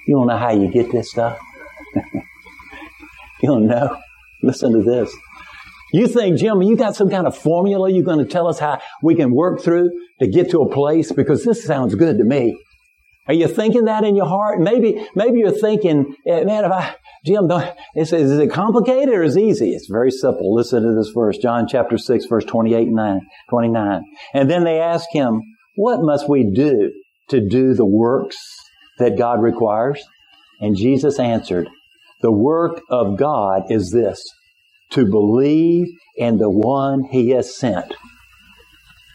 You 0.07 0.15
don't 0.15 0.27
know 0.27 0.37
how 0.37 0.51
you 0.51 0.71
get 0.71 0.91
this 0.91 1.11
stuff? 1.11 1.37
you 1.95 3.43
don't 3.43 3.67
know? 3.67 3.97
Listen 4.41 4.71
to 4.73 4.81
this. 4.81 5.13
You 5.93 6.07
think, 6.07 6.37
Jim, 6.37 6.61
you 6.61 6.75
got 6.75 6.95
some 6.95 7.09
kind 7.09 7.27
of 7.27 7.37
formula 7.37 7.91
you're 7.91 8.03
going 8.03 8.25
to 8.25 8.31
tell 8.31 8.47
us 8.47 8.59
how 8.59 8.79
we 9.01 9.15
can 9.15 9.33
work 9.33 9.61
through 9.61 9.89
to 10.19 10.27
get 10.27 10.51
to 10.51 10.61
a 10.61 10.73
place? 10.73 11.11
Because 11.11 11.43
this 11.43 11.63
sounds 11.63 11.95
good 11.95 12.17
to 12.17 12.23
me. 12.23 12.57
Are 13.27 13.33
you 13.33 13.47
thinking 13.47 13.85
that 13.85 14.05
in 14.05 14.15
your 14.15 14.25
heart? 14.25 14.59
Maybe, 14.59 15.05
maybe 15.13 15.39
you're 15.39 15.51
thinking, 15.51 16.15
eh, 16.25 16.45
man, 16.45 16.63
if 16.63 16.71
I, 16.71 16.95
Jim, 17.25 17.51
is, 17.95 18.13
is 18.13 18.31
it 18.31 18.51
complicated 18.51 19.13
or 19.13 19.23
is 19.23 19.35
it 19.35 19.41
easy? 19.41 19.71
It's 19.71 19.89
very 19.89 20.11
simple. 20.11 20.53
Listen 20.53 20.83
to 20.83 20.95
this 20.95 21.11
verse, 21.13 21.37
John 21.37 21.67
chapter 21.67 21.97
6, 21.97 22.25
verse 22.25 22.45
28 22.45 22.87
and 22.87 22.95
9, 22.95 23.21
29. 23.49 24.03
And 24.33 24.49
then 24.49 24.63
they 24.63 24.79
ask 24.79 25.07
him, 25.11 25.41
what 25.75 25.99
must 26.01 26.29
we 26.29 26.49
do 26.49 26.91
to 27.29 27.45
do 27.45 27.73
the 27.73 27.85
works 27.85 28.37
that 28.99 29.17
God 29.17 29.41
requires? 29.41 30.03
And 30.59 30.75
Jesus 30.75 31.19
answered, 31.19 31.69
the 32.21 32.31
work 32.31 32.81
of 32.89 33.17
God 33.17 33.71
is 33.71 33.91
this, 33.91 34.23
to 34.91 35.05
believe 35.05 35.87
in 36.15 36.37
the 36.37 36.49
one 36.49 37.03
he 37.03 37.29
has 37.29 37.55
sent. 37.55 37.93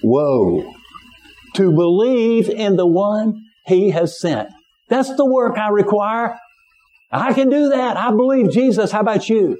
Whoa. 0.03 0.73
To 1.55 1.73
believe 1.73 2.49
in 2.49 2.77
the 2.77 2.87
one 2.87 3.43
he 3.67 3.91
has 3.91 4.21
sent. 4.21 4.51
That's 4.89 5.15
the 5.17 5.27
work 5.27 5.59
I 5.59 5.69
require. 5.69 6.39
I 7.11 7.33
can 7.33 7.51
do 7.51 7.71
that. 7.71 7.97
I 7.97 8.11
believe 8.11 8.51
Jesus. 8.51 8.93
How 8.93 9.01
about 9.01 9.29
you? 9.29 9.59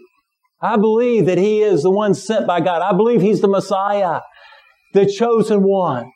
I 0.61 0.77
believe 0.77 1.27
that 1.27 1.39
He 1.39 1.61
is 1.61 1.83
the 1.83 1.91
one 1.91 2.15
sent 2.15 2.47
by 2.47 2.61
God. 2.61 2.83
I 2.83 2.97
believe 2.97 3.21
He's 3.21 3.41
the 3.41 3.49
Messiah, 3.49 4.21
the 4.95 5.07
chosen 5.07 5.63
one. 5.63 6.11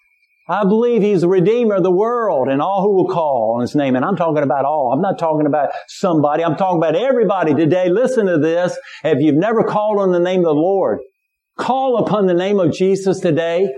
I 0.48 0.64
believe 0.64 1.02
He's 1.02 1.22
the 1.22 1.28
Redeemer 1.28 1.74
of 1.74 1.82
the 1.82 1.90
world 1.90 2.48
and 2.48 2.62
all 2.62 2.82
who 2.82 2.94
will 2.94 3.08
call 3.12 3.54
on 3.56 3.62
His 3.62 3.74
name. 3.74 3.96
And 3.96 4.04
I'm 4.04 4.16
talking 4.16 4.44
about 4.44 4.64
all. 4.64 4.92
I'm 4.94 5.02
not 5.02 5.18
talking 5.18 5.46
about 5.46 5.70
somebody. 5.88 6.44
I'm 6.44 6.56
talking 6.56 6.78
about 6.78 6.94
everybody 6.94 7.54
today. 7.54 7.88
Listen 7.88 8.26
to 8.26 8.38
this. 8.38 8.78
If 9.02 9.20
you've 9.20 9.34
never 9.34 9.64
called 9.64 9.98
on 9.98 10.12
the 10.12 10.20
name 10.20 10.40
of 10.40 10.46
the 10.46 10.52
Lord, 10.52 11.00
call 11.58 11.98
upon 11.98 12.26
the 12.26 12.34
name 12.34 12.60
of 12.60 12.72
Jesus 12.72 13.18
today. 13.18 13.68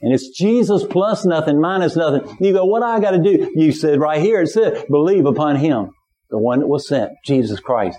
And 0.00 0.12
it's 0.12 0.28
Jesus 0.28 0.84
plus 0.84 1.24
nothing, 1.24 1.60
minus 1.60 1.96
nothing. 1.96 2.36
You 2.38 2.52
go, 2.52 2.66
what 2.66 2.82
I 2.82 3.00
got 3.00 3.12
to 3.12 3.22
do? 3.22 3.50
You 3.56 3.72
said 3.72 3.98
right 3.98 4.20
here, 4.20 4.42
it 4.42 4.48
said, 4.48 4.84
believe 4.88 5.26
upon 5.26 5.56
Him, 5.56 5.90
the 6.30 6.38
one 6.38 6.60
that 6.60 6.68
was 6.68 6.86
sent, 6.86 7.12
Jesus 7.24 7.60
Christ. 7.60 7.98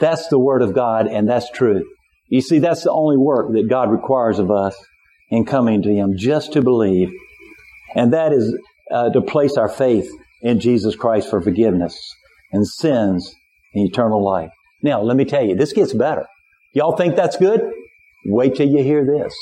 That's 0.00 0.26
the 0.28 0.38
Word 0.38 0.62
of 0.62 0.74
God, 0.74 1.06
and 1.06 1.28
that's 1.28 1.50
truth. 1.50 1.84
You 2.28 2.40
see, 2.40 2.58
that's 2.58 2.82
the 2.82 2.90
only 2.90 3.16
work 3.16 3.52
that 3.52 3.68
God 3.68 3.90
requires 3.92 4.38
of 4.38 4.50
us 4.50 4.76
in 5.30 5.44
coming 5.44 5.82
to 5.82 5.94
Him, 5.94 6.14
just 6.16 6.54
to 6.54 6.62
believe. 6.62 7.10
And 7.96 8.12
that 8.12 8.32
is 8.32 8.56
uh, 8.92 9.10
to 9.10 9.20
place 9.20 9.56
our 9.56 9.68
faith 9.68 10.08
in 10.42 10.60
Jesus 10.60 10.94
Christ 10.94 11.28
for 11.28 11.40
forgiveness 11.40 11.98
and 12.52 12.66
sins 12.66 13.34
and 13.74 13.88
eternal 13.88 14.24
life. 14.24 14.50
Now, 14.82 15.02
let 15.02 15.16
me 15.16 15.24
tell 15.24 15.44
you, 15.44 15.56
this 15.56 15.72
gets 15.72 15.92
better. 15.92 16.26
Y'all 16.72 16.96
think 16.96 17.16
that's 17.16 17.36
good? 17.36 17.60
Wait 18.26 18.54
till 18.54 18.68
you 18.68 18.84
hear 18.84 19.04
this 19.04 19.34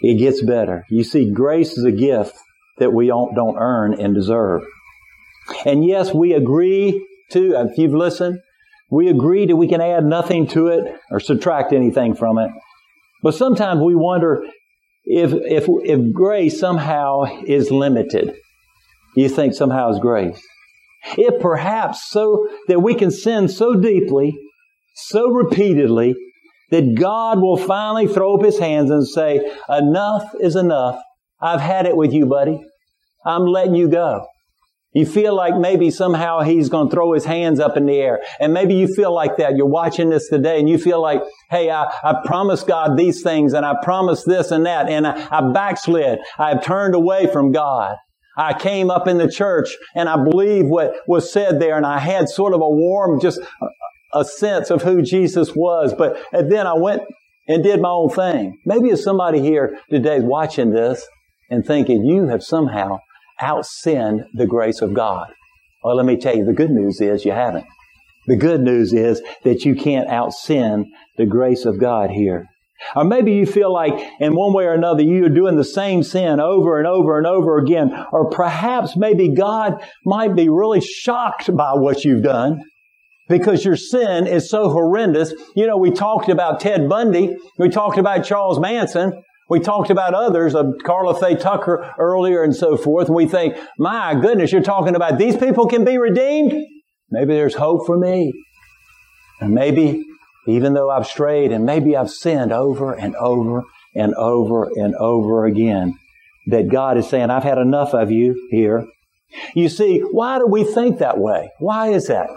it 0.00 0.18
gets 0.18 0.42
better. 0.42 0.84
You 0.90 1.04
see, 1.04 1.30
grace 1.30 1.72
is 1.72 1.84
a 1.84 1.92
gift 1.92 2.34
that 2.78 2.92
we 2.92 3.06
don't, 3.06 3.34
don't 3.34 3.56
earn 3.58 3.98
and 4.00 4.14
deserve. 4.14 4.62
And 5.64 5.84
yes, 5.84 6.12
we 6.12 6.32
agree 6.32 7.06
to, 7.30 7.60
if 7.60 7.78
you've 7.78 7.94
listened, 7.94 8.40
we 8.90 9.08
agree 9.08 9.46
that 9.46 9.56
we 9.56 9.68
can 9.68 9.80
add 9.80 10.04
nothing 10.04 10.46
to 10.48 10.68
it 10.68 10.94
or 11.10 11.18
subtract 11.18 11.72
anything 11.72 12.14
from 12.14 12.38
it. 12.38 12.50
But 13.22 13.34
sometimes 13.34 13.80
we 13.80 13.94
wonder, 13.94 14.44
if, 15.06 15.32
if, 15.32 15.66
if 15.84 16.12
grace 16.12 16.58
somehow 16.58 17.24
is 17.46 17.70
limited, 17.70 18.34
you 19.14 19.28
think 19.28 19.54
somehow 19.54 19.90
is 19.90 19.98
grace. 20.00 20.40
If 21.16 21.40
perhaps 21.40 22.10
so 22.10 22.48
that 22.66 22.80
we 22.80 22.94
can 22.96 23.10
sin 23.10 23.48
so 23.48 23.74
deeply, 23.74 24.36
so 24.94 25.28
repeatedly, 25.28 26.16
that 26.70 26.96
God 26.96 27.40
will 27.40 27.56
finally 27.56 28.08
throw 28.08 28.36
up 28.36 28.44
his 28.44 28.58
hands 28.58 28.90
and 28.90 29.06
say, 29.06 29.40
enough 29.68 30.34
is 30.40 30.56
enough. 30.56 31.00
I've 31.40 31.60
had 31.60 31.86
it 31.86 31.96
with 31.96 32.12
you, 32.12 32.26
buddy. 32.26 32.60
I'm 33.24 33.46
letting 33.46 33.76
you 33.76 33.88
go. 33.88 34.26
You 34.96 35.04
feel 35.04 35.36
like 35.36 35.54
maybe 35.58 35.90
somehow 35.90 36.40
he's 36.40 36.70
going 36.70 36.88
to 36.88 36.94
throw 36.94 37.12
his 37.12 37.26
hands 37.26 37.60
up 37.60 37.76
in 37.76 37.84
the 37.84 37.98
air. 37.98 38.22
And 38.40 38.54
maybe 38.54 38.72
you 38.72 38.88
feel 38.88 39.14
like 39.14 39.36
that. 39.36 39.54
You're 39.54 39.66
watching 39.66 40.08
this 40.08 40.30
today 40.30 40.58
and 40.58 40.70
you 40.70 40.78
feel 40.78 41.02
like, 41.02 41.20
hey, 41.50 41.70
I, 41.70 41.92
I 42.02 42.22
promised 42.24 42.66
God 42.66 42.96
these 42.96 43.22
things 43.22 43.52
and 43.52 43.66
I 43.66 43.74
promised 43.82 44.24
this 44.24 44.50
and 44.52 44.64
that 44.64 44.88
and 44.88 45.06
I, 45.06 45.28
I 45.30 45.52
backslid. 45.52 46.20
I've 46.38 46.64
turned 46.64 46.94
away 46.94 47.30
from 47.30 47.52
God. 47.52 47.94
I 48.38 48.58
came 48.58 48.90
up 48.90 49.06
in 49.06 49.18
the 49.18 49.30
church 49.30 49.76
and 49.94 50.08
I 50.08 50.16
believe 50.16 50.64
what 50.64 50.94
was 51.06 51.30
said 51.30 51.60
there 51.60 51.76
and 51.76 51.84
I 51.84 51.98
had 51.98 52.30
sort 52.30 52.54
of 52.54 52.62
a 52.62 52.70
warm, 52.70 53.20
just 53.20 53.38
a 54.14 54.24
sense 54.24 54.70
of 54.70 54.80
who 54.80 55.02
Jesus 55.02 55.54
was. 55.54 55.92
But 55.92 56.16
then 56.32 56.66
I 56.66 56.72
went 56.72 57.02
and 57.46 57.62
did 57.62 57.82
my 57.82 57.90
own 57.90 58.08
thing. 58.08 58.58
Maybe 58.64 58.88
if 58.88 59.00
somebody 59.00 59.42
here 59.42 59.78
today 59.90 60.20
watching 60.20 60.70
this 60.70 61.06
and 61.50 61.66
thinking 61.66 62.02
you 62.06 62.28
have 62.28 62.42
somehow 62.42 63.00
outsinned 63.40 64.24
the 64.34 64.46
grace 64.46 64.80
of 64.80 64.94
God. 64.94 65.32
Well, 65.82 65.96
let 65.96 66.06
me 66.06 66.16
tell 66.16 66.36
you, 66.36 66.44
the 66.44 66.52
good 66.52 66.70
news 66.70 67.00
is 67.00 67.24
you 67.24 67.32
haven't. 67.32 67.66
The 68.26 68.36
good 68.36 68.60
news 68.60 68.92
is 68.92 69.22
that 69.44 69.64
you 69.64 69.74
can't 69.74 70.08
outsin 70.08 70.86
the 71.16 71.26
grace 71.26 71.64
of 71.64 71.78
God 71.78 72.10
here. 72.10 72.48
Or 72.94 73.04
maybe 73.04 73.32
you 73.32 73.46
feel 73.46 73.72
like 73.72 73.94
in 74.20 74.34
one 74.34 74.52
way 74.52 74.64
or 74.64 74.74
another 74.74 75.02
you're 75.02 75.28
doing 75.28 75.56
the 75.56 75.64
same 75.64 76.02
sin 76.02 76.40
over 76.40 76.78
and 76.78 76.86
over 76.86 77.16
and 77.16 77.26
over 77.26 77.58
again. 77.58 77.90
Or 78.12 78.28
perhaps 78.28 78.96
maybe 78.96 79.34
God 79.34 79.82
might 80.04 80.34
be 80.34 80.48
really 80.48 80.80
shocked 80.80 81.54
by 81.56 81.72
what 81.74 82.04
you've 82.04 82.22
done 82.22 82.60
because 83.28 83.64
your 83.64 83.76
sin 83.76 84.26
is 84.26 84.50
so 84.50 84.68
horrendous. 84.68 85.32
You 85.54 85.66
know, 85.66 85.78
we 85.78 85.90
talked 85.90 86.28
about 86.28 86.60
Ted 86.60 86.88
Bundy. 86.88 87.34
We 87.58 87.68
talked 87.68 87.98
about 87.98 88.24
Charles 88.24 88.60
Manson. 88.60 89.22
We 89.48 89.60
talked 89.60 89.90
about 89.90 90.14
others 90.14 90.54
uh, 90.54 90.64
of 90.64 90.74
Karla 90.84 91.18
Faye 91.18 91.36
Tucker 91.36 91.94
earlier 91.98 92.42
and 92.42 92.54
so 92.54 92.76
forth. 92.76 93.06
And 93.06 93.16
we 93.16 93.26
think, 93.26 93.56
my 93.78 94.14
goodness, 94.14 94.52
you're 94.52 94.62
talking 94.62 94.96
about 94.96 95.18
these 95.18 95.36
people 95.36 95.66
can 95.66 95.84
be 95.84 95.98
redeemed? 95.98 96.52
Maybe 97.10 97.34
there's 97.34 97.54
hope 97.54 97.86
for 97.86 97.96
me. 97.96 98.32
And 99.40 99.54
maybe, 99.54 100.04
even 100.48 100.74
though 100.74 100.90
I've 100.90 101.06
strayed 101.06 101.52
and 101.52 101.64
maybe 101.64 101.96
I've 101.96 102.10
sinned 102.10 102.52
over 102.52 102.92
and 102.92 103.14
over 103.16 103.62
and 103.94 104.14
over 104.14 104.64
and 104.74 104.94
over 104.96 105.46
again, 105.46 105.96
that 106.48 106.68
God 106.68 106.96
is 106.96 107.08
saying, 107.08 107.30
I've 107.30 107.42
had 107.42 107.58
enough 107.58 107.94
of 107.94 108.10
you 108.10 108.48
here. 108.50 108.86
You 109.54 109.68
see, 109.68 110.00
why 110.00 110.38
do 110.38 110.46
we 110.46 110.64
think 110.64 110.98
that 110.98 111.18
way? 111.18 111.50
Why 111.58 111.88
is 111.88 112.06
that? 112.06 112.28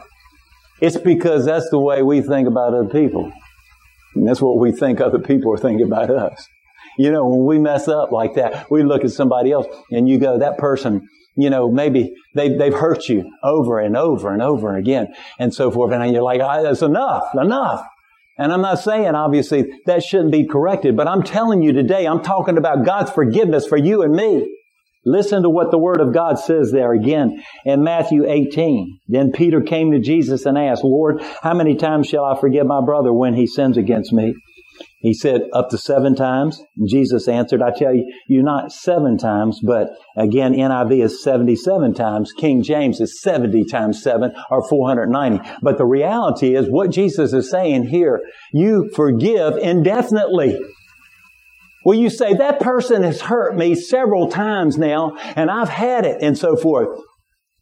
It's 0.82 0.98
because 0.98 1.46
that's 1.46 1.70
the 1.70 1.80
way 1.80 2.02
we 2.02 2.22
think 2.22 2.48
about 2.48 2.74
other 2.74 2.90
people. 2.90 3.32
And 4.16 4.28
that's 4.28 4.42
what 4.42 4.60
we 4.60 4.72
think 4.72 5.00
other 5.00 5.20
people 5.20 5.54
are 5.54 5.58
thinking 5.58 5.86
about 5.86 6.10
us. 6.10 6.48
You 7.00 7.12
know, 7.12 7.26
when 7.26 7.46
we 7.46 7.60
mess 7.60 7.88
up 7.88 8.12
like 8.12 8.36
that, 8.36 8.70
we 8.70 8.84
look 8.84 9.06
at 9.06 9.12
somebody 9.12 9.54
else 9.54 9.68
and 9.90 10.10
you 10.10 10.20
go, 10.20 10.38
that 10.38 10.58
person, 10.58 11.08
you 11.38 11.50
know, 11.50 11.72
maybe 11.72 12.14
they, 12.36 12.50
they've 12.58 12.74
hurt 12.74 13.08
you 13.08 13.24
over 13.42 13.80
and 13.80 13.96
over 13.96 14.34
and 14.34 14.42
over 14.42 14.76
again 14.76 15.08
and 15.40 15.54
so 15.54 15.72
forth. 15.72 15.94
And 15.94 16.12
you're 16.12 16.22
like, 16.22 16.42
that's 16.42 16.82
enough, 16.82 17.24
enough. 17.34 17.86
And 18.38 18.52
I'm 18.52 18.62
not 18.62 18.80
saying, 18.80 19.16
obviously, 19.16 19.72
that 19.86 20.04
shouldn't 20.04 20.34
be 20.34 20.46
corrected, 20.46 20.98
but 20.98 21.08
I'm 21.08 21.24
telling 21.24 21.62
you 21.62 21.72
today, 21.72 22.06
I'm 22.06 22.22
talking 22.22 22.58
about 22.58 22.86
God's 22.86 23.12
forgiveness 23.12 23.66
for 23.66 23.78
you 23.78 24.02
and 24.02 24.14
me. 24.14 24.54
Listen 25.06 25.44
to 25.44 25.50
what 25.50 25.72
the 25.72 25.78
Word 25.78 26.02
of 26.02 26.14
God 26.14 26.38
says 26.38 26.74
there 26.74 26.92
again 26.92 27.42
in 27.64 27.82
Matthew 27.82 28.30
18. 28.30 29.00
Then 29.08 29.32
Peter 29.32 29.62
came 29.62 29.92
to 29.92 30.00
Jesus 30.00 30.46
and 30.46 30.58
asked, 30.58 30.84
Lord, 30.84 31.22
how 31.42 31.54
many 31.54 31.76
times 31.76 32.08
shall 32.08 32.26
I 32.26 32.38
forgive 32.38 32.68
my 32.68 32.82
brother 32.84 33.14
when 33.14 33.36
he 33.36 33.48
sins 33.48 33.78
against 33.78 34.12
me? 34.12 34.36
He 35.02 35.14
said, 35.14 35.42
up 35.54 35.70
to 35.70 35.78
seven 35.78 36.16
times. 36.16 36.62
Jesus 36.88 37.28
answered, 37.28 37.62
I 37.62 37.72
tell 37.72 37.94
you, 37.94 38.06
you're 38.28 38.44
not 38.44 38.72
seven 38.72 39.18
times, 39.18 39.60
but 39.64 39.90
again, 40.18 40.54
NIV 40.54 41.04
is 41.04 41.24
77 41.24 41.94
times. 41.94 42.34
King 42.38 42.62
James 42.64 43.00
is 43.00 43.22
70 43.22 43.66
times 43.66 44.02
seven 44.02 44.34
or 44.52 44.68
490. 44.68 45.50
But 45.62 45.78
the 45.78 45.86
reality 45.86 46.56
is 46.56 46.68
what 46.70 46.92
Jesus 46.92 47.34
is 47.34 47.50
saying 47.50 47.88
here, 47.88 48.22
you 48.52 48.90
forgive 48.94 49.56
indefinitely. 49.58 50.60
Well, 51.86 51.98
you 51.98 52.10
say, 52.10 52.34
that 52.34 52.60
person 52.60 53.04
has 53.04 53.22
hurt 53.22 53.56
me 53.56 53.76
several 53.76 54.30
times 54.30 54.78
now, 54.78 55.16
and 55.18 55.50
I've 55.50 55.70
had 55.70 56.06
it, 56.06 56.22
and 56.22 56.38
so 56.38 56.58
forth. 56.58 57.00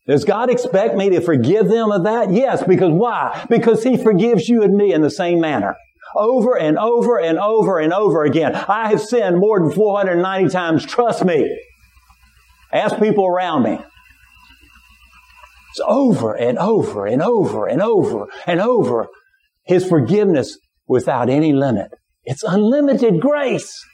Does 0.08 0.24
God 0.24 0.50
expect 0.50 0.96
me 0.96 1.10
to 1.10 1.22
forgive 1.22 1.68
them 1.68 1.92
of 1.92 2.06
that? 2.06 2.32
Yes, 2.32 2.64
because 2.64 2.92
why? 2.92 3.46
Because 3.50 3.84
He 3.84 3.98
forgives 3.98 4.48
you 4.48 4.64
and 4.64 4.74
me 4.74 4.94
in 4.94 5.02
the 5.02 5.12
same 5.12 5.40
manner. 5.40 5.76
Over 6.16 6.58
and 6.58 6.78
over 6.78 7.20
and 7.20 7.38
over 7.38 7.80
and 7.80 7.94
over 7.94 8.24
again. 8.24 8.56
I 8.56 8.90
have 8.90 9.02
sinned 9.02 9.38
more 9.38 9.60
than 9.60 9.72
490 9.72 10.50
times, 10.52 10.86
trust 10.86 11.24
me. 11.26 11.58
Ask 12.72 13.00
people 13.00 13.26
around 13.26 13.64
me. 13.64 13.80
It's 15.72 15.82
over 15.86 16.34
and 16.34 16.58
over 16.58 17.06
and 17.06 17.22
over 17.22 17.68
and 17.68 17.82
over 17.82 18.28
and 18.46 18.60
over. 18.60 19.08
His 19.64 19.88
forgiveness 19.88 20.58
without 20.88 21.30
any 21.30 21.54
limit. 21.54 21.92
It's 22.24 22.44
unlimited 22.44 23.20
grace 23.22 23.86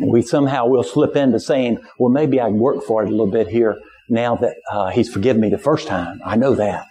we 0.00 0.22
somehow 0.22 0.66
will 0.66 0.82
slip 0.82 1.16
into 1.16 1.38
saying, 1.38 1.78
well, 1.98 2.10
maybe 2.10 2.40
I 2.40 2.48
can 2.48 2.58
work 2.58 2.82
for 2.84 3.02
it 3.02 3.08
a 3.08 3.10
little 3.10 3.30
bit 3.30 3.48
here 3.48 3.76
now 4.08 4.36
that 4.36 4.56
uh, 4.72 4.90
He's 4.90 5.12
forgiven 5.12 5.40
me 5.40 5.50
the 5.50 5.58
first 5.58 5.86
time. 5.86 6.20
I 6.24 6.36
know 6.36 6.54
that. 6.54 6.86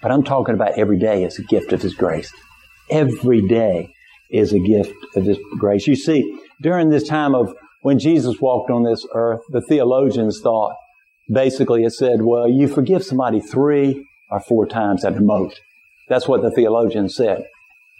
But 0.00 0.12
I'm 0.12 0.22
talking 0.22 0.54
about 0.54 0.78
every 0.78 0.98
day 0.98 1.24
as 1.24 1.38
a 1.38 1.42
gift 1.42 1.72
of 1.72 1.82
His 1.82 1.94
grace. 1.94 2.32
Every 2.90 3.46
day 3.46 3.92
is 4.30 4.52
a 4.52 4.58
gift 4.58 4.94
of 5.16 5.24
His 5.24 5.38
grace. 5.58 5.86
You 5.86 5.96
see, 5.96 6.38
during 6.60 6.90
this 6.90 7.08
time 7.08 7.34
of 7.34 7.54
when 7.82 7.98
Jesus 7.98 8.40
walked 8.40 8.70
on 8.70 8.82
this 8.82 9.06
earth, 9.14 9.40
the 9.50 9.60
theologians 9.60 10.40
thought, 10.42 10.74
basically 11.32 11.84
it 11.84 11.92
said, 11.92 12.22
well, 12.22 12.48
you 12.48 12.68
forgive 12.68 13.04
somebody 13.04 13.40
three 13.40 14.06
or 14.30 14.40
four 14.40 14.66
times 14.66 15.04
at 15.04 15.14
the 15.14 15.20
most. 15.20 15.60
That's 16.08 16.26
what 16.26 16.42
the 16.42 16.50
theologians 16.50 17.14
said. 17.14 17.44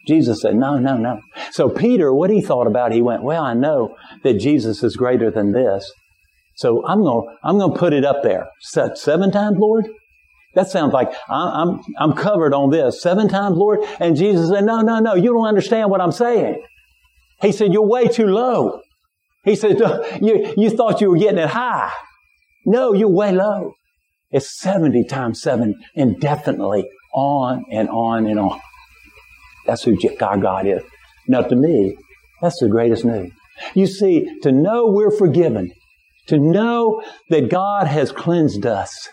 Jesus 0.07 0.41
said, 0.41 0.57
no, 0.57 0.78
no, 0.78 0.97
no. 0.97 1.20
So 1.53 1.68
Peter, 1.68 2.12
what 2.12 2.30
he 2.30 2.41
thought 2.41 2.66
about, 2.66 2.93
he 2.93 3.03
went, 3.03 3.22
well, 3.22 3.45
I 3.45 3.55
know 3.55 3.95
that 4.24 4.34
Jesus 4.34 4.82
is 4.82 4.97
greater 4.97 5.30
than 5.30 5.53
this. 5.53 5.91
So 6.57 6.84
I'm 6.86 7.03
going 7.03 7.36
I'm 7.45 7.59
going 7.59 7.72
to 7.72 7.78
put 7.78 7.93
it 7.93 8.05
up 8.05 8.22
there. 8.22 8.49
Seven 8.61 9.30
times, 9.30 9.59
Lord? 9.59 9.89
That 10.55 10.68
sounds 10.68 10.92
like 10.92 11.12
I'm, 11.28 11.80
I'm 11.99 12.14
covered 12.14 12.55
on 12.55 12.70
this. 12.70 13.03
Seven 13.03 13.28
times, 13.28 13.57
Lord? 13.57 13.80
And 14.01 14.16
Jesus 14.16 14.49
said, 14.49 14.64
no, 14.64 14.80
no, 14.80 14.99
no, 14.99 15.14
you 15.14 15.32
don't 15.32 15.46
understand 15.46 15.90
what 15.90 16.01
I'm 16.01 16.12
saying. 16.12 16.62
He 17.40 17.53
said, 17.53 17.72
you're 17.72 17.86
way 17.86 18.09
too 18.09 18.26
low. 18.26 18.80
He 19.44 19.55
said, 19.57 19.78
you, 20.22 20.55
you 20.57 20.70
thought 20.70 21.01
you 21.01 21.11
were 21.11 21.18
getting 21.18 21.38
it 21.38 21.51
high. 21.51 21.92
No, 22.66 22.92
you're 22.92 23.11
way 23.11 23.32
low. 23.32 23.74
It's 24.30 24.61
70 24.61 25.05
times 25.05 25.40
seven 25.40 25.74
indefinitely 25.94 26.88
on 27.14 27.64
and 27.70 27.88
on 27.88 28.26
and 28.26 28.38
on. 28.38 28.61
That's 29.66 29.82
who 29.84 29.96
our 30.20 30.38
God 30.38 30.66
is. 30.66 30.82
Now, 31.26 31.42
to 31.42 31.57
me, 31.57 31.96
that's 32.40 32.61
the 32.61 32.68
greatest 32.68 33.05
news. 33.05 33.32
You 33.74 33.86
see, 33.86 34.26
to 34.42 34.53
know 34.53 34.86
we're 34.86 35.11
forgiven, 35.11 35.72
to 36.28 36.38
know 36.38 37.03
that 37.30 37.51
God 37.51 37.86
has 37.86 38.12
cleansed 38.12 38.64
us, 38.64 39.09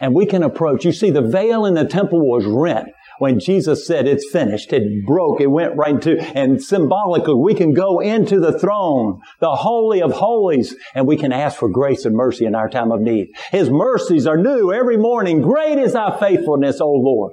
and 0.00 0.14
we 0.14 0.26
can 0.26 0.42
approach. 0.42 0.84
You 0.84 0.92
see, 0.92 1.10
the 1.10 1.22
veil 1.22 1.64
in 1.64 1.74
the 1.74 1.84
temple 1.84 2.20
was 2.20 2.44
rent 2.46 2.88
when 3.18 3.40
Jesus 3.40 3.86
said 3.86 4.06
it's 4.06 4.30
finished. 4.30 4.72
It 4.72 5.04
broke. 5.06 5.40
It 5.40 5.48
went 5.48 5.76
right 5.76 5.94
into, 5.94 6.20
and 6.36 6.62
symbolically, 6.62 7.34
we 7.34 7.54
can 7.54 7.74
go 7.74 8.00
into 8.00 8.40
the 8.40 8.58
throne, 8.58 9.20
the 9.40 9.56
holy 9.56 10.00
of 10.02 10.12
holies, 10.12 10.74
and 10.94 11.06
we 11.06 11.16
can 11.16 11.32
ask 11.32 11.58
for 11.58 11.68
grace 11.68 12.04
and 12.04 12.14
mercy 12.14 12.44
in 12.44 12.54
our 12.54 12.68
time 12.68 12.92
of 12.92 13.00
need. 13.00 13.28
His 13.50 13.70
mercies 13.70 14.26
are 14.26 14.36
new 14.36 14.72
every 14.72 14.96
morning. 14.96 15.42
Great 15.42 15.78
is 15.78 15.94
our 15.94 16.16
faithfulness, 16.18 16.80
O 16.80 16.90
Lord. 16.90 17.32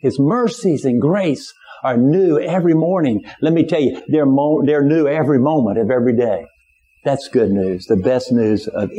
His 0.00 0.18
mercies 0.18 0.84
and 0.84 1.00
grace 1.00 1.52
are 1.82 1.96
new 1.96 2.38
every 2.38 2.74
morning. 2.74 3.24
Let 3.40 3.52
me 3.52 3.66
tell 3.66 3.80
you, 3.80 4.02
they're, 4.08 4.26
mo- 4.26 4.62
they're 4.64 4.84
new 4.84 5.06
every 5.06 5.38
moment 5.38 5.78
of 5.78 5.90
every 5.90 6.16
day. 6.16 6.46
That's 7.04 7.28
good 7.28 7.50
news, 7.50 7.84
the 7.86 7.96
best 7.96 8.32
news 8.32 8.66
of 8.66 8.90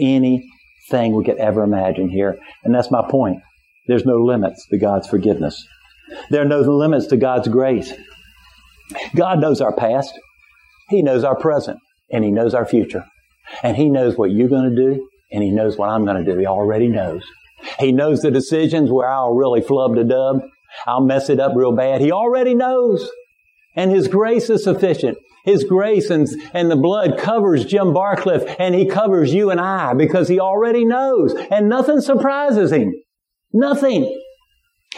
anything 0.92 1.16
we 1.16 1.24
could 1.24 1.38
ever 1.38 1.64
imagine 1.64 2.10
here. 2.10 2.38
And 2.64 2.74
that's 2.74 2.92
my 2.92 3.08
point. 3.10 3.40
There's 3.88 4.06
no 4.06 4.18
limits 4.18 4.66
to 4.70 4.78
God's 4.78 5.08
forgiveness. 5.08 5.68
There 6.30 6.42
are 6.42 6.48
no 6.48 6.62
limits 6.62 7.08
to 7.08 7.18
God's 7.18 7.48
grace. 7.48 7.94
God 9.16 9.40
knows 9.40 9.62
our 9.62 9.76
past. 9.76 10.14
He 10.90 11.02
knows 11.02 11.24
our 11.24 11.36
present 11.36 11.80
and 12.12 12.24
He 12.24 12.32
knows 12.32 12.54
our 12.54 12.66
future. 12.66 13.06
And 13.64 13.76
He 13.78 13.90
knows 13.90 14.18
what 14.18 14.32
you're 14.32 14.50
going 14.50 14.70
to 14.70 14.76
do 14.76 15.08
and 15.32 15.44
He 15.44 15.52
knows 15.52 15.78
what 15.78 15.90
I'm 15.90 16.06
going 16.06 16.24
to 16.24 16.32
do. 16.32 16.40
He 16.40 16.46
already 16.46 16.88
knows. 16.88 17.24
He 17.80 17.92
knows 17.92 18.22
the 18.22 18.32
decisions 18.32 18.92
where 18.92 19.10
I'll 19.10 19.34
really 19.34 19.62
flub 19.62 19.96
the 19.96 20.04
dub 20.04 20.42
I'll 20.86 21.02
mess 21.02 21.30
it 21.30 21.40
up 21.40 21.54
real 21.56 21.72
bad. 21.72 22.02
He 22.02 22.12
already 22.12 22.54
knows. 22.54 23.10
And 23.76 23.92
His 23.92 24.08
grace 24.08 24.50
is 24.50 24.64
sufficient. 24.64 25.18
His 25.46 25.64
grace 25.64 26.10
and, 26.10 26.28
and 26.54 26.72
the 26.72 26.76
blood 26.76 27.20
covers 27.20 27.66
Jim 27.66 27.94
Barcliff 27.94 28.56
and 28.60 28.74
He 28.74 28.88
covers 28.88 29.32
you 29.32 29.52
and 29.52 29.62
I 29.62 29.94
because 29.94 30.28
He 30.28 30.40
already 30.40 30.84
knows 30.84 31.36
and 31.36 31.70
nothing 31.70 32.02
surprises 32.02 32.72
Him. 32.72 32.94
Nothing. 33.54 34.22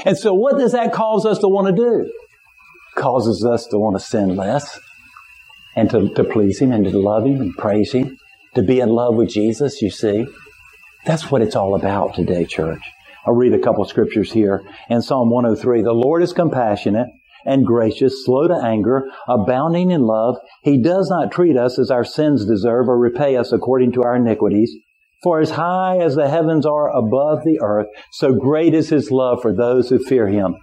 And 0.06 0.18
so 0.18 0.34
what 0.34 0.58
does 0.58 0.72
that 0.72 0.94
cause 0.94 1.26
us 1.26 1.40
to 1.40 1.50
want 1.50 1.68
to 1.68 1.74
do? 1.74 2.12
Causes 2.96 3.46
us 3.46 3.68
to 3.68 3.78
want 3.78 4.00
to 4.00 4.00
sin 4.00 4.38
less 4.38 4.80
and 5.76 5.90
to, 5.90 6.14
to 6.14 6.24
please 6.24 6.60
Him 6.60 6.72
and 6.72 6.86
to 6.86 6.98
love 6.98 7.26
Him 7.26 7.42
and 7.42 7.54
praise 7.56 7.92
Him, 7.92 8.18
to 8.56 8.64
be 8.64 8.80
in 8.80 8.90
love 8.90 9.16
with 9.16 9.30
Jesus, 9.30 9.82
you 9.82 9.92
see. 9.92 10.26
That's 11.06 11.30
what 11.30 11.42
it's 11.42 11.58
all 11.58 11.76
about 11.76 12.16
today, 12.16 12.46
church. 12.46 12.82
I'll 13.26 13.34
read 13.34 13.54
a 13.54 13.60
couple 13.60 13.84
scriptures 13.84 14.32
here. 14.32 14.64
In 14.90 15.02
Psalm 15.02 15.30
103, 15.30 15.82
the 15.82 15.92
Lord 15.92 16.24
is 16.24 16.32
compassionate 16.32 17.10
and 17.48 17.66
gracious, 17.66 18.26
slow 18.26 18.48
to 18.48 18.54
anger, 18.54 19.06
abounding 19.28 19.90
in 19.90 20.02
love. 20.02 20.36
He 20.64 20.82
does 20.82 21.10
not 21.10 21.32
treat 21.32 21.58
us 21.58 21.80
as 21.80 21.90
our 21.90 22.04
sins 22.04 22.46
deserve 22.46 22.90
or 22.90 23.00
repay 23.00 23.38
us 23.38 23.52
according 23.52 23.94
to 23.94 24.04
our 24.04 24.18
iniquities. 24.18 24.76
For 25.24 25.40
as 25.40 25.52
high 25.52 25.98
as 25.98 26.16
the 26.16 26.30
heavens 26.30 26.66
are 26.66 26.96
above 26.96 27.40
the 27.44 27.60
earth, 27.62 27.88
so 28.12 28.34
great 28.34 28.74
is 28.76 28.90
his 28.90 29.10
love 29.10 29.42
for 29.42 29.56
those 29.56 29.90
who 29.90 29.98
fear 29.98 30.28
him. 30.28 30.56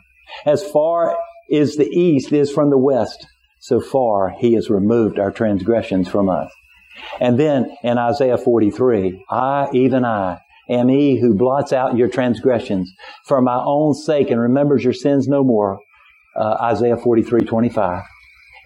As 0.46 0.62
far 0.62 1.16
as 1.52 1.74
the 1.74 1.88
east 1.88 2.32
is 2.32 2.52
from 2.52 2.70
the 2.70 2.78
west, 2.78 3.26
so 3.60 3.80
far 3.80 4.30
he 4.30 4.52
has 4.54 4.70
removed 4.70 5.18
our 5.18 5.30
transgressions 5.30 6.08
from 6.08 6.28
us. 6.28 6.52
And 7.20 7.38
then 7.38 7.74
in 7.82 7.98
Isaiah 7.98 8.38
43, 8.38 9.24
I, 9.28 9.68
even 9.72 10.04
I, 10.04 10.38
am 10.68 10.88
he 10.88 11.20
who 11.20 11.34
blots 11.34 11.72
out 11.72 11.96
your 11.96 12.08
transgressions 12.08 12.92
for 13.26 13.40
my 13.40 13.60
own 13.64 13.94
sake 13.94 14.30
and 14.30 14.40
remembers 14.40 14.84
your 14.84 14.92
sins 14.92 15.26
no 15.26 15.42
more. 15.42 15.78
Uh, 16.36 16.56
Isaiah 16.60 16.96
43, 16.96 17.40
25. 17.40 18.04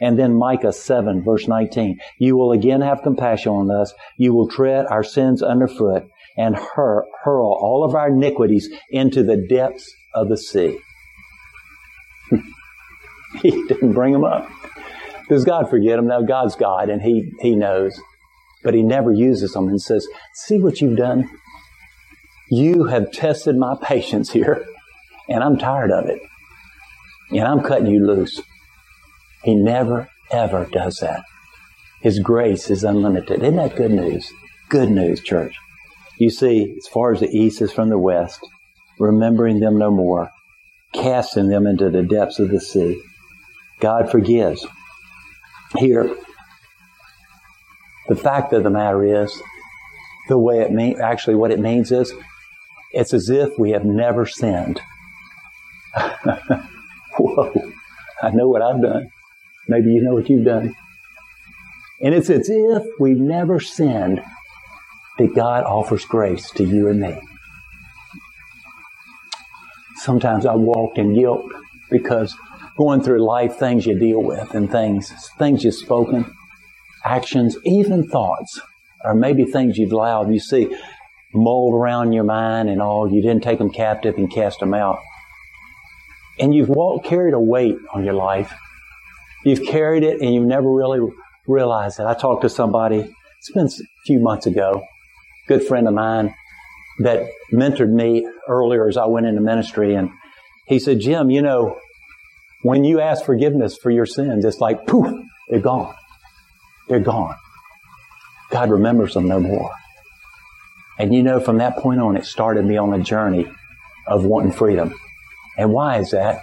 And 0.00 0.18
then 0.18 0.34
Micah 0.34 0.72
7, 0.72 1.24
verse 1.24 1.48
19. 1.48 1.98
You 2.18 2.36
will 2.36 2.52
again 2.52 2.80
have 2.80 3.02
compassion 3.02 3.52
on 3.52 3.70
us. 3.70 3.92
You 4.16 4.32
will 4.32 4.48
tread 4.48 4.86
our 4.86 5.02
sins 5.02 5.42
underfoot 5.42 6.08
and 6.36 6.56
hur- 6.56 7.04
hurl 7.24 7.58
all 7.60 7.84
of 7.84 7.94
our 7.94 8.08
iniquities 8.08 8.68
into 8.90 9.22
the 9.24 9.36
depths 9.36 9.92
of 10.14 10.28
the 10.28 10.36
sea. 10.36 10.78
he 13.42 13.50
didn't 13.50 13.92
bring 13.92 14.12
them 14.12 14.24
up. 14.24 14.48
Does 15.28 15.44
God 15.44 15.68
forget 15.68 15.96
them? 15.96 16.06
No, 16.06 16.24
God's 16.24 16.56
God 16.56 16.88
and 16.88 17.02
He, 17.02 17.32
He 17.40 17.54
knows. 17.54 18.00
But 18.62 18.74
He 18.74 18.82
never 18.82 19.12
uses 19.12 19.52
them 19.52 19.68
and 19.68 19.80
says, 19.80 20.06
see 20.34 20.58
what 20.58 20.80
you've 20.80 20.96
done? 20.96 21.28
You 22.50 22.84
have 22.84 23.12
tested 23.12 23.56
my 23.56 23.76
patience 23.82 24.30
here, 24.30 24.64
and 25.28 25.44
I'm 25.44 25.58
tired 25.58 25.90
of 25.90 26.06
it. 26.06 26.18
And 27.30 27.42
I'm 27.42 27.62
cutting 27.62 27.86
you 27.86 28.04
loose. 28.04 28.40
He 29.42 29.54
never, 29.54 30.08
ever 30.30 30.66
does 30.66 30.96
that. 30.96 31.24
His 32.00 32.20
grace 32.20 32.70
is 32.70 32.84
unlimited. 32.84 33.42
Isn't 33.42 33.56
that 33.56 33.76
good 33.76 33.90
news? 33.90 34.32
Good 34.68 34.90
news, 34.90 35.20
church. 35.20 35.54
You 36.18 36.30
see, 36.30 36.74
as 36.76 36.86
far 36.88 37.12
as 37.12 37.20
the 37.20 37.28
east 37.28 37.62
is 37.62 37.72
from 37.72 37.88
the 37.88 37.98
west, 37.98 38.40
remembering 38.98 39.60
them 39.60 39.78
no 39.78 39.90
more, 39.90 40.30
casting 40.92 41.48
them 41.48 41.66
into 41.66 41.90
the 41.90 42.02
depths 42.02 42.38
of 42.38 42.50
the 42.50 42.60
sea. 42.60 43.02
God 43.80 44.10
forgives. 44.10 44.66
Here, 45.76 46.16
the 48.08 48.16
fact 48.16 48.52
of 48.52 48.64
the 48.64 48.70
matter 48.70 49.22
is, 49.22 49.32
the 50.28 50.38
way 50.38 50.60
it 50.60 50.72
mean, 50.72 51.00
actually 51.00 51.36
what 51.36 51.50
it 51.50 51.60
means 51.60 51.92
is, 51.92 52.12
it's 52.92 53.12
as 53.12 53.28
if 53.28 53.58
we 53.58 53.70
have 53.70 53.84
never 53.84 54.26
sinned. 54.26 54.80
I 58.22 58.30
know 58.30 58.48
what 58.48 58.62
I've 58.62 58.82
done. 58.82 59.10
Maybe 59.68 59.90
you 59.90 60.02
know 60.02 60.14
what 60.14 60.28
you've 60.28 60.44
done. 60.44 60.74
And 62.00 62.14
it's 62.14 62.30
as 62.30 62.48
if 62.48 62.84
we've 62.98 63.18
never 63.18 63.60
sinned 63.60 64.22
that 65.18 65.34
God 65.34 65.64
offers 65.64 66.04
grace 66.04 66.50
to 66.52 66.64
you 66.64 66.88
and 66.88 67.00
me. 67.00 67.20
Sometimes 69.96 70.46
I 70.46 70.54
walk 70.54 70.96
in 70.96 71.14
guilt 71.14 71.50
because 71.90 72.36
going 72.76 73.02
through 73.02 73.24
life, 73.24 73.56
things 73.56 73.84
you 73.84 73.98
deal 73.98 74.22
with 74.22 74.54
and 74.54 74.70
things, 74.70 75.12
things 75.38 75.64
you've 75.64 75.74
spoken, 75.74 76.32
actions, 77.04 77.56
even 77.64 78.08
thoughts, 78.08 78.60
or 79.04 79.14
maybe 79.14 79.44
things 79.44 79.76
you've 79.76 79.92
allowed, 79.92 80.32
you 80.32 80.38
see, 80.38 80.74
mold 81.34 81.74
around 81.74 82.12
your 82.12 82.24
mind 82.24 82.68
and 82.68 82.80
all. 82.80 83.12
You 83.12 83.20
didn't 83.20 83.42
take 83.42 83.58
them 83.58 83.70
captive 83.70 84.16
and 84.16 84.30
cast 84.30 84.60
them 84.60 84.72
out. 84.72 85.00
And 86.40 86.54
you've 86.54 86.68
walked, 86.68 87.06
carried 87.06 87.34
a 87.34 87.40
weight 87.40 87.76
on 87.92 88.04
your 88.04 88.14
life. 88.14 88.52
You've 89.44 89.64
carried 89.64 90.02
it 90.02 90.20
and 90.20 90.34
you've 90.34 90.46
never 90.46 90.70
really 90.70 91.00
realized 91.46 92.00
it. 92.00 92.06
I 92.06 92.14
talked 92.14 92.42
to 92.42 92.48
somebody, 92.48 93.14
it's 93.38 93.50
been 93.50 93.66
a 93.66 94.04
few 94.04 94.20
months 94.20 94.46
ago, 94.46 94.84
good 95.46 95.62
friend 95.62 95.88
of 95.88 95.94
mine 95.94 96.34
that 97.00 97.28
mentored 97.52 97.90
me 97.90 98.28
earlier 98.48 98.88
as 98.88 98.96
I 98.96 99.06
went 99.06 99.26
into 99.26 99.40
ministry. 99.40 99.94
And 99.94 100.10
he 100.66 100.78
said, 100.78 101.00
Jim, 101.00 101.30
you 101.30 101.42
know, 101.42 101.78
when 102.62 102.84
you 102.84 103.00
ask 103.00 103.24
forgiveness 103.24 103.76
for 103.80 103.90
your 103.90 104.06
sins, 104.06 104.44
it's 104.44 104.60
like 104.60 104.86
poof, 104.86 105.12
they're 105.48 105.60
gone. 105.60 105.94
They're 106.88 107.00
gone. 107.00 107.36
God 108.50 108.70
remembers 108.70 109.14
them 109.14 109.28
no 109.28 109.40
more. 109.40 109.70
And 110.98 111.14
you 111.14 111.22
know, 111.22 111.38
from 111.38 111.58
that 111.58 111.76
point 111.76 112.00
on, 112.00 112.16
it 112.16 112.24
started 112.24 112.64
me 112.64 112.76
on 112.76 112.92
a 112.92 113.02
journey 113.02 113.46
of 114.06 114.24
wanting 114.24 114.52
freedom. 114.52 114.92
And 115.58 115.72
why 115.72 115.98
is 115.98 116.12
that? 116.12 116.42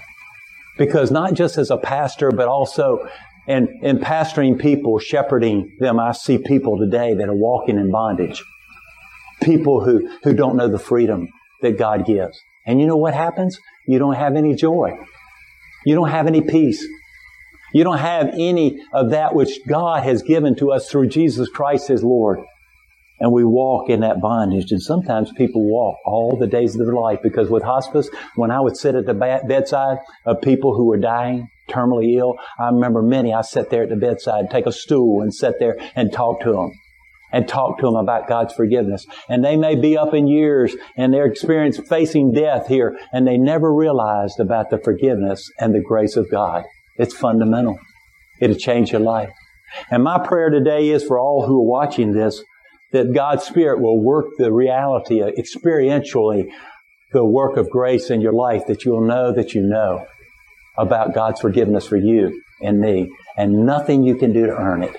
Because 0.78 1.10
not 1.10 1.34
just 1.34 1.58
as 1.58 1.72
a 1.72 1.78
pastor, 1.78 2.32
but 2.32 2.50
also 2.50 3.08
in, 3.48 3.80
in 3.82 4.00
pastoring 4.00 4.60
people, 4.60 5.00
shepherding 5.00 5.78
them, 5.80 6.00
I 6.00 6.12
see 6.12 6.38
people 6.38 6.78
today 6.78 7.14
that 7.14 7.30
are 7.30 7.36
walking 7.36 7.78
in 7.78 7.92
bondage. 7.92 8.44
People 9.42 9.84
who, 9.84 10.10
who 10.24 10.34
don't 10.34 10.58
know 10.58 10.68
the 10.68 10.80
freedom 10.80 11.30
that 11.62 11.78
God 11.78 12.06
gives. 12.06 12.40
And 12.66 12.82
you 12.82 12.88
know 12.88 12.98
what 12.98 13.14
happens? 13.14 13.60
You 13.88 14.00
don't 14.00 14.16
have 14.16 14.36
any 14.36 14.54
joy. 14.54 14.98
You 15.86 15.96
don't 15.96 16.10
have 16.10 16.28
any 16.28 16.42
peace. 16.42 16.86
You 17.74 17.84
don't 17.84 18.00
have 18.00 18.30
any 18.34 18.82
of 18.92 19.12
that 19.12 19.36
which 19.36 19.60
God 19.68 20.04
has 20.04 20.24
given 20.24 20.56
to 20.58 20.72
us 20.72 20.90
through 20.90 21.08
Jesus 21.08 21.48
Christ 21.50 21.90
as 21.90 22.04
Lord. 22.04 22.40
And 23.20 23.32
we 23.32 23.46
walk 23.46 23.90
in 23.90 24.02
that 24.02 24.20
bondage. 24.20 24.72
And 24.72 24.82
sometimes 24.82 25.32
people 25.32 25.64
walk 25.64 25.98
all 26.06 26.38
the 26.38 26.48
days 26.48 26.76
of 26.76 26.86
their 26.86 26.96
life 26.96 27.20
because 27.24 27.50
with 27.50 27.64
hospice, 27.64 28.10
when 28.36 28.52
I 28.52 28.60
would 28.60 28.76
sit 28.76 28.96
at 28.96 29.06
the 29.06 29.14
bedside 29.14 30.00
of 30.26 30.42
people 30.42 30.76
who 30.76 30.86
were 30.86 30.98
dying, 30.98 31.50
terminally 31.70 32.18
ill, 32.18 32.36
I 32.60 32.68
remember 32.68 33.02
many, 33.02 33.34
I 33.34 33.42
sat 33.42 33.70
there 33.70 33.84
at 33.84 33.90
the 33.90 33.96
bedside, 33.96 34.50
take 34.52 34.66
a 34.66 34.72
stool 34.72 35.22
and 35.22 35.34
sit 35.34 35.60
there 35.60 35.78
and 35.96 36.12
talk 36.12 36.42
to 36.42 36.52
them 36.52 36.72
and 37.32 37.48
talk 37.48 37.80
to 37.80 37.86
them 37.86 37.96
about 37.96 38.28
God's 38.28 38.54
forgiveness. 38.54 39.06
And 39.28 39.44
they 39.44 39.58
may 39.58 39.76
be 39.76 39.98
up 39.98 40.14
in 40.14 40.28
years 40.28 40.76
and 40.96 41.14
they're 41.14 41.26
experiencing 41.26 41.86
facing 41.86 42.32
death 42.34 42.68
here 42.68 42.98
and 43.12 43.28
they 43.28 43.38
never 43.38 43.74
realized 43.74 44.40
about 44.40 44.70
the 44.70 44.78
forgiveness 44.78 45.50
and 45.60 45.74
the 45.74 45.82
grace 45.82 46.16
of 46.16 46.30
God. 46.30 46.64
It's 46.98 47.14
fundamental. 47.14 47.78
It'll 48.40 48.56
change 48.56 48.92
your 48.92 49.02
life. 49.02 49.32
And 49.90 50.04
my 50.04 50.26
prayer 50.26 50.50
today 50.50 50.90
is 50.90 51.04
for 51.04 51.20
all 51.20 51.46
who 51.46 51.60
are 51.60 51.68
watching 51.68 52.14
this, 52.14 52.42
that 52.96 53.14
God's 53.14 53.44
Spirit 53.44 53.82
will 53.82 54.02
work 54.02 54.28
the 54.38 54.54
reality 54.54 55.20
experientially, 55.20 56.50
the 57.12 57.26
work 57.26 57.58
of 57.58 57.70
grace 57.70 58.10
in 58.10 58.22
your 58.22 58.32
life, 58.32 58.68
that 58.68 58.86
you'll 58.86 59.06
know 59.06 59.34
that 59.34 59.54
you 59.54 59.62
know 59.62 60.06
about 60.78 61.14
God's 61.14 61.42
forgiveness 61.42 61.86
for 61.86 61.98
you 61.98 62.42
and 62.62 62.80
me, 62.80 63.12
and 63.36 63.66
nothing 63.66 64.04
you 64.04 64.16
can 64.16 64.32
do 64.32 64.46
to 64.46 64.56
earn 64.56 64.82
it. 64.82 64.96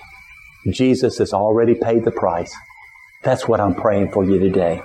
Jesus 0.70 1.16
has 1.18 1.32
already 1.32 1.74
paid 1.74 2.04
the 2.04 2.10
price. 2.10 2.54
That's 3.22 3.48
what 3.48 3.60
I'm 3.60 3.74
praying 3.74 4.12
for 4.12 4.24
you 4.24 4.38
today. 4.38 4.82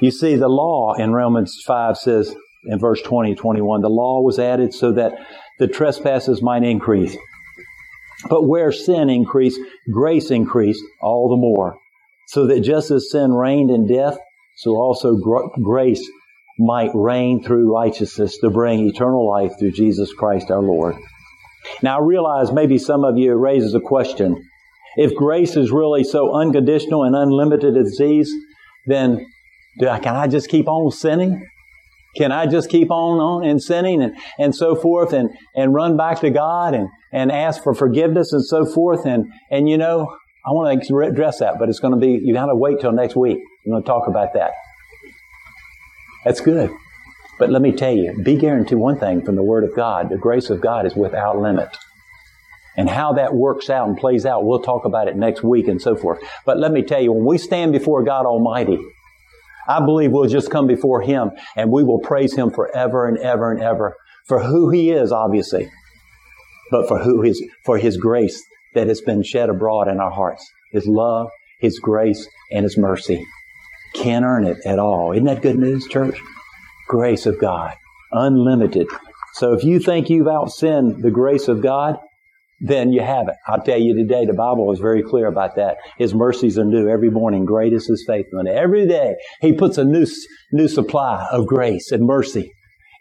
You 0.00 0.10
see, 0.10 0.36
the 0.36 0.48
law 0.48 0.94
in 0.94 1.12
Romans 1.12 1.62
5 1.66 1.96
says, 1.96 2.34
in 2.64 2.78
verse 2.78 3.00
20, 3.00 3.34
21, 3.34 3.80
the 3.80 3.88
law 3.88 4.20
was 4.20 4.38
added 4.38 4.74
so 4.74 4.92
that 4.92 5.12
the 5.58 5.68
trespasses 5.68 6.42
might 6.42 6.64
increase. 6.64 7.16
But 8.28 8.46
where 8.46 8.72
sin 8.72 9.08
increased, 9.08 9.58
grace 9.90 10.30
increased 10.30 10.84
all 11.00 11.30
the 11.30 11.36
more. 11.36 11.78
So 12.30 12.46
that 12.46 12.60
just 12.60 12.92
as 12.92 13.10
sin 13.10 13.32
reigned 13.32 13.72
in 13.72 13.88
death, 13.88 14.16
so 14.56 14.76
also 14.76 15.16
grace 15.16 16.08
might 16.60 16.92
reign 16.94 17.42
through 17.42 17.74
righteousness 17.74 18.38
to 18.38 18.50
bring 18.50 18.86
eternal 18.86 19.28
life 19.28 19.52
through 19.58 19.72
Jesus 19.72 20.12
Christ 20.12 20.48
our 20.48 20.62
Lord. 20.62 20.94
Now 21.82 21.98
I 21.98 22.04
realize 22.04 22.52
maybe 22.52 22.78
some 22.78 23.02
of 23.02 23.18
you 23.18 23.32
it 23.32 23.34
raises 23.34 23.74
a 23.74 23.80
question. 23.80 24.40
If 24.96 25.16
grace 25.16 25.56
is 25.56 25.72
really 25.72 26.04
so 26.04 26.32
unconditional 26.32 27.02
and 27.02 27.16
unlimited 27.16 27.76
as 27.76 27.96
these, 27.98 28.32
then 28.86 29.26
I, 29.80 29.98
can 29.98 30.14
I 30.14 30.28
just 30.28 30.48
keep 30.48 30.68
on 30.68 30.92
sinning? 30.92 31.44
Can 32.16 32.30
I 32.30 32.46
just 32.46 32.70
keep 32.70 32.92
on, 32.92 33.18
on 33.18 33.44
and 33.44 33.60
sinning 33.60 34.02
and, 34.02 34.16
and 34.38 34.54
so 34.54 34.76
forth 34.76 35.12
and, 35.12 35.30
and 35.56 35.74
run 35.74 35.96
back 35.96 36.20
to 36.20 36.30
God 36.30 36.74
and, 36.74 36.88
and 37.12 37.32
ask 37.32 37.64
for 37.64 37.74
forgiveness 37.74 38.32
and 38.32 38.44
so 38.44 38.64
forth? 38.66 39.04
And, 39.04 39.32
and 39.50 39.68
you 39.68 39.78
know, 39.78 40.16
I 40.44 40.52
want 40.52 40.82
to 40.82 40.98
address 41.00 41.40
that, 41.40 41.58
but 41.58 41.68
it's 41.68 41.80
going 41.80 41.94
to 41.94 42.00
be, 42.00 42.18
you 42.24 42.32
got 42.32 42.46
to 42.46 42.56
wait 42.56 42.80
till 42.80 42.92
next 42.92 43.14
week. 43.14 43.38
I'm 43.64 43.72
going 43.72 43.82
to 43.82 43.86
talk 43.86 44.08
about 44.08 44.32
that. 44.34 44.52
That's 46.24 46.40
good. 46.40 46.70
But 47.38 47.50
let 47.50 47.62
me 47.62 47.72
tell 47.72 47.92
you, 47.92 48.22
be 48.22 48.36
guaranteed 48.36 48.78
one 48.78 48.98
thing 48.98 49.24
from 49.24 49.36
the 49.36 49.42
Word 49.42 49.64
of 49.64 49.74
God. 49.74 50.10
The 50.10 50.16
grace 50.16 50.50
of 50.50 50.60
God 50.60 50.86
is 50.86 50.94
without 50.94 51.38
limit. 51.38 51.76
And 52.76 52.88
how 52.88 53.14
that 53.14 53.34
works 53.34 53.68
out 53.68 53.88
and 53.88 53.96
plays 53.96 54.24
out, 54.24 54.44
we'll 54.44 54.62
talk 54.62 54.84
about 54.84 55.08
it 55.08 55.16
next 55.16 55.42
week 55.42 55.68
and 55.68 55.80
so 55.80 55.96
forth. 55.96 56.20
But 56.46 56.58
let 56.58 56.72
me 56.72 56.82
tell 56.82 57.02
you, 57.02 57.12
when 57.12 57.24
we 57.24 57.36
stand 57.36 57.72
before 57.72 58.02
God 58.02 58.26
Almighty, 58.26 58.78
I 59.68 59.80
believe 59.84 60.12
we'll 60.12 60.28
just 60.28 60.50
come 60.50 60.66
before 60.66 61.02
Him 61.02 61.32
and 61.56 61.70
we 61.70 61.82
will 61.82 61.98
praise 61.98 62.34
Him 62.34 62.50
forever 62.50 63.06
and 63.06 63.18
ever 63.18 63.50
and 63.50 63.62
ever 63.62 63.96
for 64.26 64.40
who 64.40 64.70
He 64.70 64.90
is, 64.90 65.12
obviously, 65.12 65.70
but 66.70 66.88
for 66.88 66.98
who 66.98 67.22
His, 67.22 67.42
for 67.64 67.76
His 67.78 67.96
grace 67.96 68.42
that 68.74 68.88
has 68.88 69.00
been 69.00 69.22
shed 69.22 69.48
abroad 69.48 69.88
in 69.88 70.00
our 70.00 70.10
hearts. 70.10 70.48
His 70.72 70.86
love, 70.86 71.28
His 71.60 71.78
grace, 71.78 72.28
and 72.50 72.64
His 72.64 72.78
mercy. 72.78 73.24
Can't 73.94 74.24
earn 74.24 74.46
it 74.46 74.58
at 74.64 74.78
all. 74.78 75.12
Isn't 75.12 75.24
that 75.24 75.42
good 75.42 75.58
news, 75.58 75.86
church? 75.86 76.20
Grace 76.88 77.26
of 77.26 77.40
God. 77.40 77.74
Unlimited. 78.12 78.86
So 79.34 79.52
if 79.52 79.64
you 79.64 79.80
think 79.80 80.10
you've 80.10 80.26
outsinned 80.26 81.02
the 81.02 81.10
grace 81.10 81.48
of 81.48 81.62
God, 81.62 81.98
then 82.60 82.92
you 82.92 83.00
haven't. 83.00 83.36
I'll 83.46 83.62
tell 83.62 83.80
you 83.80 83.94
today, 83.94 84.26
the 84.26 84.34
Bible 84.34 84.70
is 84.72 84.80
very 84.80 85.02
clear 85.02 85.26
about 85.26 85.56
that. 85.56 85.78
His 85.98 86.14
mercies 86.14 86.58
are 86.58 86.64
new 86.64 86.88
every 86.88 87.10
morning. 87.10 87.44
Great 87.44 87.72
is 87.72 87.86
His 87.86 88.04
faithfulness. 88.06 88.54
Every 88.54 88.86
day, 88.86 89.16
He 89.40 89.52
puts 89.54 89.78
a 89.78 89.84
new, 89.84 90.06
new 90.52 90.68
supply 90.68 91.26
of 91.30 91.46
grace 91.46 91.90
and 91.90 92.06
mercy 92.06 92.52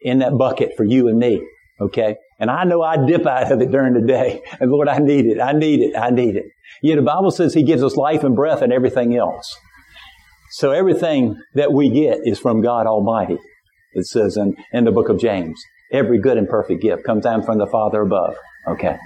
in 0.02 0.20
that 0.20 0.38
bucket 0.38 0.72
for 0.78 0.86
you 0.86 1.08
and 1.08 1.20
me. 1.20 1.46
Okay? 1.82 2.16
And 2.40 2.50
I 2.50 2.64
know 2.64 2.82
I 2.82 3.06
dip 3.06 3.26
out 3.26 3.52
of 3.52 3.62
it 3.62 3.72
during 3.72 3.94
the 3.94 4.02
day. 4.02 4.42
And 4.60 4.72
Lord, 4.72 4.88
I 4.88 5.00
need 5.00 5.26
it. 5.26 5.40
I 5.40 5.52
need 5.52 5.82
it. 5.82 5.96
I 5.96 6.10
need 6.10 6.36
it. 6.36 6.46
Yet 6.82 6.96
the 6.96 7.02
Bible 7.02 7.32
says 7.32 7.54
He 7.54 7.64
gives 7.64 7.84
us 7.84 7.96
life 7.96 8.24
and 8.24 8.36
breath 8.36 8.62
and 8.62 8.72
everything 8.72 9.16
else. 9.16 9.58
So 10.52 10.72
everything 10.72 11.40
that 11.54 11.74
we 11.74 11.90
get 11.90 12.20
is 12.24 12.40
from 12.40 12.62
God 12.62 12.88
Almighty. 12.88 13.38
It 13.94 14.06
says 14.06 14.38
in, 14.38 14.56
in 14.72 14.86
the 14.86 14.92
book 14.92 15.10
of 15.10 15.20
James. 15.20 15.62
Every 15.92 16.20
good 16.20 16.38
and 16.38 16.48
perfect 16.48 16.82
gift 16.82 17.04
comes 17.04 17.24
down 17.24 17.44
from 17.44 17.58
the 17.58 17.68
Father 17.68 18.02
above. 18.02 18.36
Okay. 18.68 18.98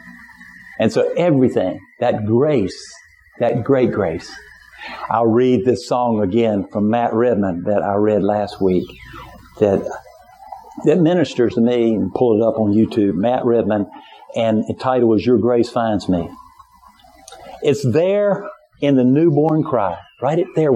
And 0.79 0.91
so 0.91 1.13
everything, 1.15 1.79
that 1.99 2.25
grace, 2.25 2.93
that 3.39 3.63
great 3.63 3.91
grace. 3.91 4.31
I'll 5.09 5.27
read 5.27 5.65
this 5.65 5.87
song 5.87 6.21
again 6.21 6.67
from 6.71 6.89
Matt 6.89 7.13
Redman 7.13 7.63
that 7.65 7.81
I 7.81 7.95
read 7.95 8.23
last 8.23 8.61
week 8.61 8.87
that, 9.59 9.81
that 10.85 10.99
ministers 10.99 11.55
to 11.55 11.61
me 11.61 11.93
and 11.93 12.13
pull 12.13 12.39
it 12.39 12.45
up 12.45 12.57
on 12.57 12.73
YouTube. 12.73 13.15
Matt 13.15 13.45
Redman 13.45 13.87
and 14.35 14.63
the 14.67 14.73
title 14.73 15.13
is 15.13 15.25
Your 15.25 15.37
Grace 15.37 15.69
Finds 15.69 16.09
Me. 16.09 16.29
It's 17.61 17.85
there 17.89 18.49
in 18.81 18.95
the 18.95 19.03
newborn 19.03 19.63
cry, 19.63 19.97
right 20.21 20.39
it 20.39 20.47
there 20.55 20.71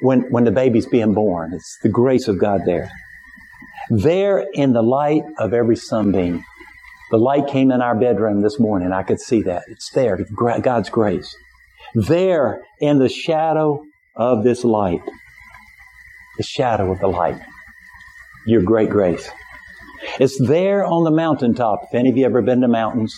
when, 0.00 0.22
when 0.30 0.44
the 0.44 0.50
baby's 0.50 0.86
being 0.86 1.14
born. 1.14 1.52
It's 1.54 1.78
the 1.82 1.88
grace 1.88 2.28
of 2.28 2.38
God 2.40 2.62
there. 2.66 2.90
There 3.90 4.44
in 4.52 4.72
the 4.72 4.82
light 4.82 5.22
of 5.38 5.54
every 5.54 5.76
sunbeam. 5.76 6.44
The 7.10 7.18
light 7.18 7.46
came 7.46 7.70
in 7.70 7.80
our 7.80 7.94
bedroom 7.94 8.42
this 8.42 8.58
morning. 8.58 8.92
I 8.92 9.02
could 9.02 9.20
see 9.20 9.42
that. 9.42 9.62
It's 9.68 9.90
there. 9.90 10.18
God's 10.60 10.90
grace. 10.90 11.34
There 11.94 12.62
in 12.80 12.98
the 12.98 13.08
shadow 13.08 13.82
of 14.14 14.44
this 14.44 14.64
light. 14.64 15.00
The 16.36 16.42
shadow 16.42 16.92
of 16.92 17.00
the 17.00 17.08
light. 17.08 17.40
Your 18.48 18.62
great 18.62 18.88
grace. 18.88 19.30
It's 20.18 20.40
there 20.40 20.82
on 20.82 21.04
the 21.04 21.10
mountaintop. 21.10 21.80
If 21.82 21.94
any 21.94 22.08
of 22.08 22.16
you 22.16 22.24
ever 22.24 22.40
been 22.40 22.62
to 22.62 22.68
mountains, 22.68 23.14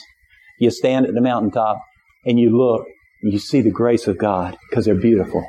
you 0.58 0.70
stand 0.70 1.06
at 1.06 1.14
the 1.14 1.20
mountaintop 1.20 1.80
and 2.26 2.36
you 2.36 2.50
look 2.50 2.84
and 3.22 3.32
you 3.32 3.38
see 3.38 3.60
the 3.60 3.70
grace 3.70 4.08
of 4.08 4.18
God 4.18 4.58
because 4.68 4.86
they're 4.86 4.96
beautiful. 4.96 5.46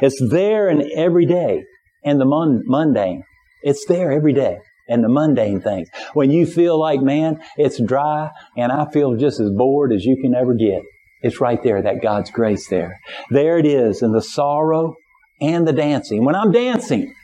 It's 0.00 0.18
there 0.30 0.70
in 0.70 0.90
every 0.96 1.26
day 1.26 1.64
and 2.02 2.18
the 2.18 2.24
mundane. 2.24 3.24
It's 3.62 3.84
there 3.84 4.10
every 4.10 4.32
day 4.32 4.56
and 4.88 5.04
the 5.04 5.10
mundane 5.10 5.60
things. 5.60 5.90
When 6.14 6.30
you 6.30 6.46
feel 6.46 6.80
like, 6.80 7.02
man, 7.02 7.42
it's 7.58 7.78
dry 7.78 8.30
and 8.56 8.72
I 8.72 8.90
feel 8.90 9.16
just 9.16 9.38
as 9.38 9.50
bored 9.50 9.92
as 9.92 10.02
you 10.06 10.16
can 10.22 10.34
ever 10.34 10.54
get. 10.54 10.80
It's 11.20 11.42
right 11.42 11.62
there, 11.62 11.82
that 11.82 12.00
God's 12.00 12.30
grace 12.30 12.68
there. 12.68 12.98
There 13.28 13.58
it 13.58 13.66
is 13.66 14.00
in 14.00 14.12
the 14.12 14.22
sorrow 14.22 14.94
and 15.42 15.68
the 15.68 15.74
dancing. 15.74 16.24
When 16.24 16.34
I'm 16.34 16.52
dancing 16.52 17.14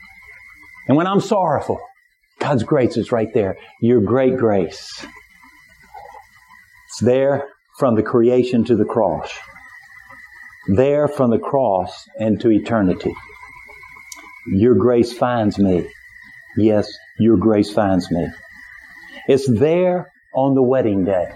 and 0.87 0.95
when 0.95 1.07
I'm 1.07 1.21
sorrowful, 1.21 1.79
God's 2.39 2.63
grace 2.63 2.97
is 2.97 3.11
right 3.11 3.33
there. 3.33 3.57
Your 3.81 4.01
great 4.01 4.37
grace. 4.37 5.05
It's 6.87 6.99
there 7.01 7.49
from 7.77 7.95
the 7.95 8.03
creation 8.03 8.63
to 8.65 8.75
the 8.75 8.85
cross. 8.85 9.31
There 10.67 11.07
from 11.07 11.29
the 11.29 11.39
cross 11.39 12.07
and 12.19 12.39
to 12.41 12.51
eternity. 12.51 13.13
Your 14.47 14.75
grace 14.75 15.13
finds 15.13 15.57
me 15.57 15.87
Yes, 16.57 16.91
your 17.19 17.37
grace 17.37 17.71
finds 17.71 18.09
me. 18.09 18.27
It's 19.27 19.47
there 19.47 20.11
on 20.33 20.55
the 20.55 20.63
wedding 20.63 21.05
day. 21.05 21.31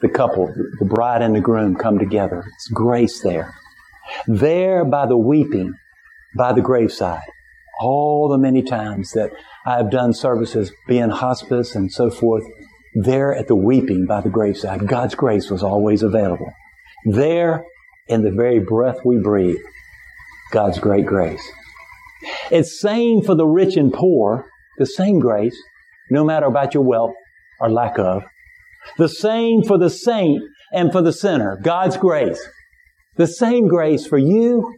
The 0.00 0.08
couple, 0.08 0.46
the 0.78 0.86
bride 0.86 1.20
and 1.20 1.36
the 1.36 1.40
groom 1.40 1.76
come 1.76 1.98
together. 1.98 2.42
It's 2.54 2.68
grace 2.68 3.20
there. 3.20 3.54
There 4.26 4.86
by 4.86 5.04
the 5.04 5.18
weeping, 5.18 5.74
by 6.34 6.54
the 6.54 6.62
graveside. 6.62 7.28
All 7.80 8.28
the 8.28 8.38
many 8.38 8.62
times 8.62 9.12
that 9.12 9.30
I've 9.64 9.90
done 9.90 10.12
services, 10.12 10.72
being 10.86 11.08
hospice 11.08 11.74
and 11.74 11.90
so 11.90 12.10
forth, 12.10 12.44
there 12.94 13.34
at 13.34 13.48
the 13.48 13.56
weeping 13.56 14.06
by 14.06 14.20
the 14.20 14.28
graveside, 14.28 14.86
God's 14.86 15.14
grace 15.14 15.50
was 15.50 15.62
always 15.62 16.02
available. 16.02 16.52
There 17.06 17.64
in 18.08 18.22
the 18.22 18.30
very 18.30 18.58
breath 18.60 18.98
we 19.04 19.18
breathe, 19.18 19.60
God's 20.52 20.78
great 20.78 21.06
grace. 21.06 21.42
It's 22.50 22.80
same 22.80 23.22
for 23.22 23.34
the 23.34 23.46
rich 23.46 23.76
and 23.76 23.92
poor, 23.92 24.50
the 24.78 24.86
same 24.86 25.20
grace, 25.20 25.56
no 26.10 26.24
matter 26.24 26.46
about 26.46 26.74
your 26.74 26.82
wealth 26.82 27.14
or 27.60 27.70
lack 27.70 27.98
of. 27.98 28.24
The 28.98 29.08
same 29.08 29.62
for 29.62 29.78
the 29.78 29.90
saint 29.90 30.42
and 30.72 30.92
for 30.92 31.02
the 31.02 31.12
sinner, 31.12 31.58
God's 31.62 31.96
grace. 31.96 32.40
The 33.16 33.26
same 33.26 33.68
grace 33.68 34.06
for 34.06 34.18
you 34.18 34.74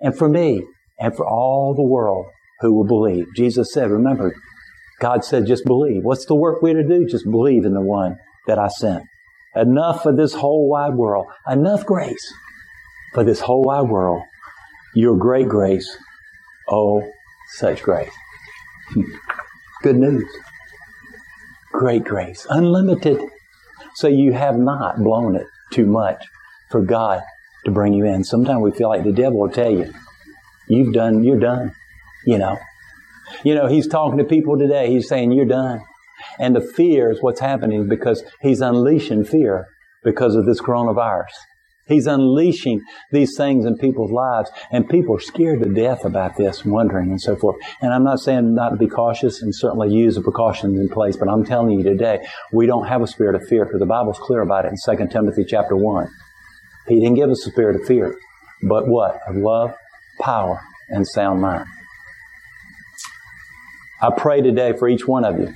and 0.00 0.16
for 0.16 0.28
me 0.28 0.62
and 0.98 1.16
for 1.16 1.26
all 1.26 1.74
the 1.74 1.82
world 1.82 2.26
who 2.60 2.74
will 2.74 2.86
believe. 2.86 3.26
Jesus 3.34 3.72
said, 3.72 3.90
remember, 3.90 4.34
God 5.00 5.24
said, 5.24 5.46
just 5.46 5.64
believe. 5.64 6.02
What's 6.02 6.26
the 6.26 6.34
work 6.34 6.60
we're 6.62 6.74
to 6.74 6.86
do? 6.86 7.06
Just 7.06 7.24
believe 7.30 7.64
in 7.64 7.74
the 7.74 7.80
one 7.80 8.18
that 8.46 8.58
I 8.58 8.68
sent. 8.68 9.04
Enough 9.54 10.02
for 10.02 10.14
this 10.14 10.34
whole 10.34 10.68
wide 10.68 10.94
world. 10.94 11.26
Enough 11.48 11.86
grace 11.86 12.32
for 13.14 13.24
this 13.24 13.40
whole 13.40 13.62
wide 13.62 13.88
world. 13.88 14.22
Your 14.94 15.16
great 15.16 15.48
grace 15.48 15.96
Oh, 16.68 17.02
such 17.54 17.82
grace. 17.82 18.12
Good 19.82 19.96
news. 19.96 20.28
Great 21.72 22.04
grace. 22.04 22.46
Unlimited. 22.50 23.20
So 23.94 24.06
you 24.06 24.32
have 24.32 24.58
not 24.58 24.98
blown 24.98 25.34
it 25.34 25.46
too 25.72 25.86
much 25.86 26.26
for 26.70 26.82
God 26.82 27.22
to 27.64 27.70
bring 27.70 27.94
you 27.94 28.04
in. 28.04 28.22
Sometimes 28.22 28.60
we 28.60 28.70
feel 28.72 28.88
like 28.88 29.04
the 29.04 29.12
devil 29.12 29.40
will 29.40 29.50
tell 29.50 29.70
you, 29.70 29.92
you've 30.68 30.92
done, 30.92 31.24
you're 31.24 31.40
done. 31.40 31.74
You 32.26 32.38
know. 32.38 32.58
You 33.44 33.54
know, 33.54 33.66
he's 33.66 33.86
talking 33.86 34.18
to 34.18 34.24
people 34.24 34.58
today. 34.58 34.90
He's 34.90 35.08
saying, 35.08 35.32
you're 35.32 35.44
done. 35.44 35.82
And 36.38 36.56
the 36.56 36.60
fear 36.60 37.10
is 37.10 37.22
what's 37.22 37.40
happening 37.40 37.88
because 37.88 38.24
he's 38.40 38.60
unleashing 38.60 39.24
fear 39.24 39.66
because 40.02 40.34
of 40.34 40.46
this 40.46 40.60
coronavirus. 40.60 41.34
He's 41.86 42.06
unleashing 42.06 42.82
these 43.12 43.34
things 43.36 43.64
in 43.64 43.78
people's 43.78 44.10
lives, 44.10 44.50
and 44.70 44.88
people 44.88 45.16
are 45.16 45.20
scared 45.20 45.62
to 45.62 45.72
death 45.72 46.04
about 46.04 46.36
this, 46.36 46.62
wondering 46.62 47.10
and 47.10 47.20
so 47.20 47.34
forth. 47.34 47.56
And 47.80 47.94
I'm 47.94 48.04
not 48.04 48.20
saying 48.20 48.54
not 48.54 48.70
to 48.70 48.76
be 48.76 48.88
cautious 48.88 49.40
and 49.40 49.54
certainly 49.54 49.90
use 49.90 50.14
the 50.14 50.20
precautions 50.20 50.78
in 50.78 50.90
place, 50.90 51.16
but 51.16 51.28
I'm 51.28 51.46
telling 51.46 51.78
you 51.78 51.82
today, 51.82 52.26
we 52.52 52.66
don't 52.66 52.86
have 52.86 53.00
a 53.00 53.06
spirit 53.06 53.34
of 53.36 53.48
fear 53.48 53.64
because 53.64 53.80
the 53.80 53.86
Bible's 53.86 54.18
clear 54.18 54.42
about 54.42 54.66
it 54.66 54.72
in 54.72 54.96
2 54.96 55.06
Timothy 55.08 55.46
chapter 55.48 55.76
1. 55.76 56.08
He 56.88 57.00
didn't 57.00 57.16
give 57.16 57.30
us 57.30 57.46
a 57.46 57.50
spirit 57.50 57.80
of 57.80 57.86
fear, 57.86 58.14
but 58.62 58.86
what? 58.86 59.20
Of 59.26 59.36
love, 59.36 59.74
power, 60.20 60.60
and 60.90 61.06
sound 61.08 61.40
mind. 61.40 61.66
I 64.00 64.10
pray 64.16 64.40
today 64.42 64.72
for 64.74 64.88
each 64.88 65.08
one 65.08 65.24
of 65.24 65.38
you. 65.38 65.52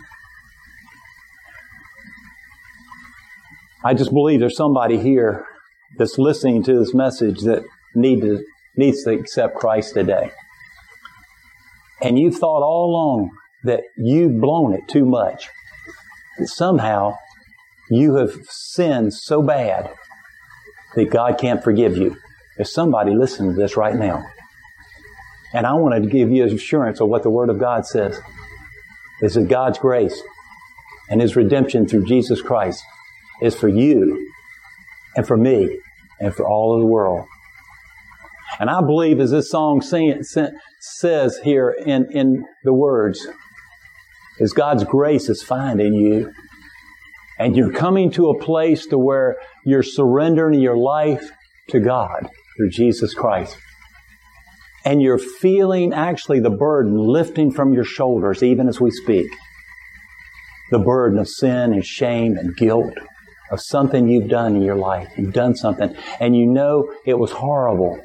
I 3.85 3.95
just 3.95 4.13
believe 4.13 4.41
there's 4.41 4.57
somebody 4.57 4.99
here 4.99 5.47
that's 5.97 6.19
listening 6.19 6.63
to 6.65 6.79
this 6.79 6.95
message 6.95 7.41
that 7.43 7.65
need 7.95 8.21
to, 8.23 8.45
needs 8.77 9.05
to 9.05 9.11
accept 9.11 9.57
Christ 9.57 9.95
today. 9.95 10.33
And 12.01 12.19
you've 12.19 12.37
thought 12.37 12.63
all 12.63 12.91
along 12.91 13.31
that 13.65 13.83
you've 13.97 14.41
blown 14.41 14.75
it 14.75 14.89
too 14.89 15.05
much. 15.05 15.49
That 16.39 16.49
somehow 16.49 17.17
you 17.91 18.17
have 18.17 18.33
sinned 18.49 19.15
so 19.15 19.43
bad 19.43 19.93
that 20.97 21.11
God 21.11 21.39
can't 21.39 21.63
forgive 21.63 21.97
you. 21.97 22.17
There's 22.57 22.73
somebody 22.73 23.15
listening 23.15 23.55
to 23.55 23.57
this 23.57 23.77
right 23.77 23.95
now. 23.95 24.25
And 25.55 25.67
I 25.67 25.75
want 25.75 26.03
to 26.03 26.09
give 26.09 26.31
you 26.31 26.45
assurance 26.45 27.01
of 27.01 27.09
what 27.09 27.23
the 27.23 27.31
Word 27.31 27.51
of 27.51 27.59
God 27.59 27.87
says. 27.87 28.21
Is 29.21 29.35
that 29.35 29.49
God's 29.49 29.79
grace 29.79 30.21
and 31.09 31.21
His 31.21 31.37
redemption 31.37 31.87
through 31.87 32.07
Jesus 32.07 32.43
Christ 32.43 32.83
is 33.41 33.55
for 33.55 33.69
you 33.69 34.31
and 35.17 35.27
for 35.27 35.37
me 35.37 35.79
and 36.21 36.35
for 36.35 36.47
all 36.47 36.75
of 36.75 36.81
the 36.81 36.87
world. 36.87 37.27
And 38.59 38.71
I 38.71 38.81
believe 38.81 39.21
as 39.21 39.31
this 39.31 39.51
song 39.51 39.81
says 39.83 41.41
here 41.43 41.71
in, 41.71 42.07
in 42.13 42.45
the 42.65 42.73
words, 42.73 43.27
is 44.39 44.53
God's 44.53 44.85
grace 44.85 45.29
is 45.29 45.43
finding 45.43 45.95
you. 45.95 46.33
And 47.39 47.57
you're 47.57 47.73
coming 47.73 48.11
to 48.13 48.31
a 48.31 48.39
place 48.39 48.87
to 48.87 48.99
where 48.99 49.37
you're 49.65 49.83
surrendering 49.83 50.61
your 50.61 50.77
life 50.77 51.33
to 51.69 51.81
God 51.81 52.31
through 52.57 52.71
Jesus 52.71 53.15
Christ. 53.15 53.57
And 54.85 55.01
you're 55.01 55.19
feeling 55.19 55.93
actually 55.93 56.41
the 56.41 56.51
burden 56.51 56.97
lifting 56.97 57.53
from 57.53 57.73
your 57.73 57.85
shoulders 57.85 58.43
even 58.43 58.69
as 58.69 58.81
we 58.81 58.91
speak. 58.91 59.31
The 60.71 60.79
burden 60.79 61.19
of 61.19 61.29
sin 61.29 61.73
and 61.73 61.85
shame 61.85 62.37
and 62.37 62.57
guilt 62.57 62.95
of 63.51 63.61
something 63.61 64.09
you've 64.09 64.29
done 64.29 64.57
in 64.57 64.63
your 64.63 64.77
life. 64.77 65.09
You've 65.17 65.35
done 65.35 65.55
something 65.55 65.95
and 66.19 66.35
you 66.35 66.47
know 66.47 66.93
it 67.05 67.19
was 67.19 67.33
horrible. 67.33 68.01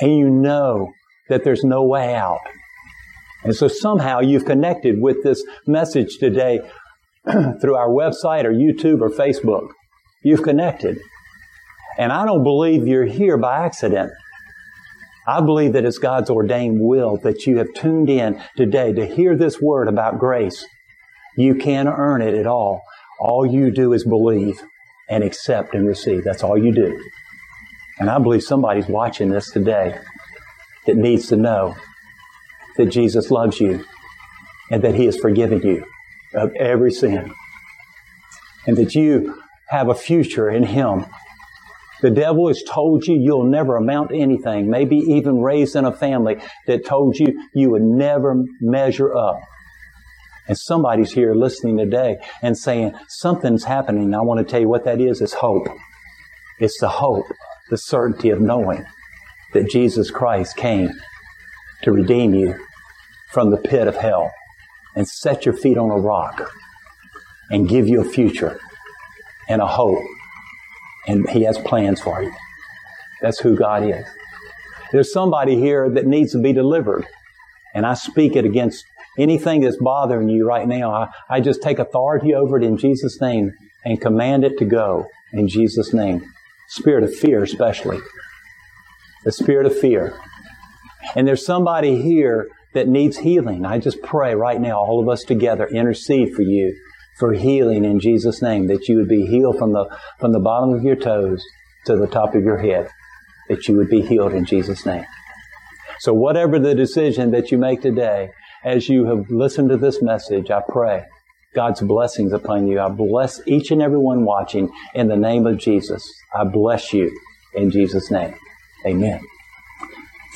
And 0.00 0.16
you 0.16 0.30
know 0.30 0.92
that 1.28 1.44
there's 1.44 1.64
no 1.64 1.82
way 1.84 2.14
out. 2.14 2.40
And 3.42 3.54
so 3.54 3.68
somehow 3.68 4.20
you've 4.20 4.44
connected 4.44 5.00
with 5.00 5.22
this 5.22 5.42
message 5.66 6.18
today 6.18 6.60
through 7.60 7.74
our 7.74 7.88
website 7.88 8.44
or 8.44 8.52
YouTube 8.52 9.00
or 9.00 9.10
Facebook. 9.10 9.68
You've 10.22 10.42
connected. 10.42 10.98
And 11.98 12.12
I 12.12 12.24
don't 12.24 12.42
believe 12.42 12.86
you're 12.86 13.06
here 13.06 13.36
by 13.36 13.64
accident. 13.64 14.12
I 15.30 15.40
believe 15.40 15.74
that 15.74 15.84
it's 15.84 15.98
God's 15.98 16.28
ordained 16.28 16.80
will 16.80 17.16
that 17.18 17.46
you 17.46 17.58
have 17.58 17.72
tuned 17.72 18.10
in 18.10 18.42
today 18.56 18.92
to 18.92 19.06
hear 19.06 19.36
this 19.36 19.60
word 19.60 19.86
about 19.86 20.18
grace. 20.18 20.66
You 21.36 21.54
can't 21.54 21.88
earn 21.88 22.20
it 22.20 22.34
at 22.34 22.48
all. 22.48 22.82
All 23.20 23.46
you 23.46 23.70
do 23.70 23.92
is 23.92 24.04
believe 24.04 24.60
and 25.08 25.22
accept 25.22 25.72
and 25.72 25.86
receive. 25.86 26.24
That's 26.24 26.42
all 26.42 26.58
you 26.58 26.72
do. 26.72 27.00
And 28.00 28.10
I 28.10 28.18
believe 28.18 28.42
somebody's 28.42 28.88
watching 28.88 29.30
this 29.30 29.52
today 29.52 30.00
that 30.86 30.96
needs 30.96 31.28
to 31.28 31.36
know 31.36 31.76
that 32.76 32.86
Jesus 32.86 33.30
loves 33.30 33.60
you 33.60 33.84
and 34.68 34.82
that 34.82 34.96
He 34.96 35.04
has 35.04 35.16
forgiven 35.16 35.62
you 35.62 35.84
of 36.34 36.52
every 36.56 36.90
sin 36.90 37.32
and 38.66 38.76
that 38.76 38.96
you 38.96 39.40
have 39.68 39.88
a 39.88 39.94
future 39.94 40.50
in 40.50 40.64
Him. 40.64 41.06
The 42.02 42.10
devil 42.10 42.48
has 42.48 42.62
told 42.62 43.06
you 43.06 43.16
you'll 43.16 43.44
never 43.44 43.76
amount 43.76 44.10
to 44.10 44.16
anything, 44.16 44.70
maybe 44.70 44.96
even 44.96 45.42
raised 45.42 45.76
in 45.76 45.84
a 45.84 45.92
family 45.92 46.36
that 46.66 46.84
told 46.84 47.18
you 47.18 47.48
you 47.54 47.70
would 47.70 47.82
never 47.82 48.42
measure 48.60 49.14
up. 49.14 49.40
And 50.48 50.56
somebody's 50.58 51.12
here 51.12 51.34
listening 51.34 51.76
today 51.76 52.18
and 52.42 52.56
saying, 52.56 52.94
something's 53.08 53.64
happening. 53.64 54.14
I 54.14 54.20
want 54.20 54.38
to 54.38 54.50
tell 54.50 54.60
you 54.60 54.68
what 54.68 54.84
that 54.84 55.00
is. 55.00 55.20
It's 55.20 55.34
hope. 55.34 55.68
It's 56.58 56.80
the 56.80 56.88
hope, 56.88 57.26
the 57.68 57.76
certainty 57.76 58.30
of 58.30 58.40
knowing 58.40 58.84
that 59.52 59.68
Jesus 59.68 60.10
Christ 60.10 60.56
came 60.56 60.90
to 61.82 61.92
redeem 61.92 62.34
you 62.34 62.58
from 63.30 63.50
the 63.50 63.56
pit 63.58 63.86
of 63.86 63.96
hell 63.96 64.32
and 64.96 65.06
set 65.06 65.46
your 65.46 65.54
feet 65.54 65.78
on 65.78 65.90
a 65.90 65.98
rock 65.98 66.50
and 67.50 67.68
give 67.68 67.86
you 67.86 68.00
a 68.00 68.04
future 68.04 68.58
and 69.48 69.60
a 69.60 69.66
hope. 69.66 70.02
And 71.10 71.28
He 71.28 71.42
has 71.42 71.58
plans 71.58 72.00
for 72.00 72.22
you. 72.22 72.32
That's 73.20 73.40
who 73.40 73.56
God 73.56 73.82
is. 73.82 74.06
There's 74.92 75.12
somebody 75.12 75.56
here 75.56 75.90
that 75.90 76.06
needs 76.06 76.30
to 76.32 76.38
be 76.38 76.52
delivered. 76.52 77.04
And 77.74 77.84
I 77.84 77.94
speak 77.94 78.36
it 78.36 78.44
against 78.44 78.84
anything 79.18 79.62
that's 79.62 79.76
bothering 79.76 80.28
you 80.28 80.46
right 80.46 80.68
now. 80.68 80.92
I, 80.92 81.08
I 81.28 81.40
just 81.40 81.62
take 81.62 81.80
authority 81.80 82.32
over 82.32 82.56
it 82.58 82.62
in 82.62 82.76
Jesus' 82.76 83.20
name 83.20 83.54
and 83.84 84.00
command 84.00 84.44
it 84.44 84.56
to 84.58 84.64
go 84.64 85.08
in 85.32 85.48
Jesus' 85.48 85.92
name. 85.92 86.32
Spirit 86.68 87.02
of 87.02 87.12
fear, 87.12 87.42
especially. 87.42 87.98
The 89.24 89.32
spirit 89.32 89.66
of 89.66 89.76
fear. 89.76 90.16
And 91.16 91.26
there's 91.26 91.44
somebody 91.44 92.00
here 92.00 92.48
that 92.72 92.86
needs 92.86 93.18
healing. 93.18 93.66
I 93.66 93.78
just 93.78 94.00
pray 94.00 94.36
right 94.36 94.60
now, 94.60 94.78
all 94.78 95.00
of 95.00 95.08
us 95.08 95.24
together, 95.24 95.66
intercede 95.66 96.34
for 96.34 96.42
you 96.42 96.76
for 97.20 97.32
healing 97.32 97.84
in 97.84 98.00
Jesus' 98.00 98.42
name, 98.42 98.66
that 98.66 98.88
you 98.88 98.96
would 98.96 99.08
be 99.08 99.26
healed 99.26 99.58
from 99.58 99.72
the, 99.72 99.84
from 100.18 100.32
the 100.32 100.40
bottom 100.40 100.74
of 100.74 100.82
your 100.82 100.96
toes 100.96 101.44
to 101.84 101.96
the 101.96 102.08
top 102.08 102.34
of 102.34 102.42
your 102.42 102.58
head, 102.58 102.90
that 103.48 103.68
you 103.68 103.76
would 103.76 103.90
be 103.90 104.02
healed 104.02 104.32
in 104.32 104.44
Jesus' 104.44 104.84
name. 104.84 105.06
So 106.00 106.12
whatever 106.14 106.58
the 106.58 106.74
decision 106.74 107.30
that 107.30 107.52
you 107.52 107.58
make 107.58 107.82
today, 107.82 108.30
as 108.64 108.88
you 108.88 109.04
have 109.04 109.30
listened 109.30 109.68
to 109.68 109.76
this 109.76 110.02
message, 110.02 110.50
I 110.50 110.62
pray 110.66 111.04
God's 111.54 111.82
blessings 111.82 112.32
upon 112.32 112.66
you. 112.66 112.80
I 112.80 112.88
bless 112.88 113.40
each 113.46 113.70
and 113.70 113.82
every 113.82 113.98
one 113.98 114.24
watching 114.24 114.72
in 114.94 115.08
the 115.08 115.16
name 115.16 115.46
of 115.46 115.58
Jesus. 115.58 116.10
I 116.34 116.44
bless 116.44 116.92
you 116.92 117.14
in 117.54 117.70
Jesus' 117.70 118.10
name. 118.10 118.34
Amen. 118.86 119.20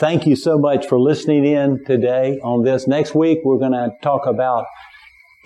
Thank 0.00 0.26
you 0.26 0.36
so 0.36 0.58
much 0.58 0.86
for 0.86 0.98
listening 0.98 1.46
in 1.46 1.84
today 1.84 2.40
on 2.42 2.64
this. 2.64 2.86
Next 2.86 3.14
week, 3.14 3.38
we're 3.44 3.58
going 3.58 3.72
to 3.72 3.90
talk 4.02 4.26
about 4.26 4.66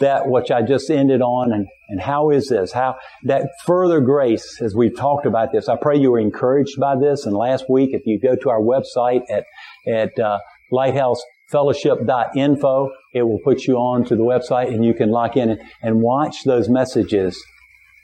that 0.00 0.28
which 0.28 0.50
I 0.50 0.62
just 0.62 0.90
ended 0.90 1.22
on 1.22 1.52
and, 1.52 1.68
and 1.88 2.00
how 2.00 2.30
is 2.30 2.48
this? 2.48 2.72
How 2.72 2.96
that 3.24 3.48
further 3.64 4.00
grace 4.00 4.60
as 4.60 4.74
we've 4.74 4.96
talked 4.96 5.26
about 5.26 5.52
this. 5.52 5.68
I 5.68 5.76
pray 5.76 5.98
you 5.98 6.10
were 6.12 6.18
encouraged 6.18 6.78
by 6.78 6.96
this. 6.96 7.26
And 7.26 7.36
last 7.36 7.68
week, 7.68 7.90
if 7.92 8.06
you 8.06 8.18
go 8.20 8.36
to 8.36 8.50
our 8.50 8.60
website 8.60 9.22
at, 9.30 9.44
at, 9.86 10.18
uh, 10.18 10.38
lighthousefellowship.info, 10.72 12.90
it 13.14 13.22
will 13.22 13.40
put 13.42 13.64
you 13.64 13.76
on 13.76 14.04
to 14.04 14.16
the 14.16 14.22
website 14.22 14.68
and 14.68 14.84
you 14.84 14.92
can 14.94 15.10
lock 15.10 15.36
in 15.36 15.50
and, 15.50 15.60
and 15.82 16.02
watch 16.02 16.44
those 16.44 16.68
messages. 16.68 17.42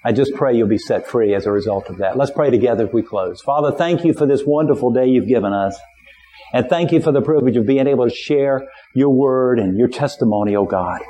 I 0.05 0.13
just 0.13 0.35
pray 0.35 0.57
you'll 0.57 0.69
be 0.69 0.79
set 0.79 1.07
free 1.07 1.35
as 1.35 1.47
a 1.47 1.53
result 1.53 1.89
of 1.89 1.99
that. 1.99 2.17
Let's 2.17 2.31
pray 2.31 2.51
together 2.51 2.87
as 2.87 2.93
we 2.93 3.03
close. 3.03 3.41
Father, 3.41 3.77
thank 3.77 4.05
you 4.05 4.13
for 4.13 4.27
this 4.27 4.43
wonderful 4.45 4.93
day 4.93 5.07
you've 5.07 5.29
given 5.29 5.53
us. 5.53 5.79
And 6.53 6.69
thank 6.69 6.93
you 6.93 7.01
for 7.01 7.11
the 7.11 7.23
privilege 7.23 7.57
of 7.57 7.67
being 7.67 7.87
able 7.87 8.09
to 8.09 8.15
share 8.15 8.69
your 8.95 9.11
word 9.11 9.59
and 9.59 9.79
your 9.79 9.89
testimony, 9.89 10.55
oh 10.55 10.67
God. 10.67 11.01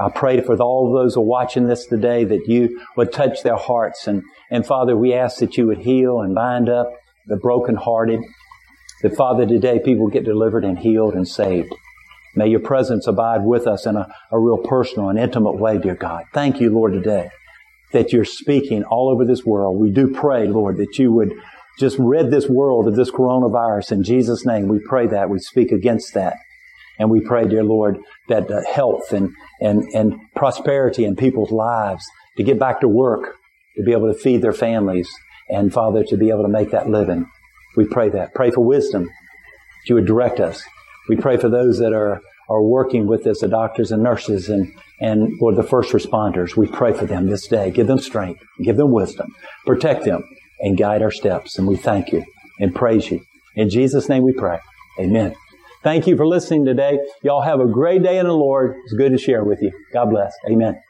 I 0.00 0.10
pray 0.10 0.40
for 0.40 0.56
all 0.56 0.92
those 0.92 1.14
who 1.14 1.20
are 1.20 1.24
watching 1.24 1.66
this 1.66 1.86
today 1.86 2.24
that 2.24 2.46
you 2.46 2.84
would 2.96 3.12
touch 3.12 3.42
their 3.42 3.56
hearts. 3.56 4.06
And, 4.06 4.22
and 4.50 4.64
Father, 4.64 4.96
we 4.96 5.12
ask 5.12 5.38
that 5.38 5.56
you 5.56 5.66
would 5.66 5.78
heal 5.78 6.20
and 6.20 6.34
bind 6.34 6.68
up 6.68 6.92
the 7.26 7.36
brokenhearted. 7.36 8.20
That 9.02 9.16
Father, 9.16 9.46
today 9.46 9.80
people 9.84 10.08
get 10.08 10.24
delivered 10.24 10.64
and 10.64 10.78
healed 10.78 11.14
and 11.14 11.26
saved. 11.26 11.74
May 12.34 12.48
your 12.48 12.60
presence 12.60 13.06
abide 13.06 13.42
with 13.42 13.66
us 13.66 13.86
in 13.86 13.96
a, 13.96 14.12
a 14.30 14.38
real 14.38 14.58
personal 14.58 15.08
and 15.08 15.18
intimate 15.18 15.58
way, 15.58 15.78
dear 15.78 15.96
God. 15.96 16.24
Thank 16.32 16.60
you, 16.60 16.70
Lord, 16.70 16.92
today 16.92 17.30
that 17.92 18.12
you're 18.12 18.24
speaking 18.24 18.84
all 18.84 19.08
over 19.08 19.24
this 19.24 19.44
world. 19.44 19.80
We 19.80 19.90
do 19.90 20.12
pray, 20.12 20.46
Lord, 20.46 20.76
that 20.76 20.98
you 20.98 21.10
would 21.12 21.32
just 21.78 21.96
rid 21.98 22.30
this 22.30 22.48
world 22.48 22.86
of 22.86 22.96
this 22.96 23.10
coronavirus. 23.10 23.92
In 23.92 24.02
Jesus' 24.02 24.44
name, 24.44 24.68
we 24.68 24.78
pray 24.78 25.06
that. 25.06 25.30
We 25.30 25.38
speak 25.38 25.72
against 25.72 26.14
that. 26.14 26.36
And 26.98 27.10
we 27.10 27.20
pray, 27.20 27.46
dear 27.46 27.64
Lord, 27.64 27.98
that 28.28 28.50
uh, 28.50 28.60
health 28.72 29.12
and, 29.12 29.32
and, 29.60 29.82
and 29.94 30.18
prosperity 30.34 31.04
in 31.04 31.16
people's 31.16 31.50
lives 31.50 32.04
to 32.36 32.42
get 32.42 32.58
back 32.58 32.80
to 32.80 32.88
work, 32.88 33.36
to 33.76 33.82
be 33.82 33.92
able 33.92 34.12
to 34.12 34.18
feed 34.18 34.42
their 34.42 34.52
families, 34.52 35.08
and 35.48 35.72
Father, 35.72 36.04
to 36.04 36.16
be 36.16 36.30
able 36.30 36.42
to 36.42 36.48
make 36.48 36.70
that 36.70 36.88
living. 36.88 37.26
We 37.76 37.86
pray 37.86 38.08
that. 38.10 38.34
Pray 38.34 38.50
for 38.50 38.60
wisdom. 38.60 39.04
That 39.04 39.88
you 39.88 39.94
would 39.96 40.06
direct 40.06 40.40
us. 40.40 40.62
We 41.08 41.16
pray 41.16 41.36
for 41.36 41.48
those 41.48 41.78
that 41.78 41.92
are, 41.92 42.20
are 42.48 42.62
working 42.62 43.06
with 43.06 43.26
us, 43.26 43.40
the 43.40 43.48
doctors 43.48 43.92
and 43.92 44.02
nurses 44.02 44.48
and, 44.48 44.72
and 45.00 45.32
Lord, 45.40 45.56
the 45.56 45.62
first 45.62 45.92
responders. 45.92 46.56
We 46.56 46.66
pray 46.66 46.92
for 46.92 47.06
them 47.06 47.28
this 47.28 47.46
day. 47.46 47.70
Give 47.70 47.86
them 47.86 47.98
strength. 47.98 48.42
Give 48.62 48.76
them 48.76 48.92
wisdom. 48.92 49.34
Protect 49.64 50.04
them 50.04 50.22
and 50.60 50.76
guide 50.76 51.02
our 51.02 51.10
steps. 51.10 51.58
And 51.58 51.66
we 51.66 51.76
thank 51.76 52.12
you 52.12 52.24
and 52.60 52.74
praise 52.74 53.10
you. 53.10 53.24
In 53.54 53.70
Jesus' 53.70 54.08
name 54.08 54.22
we 54.22 54.32
pray. 54.32 54.60
Amen. 54.98 55.34
Thank 55.82 56.06
you 56.06 56.16
for 56.16 56.26
listening 56.26 56.64
today. 56.64 56.98
Y'all 57.22 57.42
have 57.42 57.60
a 57.60 57.66
great 57.66 58.02
day 58.02 58.18
in 58.18 58.26
the 58.26 58.32
Lord. 58.32 58.76
It's 58.84 58.94
good 58.94 59.12
to 59.12 59.18
share 59.18 59.44
with 59.44 59.62
you. 59.62 59.72
God 59.92 60.10
bless. 60.10 60.34
Amen. 60.48 60.80